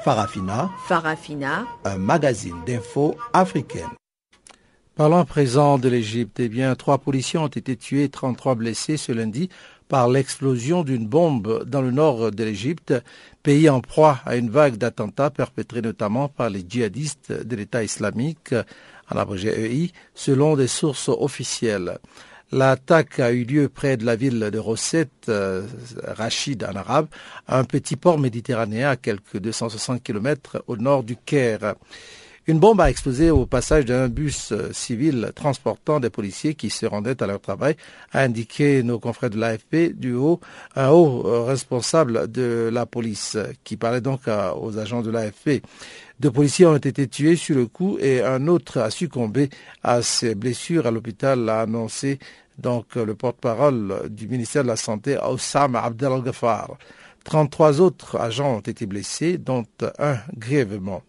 Farafina, 0.03 0.69
Farafina, 0.85 1.65
un 1.85 1.97
magazine 1.97 2.61
d'infos 2.65 3.15
africaine. 3.31 3.89
Parlons 4.95 5.17
à 5.17 5.25
présent 5.25 5.77
de 5.77 5.89
l'Égypte. 5.89 6.39
Eh 6.39 6.49
bien, 6.49 6.75
trois 6.75 6.97
policiers 6.97 7.39
ont 7.39 7.47
été 7.47 7.75
tués 7.77 8.03
et 8.03 8.09
33 8.09 8.55
blessés 8.55 8.97
ce 8.97 9.11
lundi 9.11 9.49
par 9.87 10.09
l'explosion 10.09 10.83
d'une 10.83 11.07
bombe 11.07 11.63
dans 11.65 11.81
le 11.81 11.91
nord 11.91 12.31
de 12.31 12.43
l'Égypte, 12.43 12.93
pays 13.43 13.69
en 13.69 13.79
proie 13.79 14.19
à 14.25 14.35
une 14.35 14.49
vague 14.49 14.75
d'attentats 14.75 15.29
perpétrés 15.29 15.81
notamment 15.81 16.27
par 16.27 16.49
les 16.49 16.65
djihadistes 16.67 17.31
de 17.31 17.55
l'État 17.55 17.83
islamique, 17.83 18.53
en 19.09 19.17
abrégé 19.17 19.49
EI, 19.49 19.91
selon 20.13 20.55
des 20.55 20.67
sources 20.67 21.09
officielles. 21.09 21.99
L'attaque 22.53 23.19
a 23.19 23.31
eu 23.31 23.45
lieu 23.45 23.67
près 23.67 23.97
de 23.97 24.05
la 24.05 24.15
ville 24.15 24.39
de 24.39 24.59
Rosset, 24.59 25.09
euh, 25.27 25.65
Rachid 26.05 26.63
en 26.63 26.75
arabe, 26.75 27.07
un 27.47 27.63
petit 27.63 27.95
port 27.95 28.19
méditerranéen 28.19 28.91
à 28.91 28.95
quelques 28.95 29.39
260 29.39 30.03
km 30.03 30.63
au 30.67 30.77
nord 30.77 31.01
du 31.01 31.15
Caire. 31.15 31.73
Une 32.45 32.59
bombe 32.59 32.79
a 32.79 32.91
explosé 32.91 33.31
au 33.31 33.47
passage 33.47 33.85
d'un 33.85 34.07
bus 34.07 34.51
euh, 34.51 34.71
civil 34.71 35.31
transportant 35.33 35.99
des 35.99 36.11
policiers 36.11 36.53
qui 36.53 36.69
se 36.69 36.85
rendaient 36.85 37.23
à 37.23 37.25
leur 37.25 37.41
travail, 37.41 37.75
a 38.11 38.21
indiqué 38.21 38.83
nos 38.83 38.99
confrères 38.99 39.31
de 39.31 39.39
l'AFP 39.39 39.93
du 39.95 40.13
haut, 40.13 40.39
un 40.75 40.89
haut 40.89 41.25
euh, 41.25 41.45
responsable 41.45 42.31
de 42.31 42.69
la 42.71 42.85
police 42.85 43.35
qui 43.63 43.77
parlait 43.77 44.01
donc 44.01 44.27
aux 44.61 44.77
agents 44.77 45.01
de 45.01 45.09
l'AFP. 45.09 45.63
Deux 46.19 46.31
policiers 46.31 46.67
ont 46.67 46.75
été 46.75 47.07
tués 47.07 47.35
sur 47.35 47.55
le 47.55 47.65
coup 47.65 47.97
et 47.99 48.21
un 48.21 48.47
autre 48.47 48.79
a 48.79 48.91
succombé 48.91 49.49
à 49.81 50.03
ses 50.03 50.35
blessures 50.35 50.85
à 50.85 50.91
l'hôpital, 50.91 51.49
a 51.49 51.61
annoncé 51.61 52.19
donc 52.57 52.97
euh, 52.97 53.05
le 53.05 53.15
porte-parole 53.15 54.09
du 54.09 54.27
ministère 54.27 54.63
de 54.63 54.69
la 54.69 54.75
Santé, 54.75 55.17
Oussam 55.17 55.75
Abdel 55.75 56.21
Ghaffar. 56.21 56.77
33 57.23 57.81
autres 57.81 58.19
agents 58.19 58.57
ont 58.57 58.59
été 58.59 58.85
blessés, 58.85 59.37
dont 59.37 59.65
un 59.97 60.17
grièvement. 60.35 61.03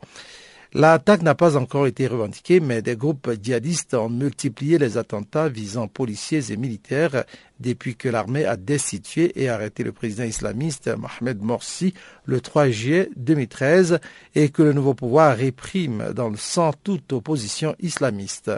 L'attaque 0.76 1.22
n'a 1.22 1.36
pas 1.36 1.56
encore 1.56 1.86
été 1.86 2.08
revendiquée, 2.08 2.58
mais 2.58 2.82
des 2.82 2.96
groupes 2.96 3.30
djihadistes 3.40 3.94
ont 3.94 4.08
multiplié 4.08 4.76
les 4.76 4.98
attentats 4.98 5.48
visant 5.48 5.86
policiers 5.86 6.50
et 6.50 6.56
militaires 6.56 7.22
depuis 7.60 7.94
que 7.94 8.08
l'armée 8.08 8.44
a 8.44 8.56
destitué 8.56 9.30
et 9.40 9.48
arrêté 9.48 9.84
le 9.84 9.92
président 9.92 10.24
islamiste 10.24 10.90
Mohamed 10.96 11.40
Morsi 11.42 11.94
le 12.24 12.40
3 12.40 12.70
juillet 12.70 13.08
2013 13.14 14.00
et 14.34 14.48
que 14.48 14.64
le 14.64 14.72
nouveau 14.72 14.94
pouvoir 14.94 15.36
réprime 15.36 16.12
dans 16.12 16.28
le 16.28 16.36
sang 16.36 16.72
toute 16.82 17.12
opposition 17.12 17.76
islamiste. 17.78 18.50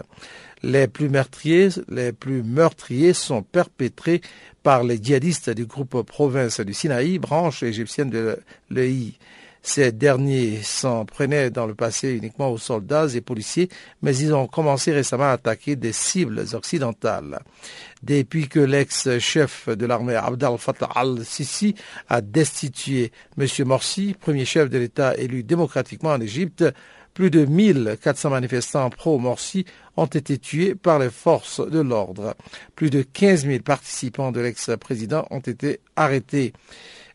Les 0.63 0.89
plus 0.89 1.09
meurtriers, 1.09 1.69
les 1.89 2.13
plus 2.13 2.43
meurtriers 2.43 3.13
sont 3.13 3.43
perpétrés 3.43 4.23
par 4.63 4.85
les 4.85 4.99
djihadistes 5.03 5.51
du 5.51 5.67
groupe 5.67 6.03
Province 6.03 6.61
du 6.61 6.75
Sinaï, 6.75 7.19
branche 7.19 7.63
égyptienne 7.63 8.11
de 8.11 8.39
l'EI. 8.71 9.15
Ces 9.63 9.91
derniers 9.91 10.63
s'en 10.63 11.05
prenaient 11.05 11.51
dans 11.51 11.67
le 11.67 11.75
passé 11.75 12.13
uniquement 12.13 12.51
aux 12.51 12.57
soldats 12.57 13.09
et 13.13 13.21
policiers, 13.21 13.69
mais 14.01 14.17
ils 14.17 14.33
ont 14.33 14.47
commencé 14.47 14.93
récemment 14.93 15.25
à 15.25 15.33
attaquer 15.33 15.75
des 15.75 15.91
cibles 15.91 16.45
occidentales. 16.53 17.41
Depuis 18.05 18.47
que 18.47 18.61
l'ex-chef 18.61 19.69
de 19.69 19.85
l'armée 19.85 20.15
Abdel 20.15 20.57
Fattah 20.57 20.91
al-Sisi 20.95 21.75
a 22.09 22.21
destitué 22.21 23.11
M. 23.37 23.47
Morsi, 23.67 24.15
premier 24.19 24.45
chef 24.45 24.71
de 24.71 24.79
l'État 24.79 25.17
élu 25.17 25.43
démocratiquement 25.43 26.11
en 26.11 26.21
Égypte, 26.21 26.65
plus 27.17 27.31
de 27.31 27.47
1400 27.47 28.29
manifestants 28.29 28.91
pro-Morsi 28.91 29.65
ont 29.97 30.05
été 30.05 30.37
tués 30.37 30.75
par 30.75 30.99
les 30.99 31.09
forces 31.09 31.67
de 31.67 31.81
l'ordre. 31.81 32.37
Plus 32.75 32.91
de 32.91 33.01
15 33.01 33.47
000 33.47 33.61
participants 33.61 34.33
de 34.33 34.41
l'ex-président 34.41 35.27
ont 35.31 35.41
été 35.41 35.81
arrêtés. 35.97 36.53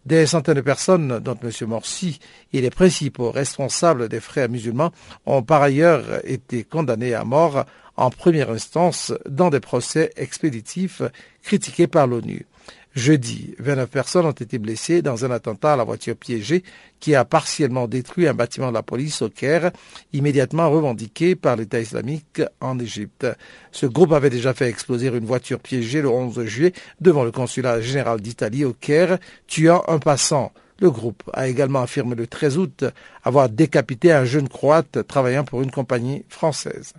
Des 0.07 0.25
centaines 0.25 0.55
de 0.55 0.61
personnes, 0.61 1.19
dont 1.19 1.37
M. 1.43 1.51
Morsi 1.67 2.19
et 2.51 2.61
les 2.61 2.71
principaux 2.71 3.29
responsables 3.29 4.09
des 4.09 4.19
frères 4.19 4.49
musulmans, 4.49 4.91
ont 5.27 5.43
par 5.43 5.61
ailleurs 5.61 6.03
été 6.23 6.63
condamnés 6.63 7.13
à 7.13 7.23
mort 7.23 7.65
en 7.95 8.09
première 8.09 8.49
instance 8.49 9.13
dans 9.29 9.51
des 9.51 9.59
procès 9.59 10.11
expéditifs 10.15 11.03
critiqués 11.43 11.85
par 11.85 12.07
l'ONU. 12.07 12.47
Jeudi, 12.93 13.55
29 13.59 13.89
personnes 13.89 14.25
ont 14.25 14.31
été 14.31 14.59
blessées 14.59 15.01
dans 15.01 15.23
un 15.23 15.31
attentat 15.31 15.73
à 15.73 15.75
la 15.77 15.85
voiture 15.85 16.17
piégée 16.17 16.61
qui 16.99 17.15
a 17.15 17.23
partiellement 17.23 17.87
détruit 17.87 18.27
un 18.27 18.33
bâtiment 18.33 18.67
de 18.67 18.73
la 18.73 18.83
police 18.83 19.21
au 19.21 19.29
Caire, 19.29 19.71
immédiatement 20.11 20.69
revendiqué 20.69 21.35
par 21.37 21.55
l'État 21.55 21.79
islamique 21.79 22.41
en 22.59 22.77
Égypte. 22.79 23.25
Ce 23.71 23.85
groupe 23.85 24.11
avait 24.11 24.29
déjà 24.29 24.53
fait 24.53 24.67
exploser 24.67 25.07
une 25.07 25.25
voiture 25.25 25.59
piégée 25.59 26.01
le 26.01 26.09
11 26.09 26.43
juillet 26.43 26.73
devant 26.99 27.23
le 27.23 27.31
consulat 27.31 27.79
général 27.79 28.19
d'Italie 28.19 28.65
au 28.65 28.73
Caire, 28.73 29.19
tuant 29.47 29.83
un 29.87 29.99
passant. 29.99 30.51
Le 30.79 30.91
groupe 30.91 31.23
a 31.31 31.47
également 31.47 31.83
affirmé 31.83 32.15
le 32.15 32.27
13 32.27 32.57
août 32.57 32.83
avoir 33.23 33.47
décapité 33.47 34.11
un 34.11 34.25
jeune 34.25 34.49
croate 34.49 35.07
travaillant 35.07 35.45
pour 35.45 35.61
une 35.61 35.71
compagnie 35.71 36.25
française. 36.27 36.93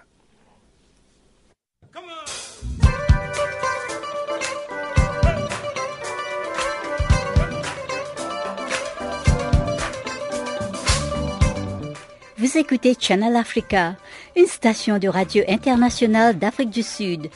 Vous 12.43 12.59
écoutez 12.59 12.97
Channel 12.99 13.37
Africa, 13.37 13.95
une 14.37 14.47
station 14.47 14.99
de 14.99 15.07
radio 15.07 15.45
internationale 15.47 16.37
d'Afrique 16.37 16.71
du 16.71 16.83
Sud. 16.83 17.31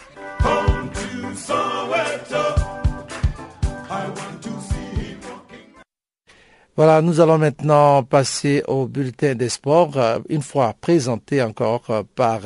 Voilà, 6.75 7.03
nous 7.03 7.21
allons 7.21 7.39
maintenant 7.39 8.03
passer 8.03 8.65
au 8.67 8.89
bulletin 8.89 9.37
des 9.37 9.49
sports, 9.49 9.97
euh, 9.97 10.19
une 10.29 10.43
fois 10.43 10.75
présenté 10.81 11.41
encore 11.41 11.85
euh, 11.91 12.03
par 12.17 12.41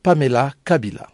Pamela 0.00 0.52
Kabila. 0.64 1.08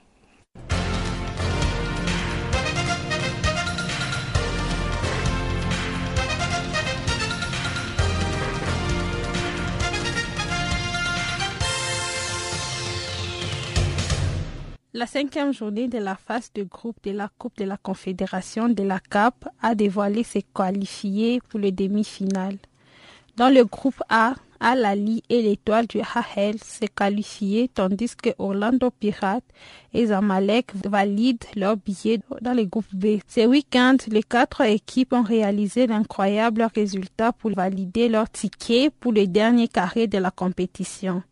La 15.00 15.06
cinquième 15.06 15.54
journée 15.54 15.88
de 15.88 15.96
la 15.96 16.14
phase 16.14 16.52
de 16.52 16.62
groupe 16.62 16.98
de 17.04 17.12
la 17.12 17.30
Coupe 17.38 17.56
de 17.56 17.64
la 17.64 17.78
Confédération 17.78 18.68
de 18.68 18.82
la 18.82 19.00
CAP 19.00 19.48
a 19.62 19.74
dévoilé 19.74 20.22
ses 20.24 20.42
qualifiés 20.42 21.40
pour 21.48 21.58
le 21.58 21.72
demi-finale. 21.72 22.58
Dans 23.38 23.48
le 23.48 23.64
groupe 23.64 24.02
A, 24.10 24.34
Al-Ali 24.60 25.22
et 25.30 25.40
l'étoile 25.40 25.86
du 25.86 26.00
Hahel 26.00 26.56
s'est 26.62 26.88
qualifiés 26.88 27.70
tandis 27.72 28.14
que 28.14 28.30
Orlando 28.38 28.90
Pirates 28.90 29.44
et 29.94 30.06
Zamalek 30.06 30.72
valident 30.86 31.46
leur 31.56 31.76
billet 31.76 32.20
dans 32.42 32.52
le 32.52 32.64
groupe 32.64 32.94
B. 32.94 33.18
Ce 33.26 33.46
week-end, 33.46 33.96
les 34.08 34.22
quatre 34.22 34.60
équipes 34.60 35.14
ont 35.14 35.22
réalisé 35.22 35.86
d'incroyables 35.86 36.68
résultats 36.74 37.32
pour 37.32 37.52
valider 37.52 38.08
leur 38.08 38.28
ticket 38.28 38.90
pour 39.00 39.12
le 39.12 39.26
dernier 39.26 39.66
carré 39.66 40.06
de 40.06 40.18
la 40.18 40.30
compétition. 40.30 41.22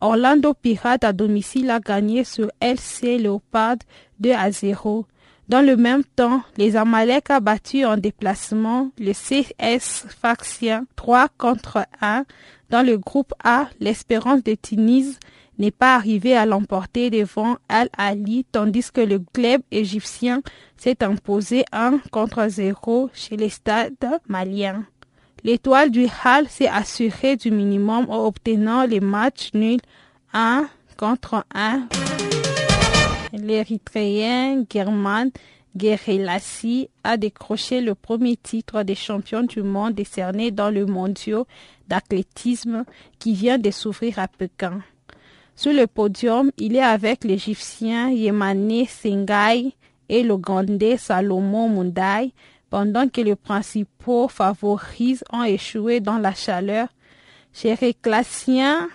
Orlando 0.00 0.54
Pirates 0.54 1.04
à 1.04 1.12
domicile 1.12 1.70
a 1.70 1.80
gagné 1.80 2.24
sur 2.24 2.50
LC 2.60 3.18
Leopard 3.18 3.76
2 4.20 4.32
à 4.32 4.50
0. 4.50 5.06
Dans 5.48 5.62
le 5.62 5.76
même 5.76 6.04
temps, 6.04 6.42
les 6.58 6.76
Amalek 6.76 7.30
a 7.30 7.40
battu 7.40 7.86
en 7.86 7.96
déplacement 7.96 8.90
le 8.98 9.12
CS 9.12 10.04
Faxien 10.20 10.84
3 10.96 11.28
contre 11.38 11.86
1. 12.02 12.26
Dans 12.68 12.86
le 12.86 12.98
groupe 12.98 13.32
A, 13.42 13.68
l'Espérance 13.80 14.44
de 14.44 14.54
Tunis 14.54 15.18
n'est 15.58 15.70
pas 15.70 15.94
arrivé 15.94 16.36
à 16.36 16.44
l'emporter 16.44 17.08
devant 17.08 17.56
Al-Ali, 17.70 18.44
tandis 18.52 18.92
que 18.92 19.00
le 19.00 19.20
club 19.32 19.62
égyptien 19.70 20.42
s'est 20.76 21.02
imposé 21.02 21.64
1 21.72 21.98
contre 22.10 22.46
0 22.46 23.08
chez 23.14 23.38
les 23.38 23.48
stades 23.48 24.20
maliens. 24.28 24.84
L'étoile 25.44 25.90
du 25.90 26.06
Hal 26.24 26.46
s'est 26.48 26.68
assurée 26.68 27.36
du 27.36 27.50
minimum 27.50 28.04
en 28.10 28.26
obtenant 28.26 28.84
les 28.84 29.00
matchs 29.00 29.50
nuls 29.54 29.80
1 30.34 30.68
contre 30.98 31.46
1. 31.54 31.88
L'Érythréen 33.32 34.64
German 34.70 35.30
a 37.04 37.16
décroché 37.16 37.80
le 37.80 37.94
premier 37.94 38.36
titre 38.36 38.82
des 38.82 38.94
champions 38.94 39.42
du 39.42 39.62
monde 39.62 39.94
décerné 39.94 40.50
dans 40.50 40.70
le 40.70 40.86
mondial 40.86 41.44
d'athlétisme 41.86 42.84
qui 43.18 43.34
vient 43.34 43.58
de 43.58 43.70
s'ouvrir 43.70 44.18
à 44.18 44.28
Pékin. 44.28 44.80
Sur 45.54 45.72
le 45.72 45.86
podium, 45.86 46.50
il 46.56 46.76
est 46.76 46.82
avec 46.82 47.24
l'Égyptien 47.24 48.10
Yemane 48.10 48.86
Sengai 48.86 49.72
et 50.08 50.22
l'Ougandais 50.22 50.96
Salomon 50.96 51.68
Mundai, 51.68 52.32
pendant 52.70 53.08
que 53.08 53.20
les 53.20 53.36
principaux 53.36 54.28
favoris 54.28 55.24
ont 55.32 55.44
échoué 55.44 56.00
dans 56.00 56.18
la 56.18 56.34
chaleur. 56.34 56.88
Classien 58.02 58.88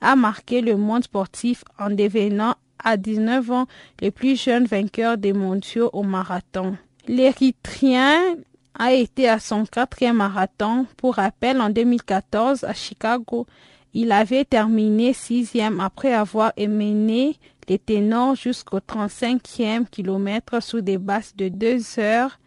a 0.00 0.16
marqué 0.16 0.60
le 0.60 0.76
monde 0.76 1.04
sportif 1.04 1.64
en 1.78 1.90
devenant 1.90 2.54
à 2.82 2.96
19 2.96 3.50
ans 3.50 3.66
le 4.00 4.10
plus 4.10 4.40
jeune 4.40 4.64
vainqueur 4.64 5.18
des 5.18 5.32
mondiaux 5.32 5.90
au 5.92 6.02
marathon. 6.02 6.76
L'Érythréen 7.08 8.36
a 8.78 8.92
été 8.92 9.28
à 9.28 9.38
son 9.38 9.64
quatrième 9.64 10.16
marathon. 10.16 10.86
Pour 10.96 11.14
rappel, 11.14 11.60
en 11.60 11.70
2014 11.70 12.64
à 12.64 12.74
Chicago, 12.74 13.46
il 13.94 14.12
avait 14.12 14.44
terminé 14.44 15.12
sixième 15.12 15.80
après 15.80 16.12
avoir 16.12 16.52
émené 16.56 17.38
les 17.68 17.78
ténors 17.78 18.34
jusqu'au 18.34 18.78
35e 18.78 19.86
kilomètre 19.86 20.62
sous 20.62 20.80
des 20.80 20.98
bases 20.98 21.34
de 21.36 21.48
2 21.48 21.98
heures 21.98 22.38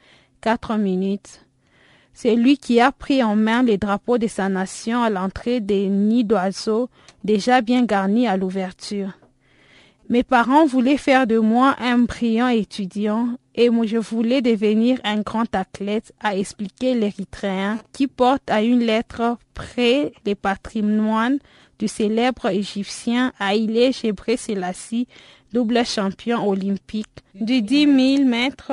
4 0.41 0.77
minutes. 0.77 1.45
C'est 2.13 2.35
lui 2.35 2.57
qui 2.57 2.79
a 2.81 2.91
pris 2.91 3.23
en 3.23 3.35
main 3.35 3.63
les 3.63 3.77
drapeaux 3.77 4.17
de 4.17 4.27
sa 4.27 4.49
nation 4.49 5.01
à 5.01 5.09
l'entrée 5.09 5.59
des 5.59 5.87
nids 5.87 6.25
d'oiseaux 6.25 6.89
déjà 7.23 7.61
bien 7.61 7.83
garnis 7.83 8.27
à 8.27 8.37
l'ouverture. 8.37 9.13
Mes 10.09 10.23
parents 10.23 10.65
voulaient 10.65 10.97
faire 10.97 11.27
de 11.27 11.37
moi 11.37 11.75
un 11.77 11.99
brillant 11.99 12.47
étudiant 12.47 13.37
et 13.53 13.69
moi 13.69 13.85
je 13.85 13.97
voulais 13.97 14.41
devenir 14.41 14.99
un 15.03 15.21
grand 15.21 15.53
athlète, 15.53 16.13
a 16.19 16.35
expliqué 16.35 16.95
l'Érythréen 16.95 17.77
qui 17.93 18.07
porte 18.07 18.49
à 18.49 18.63
une 18.63 18.79
lettre 18.79 19.37
près 19.53 20.11
les 20.25 20.33
patrimoines 20.33 21.37
du 21.77 21.87
célèbre 21.87 22.47
égyptien 22.47 23.33
Haïlé 23.37 23.91
Gébré 23.91 24.35
Selassie, 24.35 25.07
double 25.53 25.85
champion 25.85 26.47
olympique 26.47 27.23
du 27.35 27.61
10 27.61 28.17
000 28.17 28.27
mètres 28.27 28.71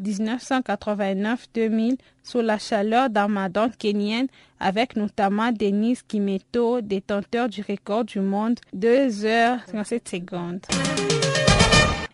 1989-2000 0.00 1.98
sous 2.22 2.40
la 2.40 2.58
chaleur 2.58 3.10
d'Armadan 3.10 3.70
kenyan 3.78 4.26
avec 4.58 4.96
notamment 4.96 5.52
Denis 5.52 5.98
Kimeto, 6.06 6.80
détenteur 6.80 7.48
du 7.48 7.62
record 7.62 8.04
du 8.04 8.20
monde, 8.20 8.58
2 8.72 9.24
heures 9.24 9.58
57 9.66 10.08
secondes. 10.08 10.66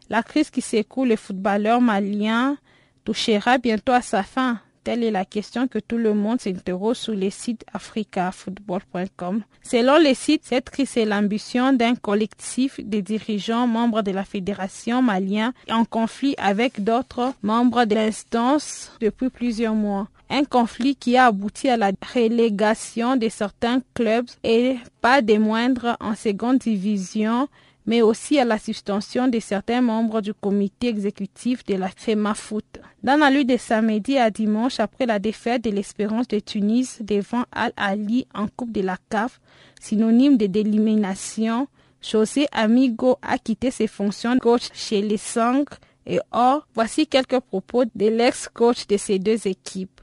La 0.09 0.23
crise 0.23 0.51
qui 0.51 0.61
secoue 0.61 1.05
le 1.05 1.17
footballeur 1.17 1.81
malien 1.81 2.57
touchera 3.05 3.59
bientôt 3.59 3.93
à 3.93 4.03
sa 4.03 4.23
fin. 4.23 4.61
Telle 4.87 5.03
est 5.03 5.11
la 5.11 5.25
question 5.25 5.67
que 5.67 5.81
tout 5.81 5.97
le 5.97 6.15
monde 6.15 6.41
s'interroge 6.41 6.99
sur 6.99 7.13
le 7.13 7.29
site 7.29 7.65
africafootball.com. 7.73 9.43
Selon 9.61 9.99
le 9.99 10.15
site, 10.15 10.43
cette 10.45 10.71
crise 10.71 10.97
est 10.97 11.05
l'ambition 11.05 11.73
d'un 11.73 11.97
collectif 11.97 12.79
de 12.79 13.01
dirigeants 13.01 13.67
membres 13.67 14.03
de 14.03 14.13
la 14.13 14.23
fédération 14.23 15.03
malienne 15.03 15.53
en 15.69 15.85
conflit 15.85 16.37
avec 16.39 16.85
d'autres 16.85 17.33
membres 17.43 17.85
de 17.85 17.97
l'instance 17.97 18.93
depuis 19.01 19.29
plusieurs 19.29 19.75
mois. 19.75 20.07
Un 20.31 20.45
conflit 20.45 20.95
qui 20.95 21.17
a 21.17 21.27
abouti 21.27 21.69
à 21.69 21.77
la 21.77 21.91
relégation 22.15 23.17
de 23.17 23.29
certains 23.29 23.83
clubs 23.93 24.31
et 24.45 24.77
pas 25.01 25.21
des 25.21 25.41
moindres 25.41 25.97
en 25.99 26.15
seconde 26.15 26.59
division 26.59 27.49
mais 27.87 28.03
aussi 28.03 28.39
à 28.39 28.45
la 28.45 28.59
suspension 28.59 29.29
de 29.29 29.39
certains 29.41 29.81
membres 29.81 30.21
du 30.21 30.35
comité 30.35 30.89
exécutif 30.89 31.65
de 31.65 31.75
la 31.75 31.89
FEMA 31.89 32.35
Foot. 32.35 32.81
Dans 33.03 33.17
la 33.17 33.31
lutte 33.31 33.49
de 33.49 33.57
samedi 33.57 34.19
à 34.19 34.31
dimanche, 34.31 34.81
après 34.81 35.07
la 35.07 35.19
défaite 35.19 35.65
de 35.65 35.71
l'Espérance 35.71 36.29
de 36.29 36.41
Tunis 36.41 36.99
devant 37.01 37.45
Al-Ali 37.53 38.27
en 38.35 38.49
Coupe 38.49 38.73
de 38.73 38.81
la 38.83 38.97
CAF, 39.09 39.41
synonyme 39.81 40.37
de 40.37 40.47
d'élimination, 40.47 41.69
José 42.03 42.47
Amigo 42.53 43.17
a 43.23 43.39
quitté 43.39 43.71
ses 43.71 43.87
fonctions 43.87 44.35
de 44.35 44.41
coach 44.41 44.69
chez 44.75 45.03
les 45.03 45.17
Sang 45.17 45.65
et 46.07 46.21
Or. 46.31 46.67
Voici 46.75 47.07
quelques 47.07 47.41
propos 47.41 47.85
de 47.85 48.07
l'ex-coach 48.09 48.87
de 48.87 48.97
ces 48.97 49.19
deux 49.19 49.47
équipes. 49.47 50.01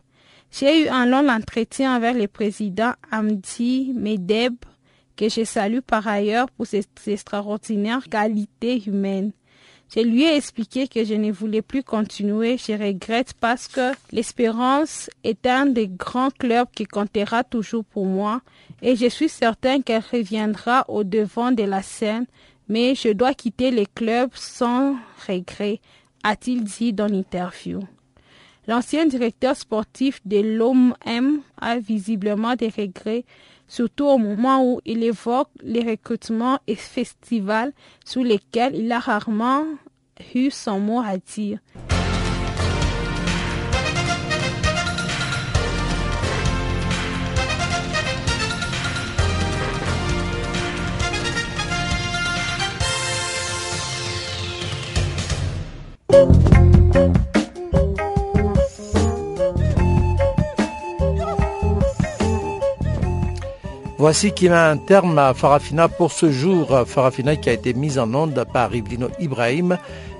J'ai 0.51 0.83
eu 0.83 0.87
un 0.87 1.05
long 1.05 1.27
entretien 1.29 1.93
avec 1.93 2.15
le 2.15 2.27
président 2.27 2.93
Amdi 3.11 3.93
Medeb 3.95 4.55
que 5.15 5.29
je 5.29 5.43
salue 5.43 5.79
par 5.79 6.07
ailleurs 6.07 6.49
pour 6.51 6.67
ses 6.67 6.83
extraordinaires 7.07 8.03
qualités 8.09 8.81
humaines. 8.85 9.31
Je 9.95 9.99
lui 9.99 10.23
ai 10.23 10.35
expliqué 10.35 10.87
que 10.87 11.03
je 11.03 11.13
ne 11.13 11.31
voulais 11.31 11.61
plus 11.61 11.83
continuer. 11.83 12.57
Je 12.57 12.71
regrette 12.71 13.33
parce 13.39 13.67
que 13.67 13.91
l'Espérance 14.11 15.09
est 15.23 15.45
un 15.45 15.67
des 15.67 15.87
grands 15.87 16.31
clubs 16.31 16.67
qui 16.75 16.85
comptera 16.85 17.43
toujours 17.43 17.85
pour 17.85 18.05
moi 18.05 18.41
et 18.81 18.95
je 18.95 19.07
suis 19.07 19.29
certain 19.29 19.81
qu'elle 19.81 20.03
reviendra 20.11 20.85
au 20.87 21.03
devant 21.03 21.51
de 21.51 21.63
la 21.63 21.83
scène, 21.83 22.25
mais 22.67 22.95
je 22.95 23.09
dois 23.09 23.35
quitter 23.35 23.69
le 23.69 23.85
club 23.85 24.31
sans 24.33 24.95
regret, 25.27 25.79
a-t-il 26.23 26.63
dit 26.63 26.91
dans 26.91 27.07
l'interview. 27.07 27.79
L'ancien 28.67 29.05
directeur 29.05 29.55
sportif 29.55 30.21
de 30.25 30.39
l'OMM 30.39 31.41
a 31.59 31.77
visiblement 31.77 32.55
des 32.55 32.69
regrets 32.69 33.25
surtout 33.67 34.05
au 34.05 34.17
moment 34.17 34.63
où 34.63 34.81
il 34.85 35.03
évoque 35.03 35.49
les 35.61 35.81
recrutements 35.81 36.59
et 36.67 36.75
festivals 36.75 37.73
sous 38.05 38.23
lesquels 38.23 38.75
il 38.75 38.91
a 38.91 38.99
rarement 38.99 39.65
eu 40.35 40.51
son 40.51 40.79
mot 40.79 40.99
à 40.99 41.17
dire. 41.17 41.59
Voici 64.03 64.33
qui 64.33 64.49
met 64.49 64.55
un 64.57 64.75
terme 64.75 65.17
à 65.17 65.33
Farafina 65.33 65.87
pour 65.87 66.11
ce 66.11 66.29
jour. 66.29 66.77
Farafina 66.85 67.37
qui 67.37 67.47
a 67.47 67.53
été 67.53 67.73
mise 67.73 67.97
en 67.97 68.13
onde 68.13 68.43
par 68.51 68.75
Iblino 68.75 69.07
Ibrahim. 69.17 69.77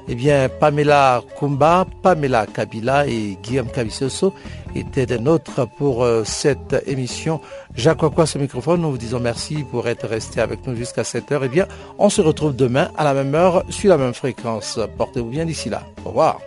Eh 0.08 0.16
bien, 0.16 0.48
Pamela 0.48 1.22
Kumba, 1.38 1.86
Pamela 2.02 2.46
Kabila 2.46 3.06
et 3.06 3.38
Guillaume 3.44 3.68
Kavisoso 3.70 4.34
étaient 4.74 5.06
des 5.06 5.20
nôtres 5.20 5.68
pour 5.68 6.06
euh, 6.06 6.24
cette 6.24 6.82
émission. 6.88 7.42
Jacques 7.76 8.06
Aqua, 8.06 8.26
ce 8.26 8.38
microphone, 8.38 8.80
nous 8.80 8.92
vous 8.92 8.98
disons 8.98 9.20
merci 9.20 9.66
pour 9.70 9.86
être 9.90 10.08
resté 10.08 10.40
avec 10.40 10.66
nous 10.66 10.78
jusqu'à 10.78 11.04
7 11.04 11.34
heures. 11.34 11.44
Eh 11.44 11.50
bien, 11.50 11.68
on 12.00 12.10
se 12.10 12.22
retrouve 12.22 12.56
demain 12.56 12.90
à 12.98 13.04
la 13.04 13.14
même 13.14 13.36
heure 13.36 13.66
sur 13.68 13.90
la 13.90 13.98
même 13.98 14.14
fréquence. 14.14 14.80
Portez-vous 14.98 15.30
bien 15.30 15.44
d'ici 15.44 15.68
là. 15.70 15.84
Au 16.06 16.10
revoir. 16.10 16.40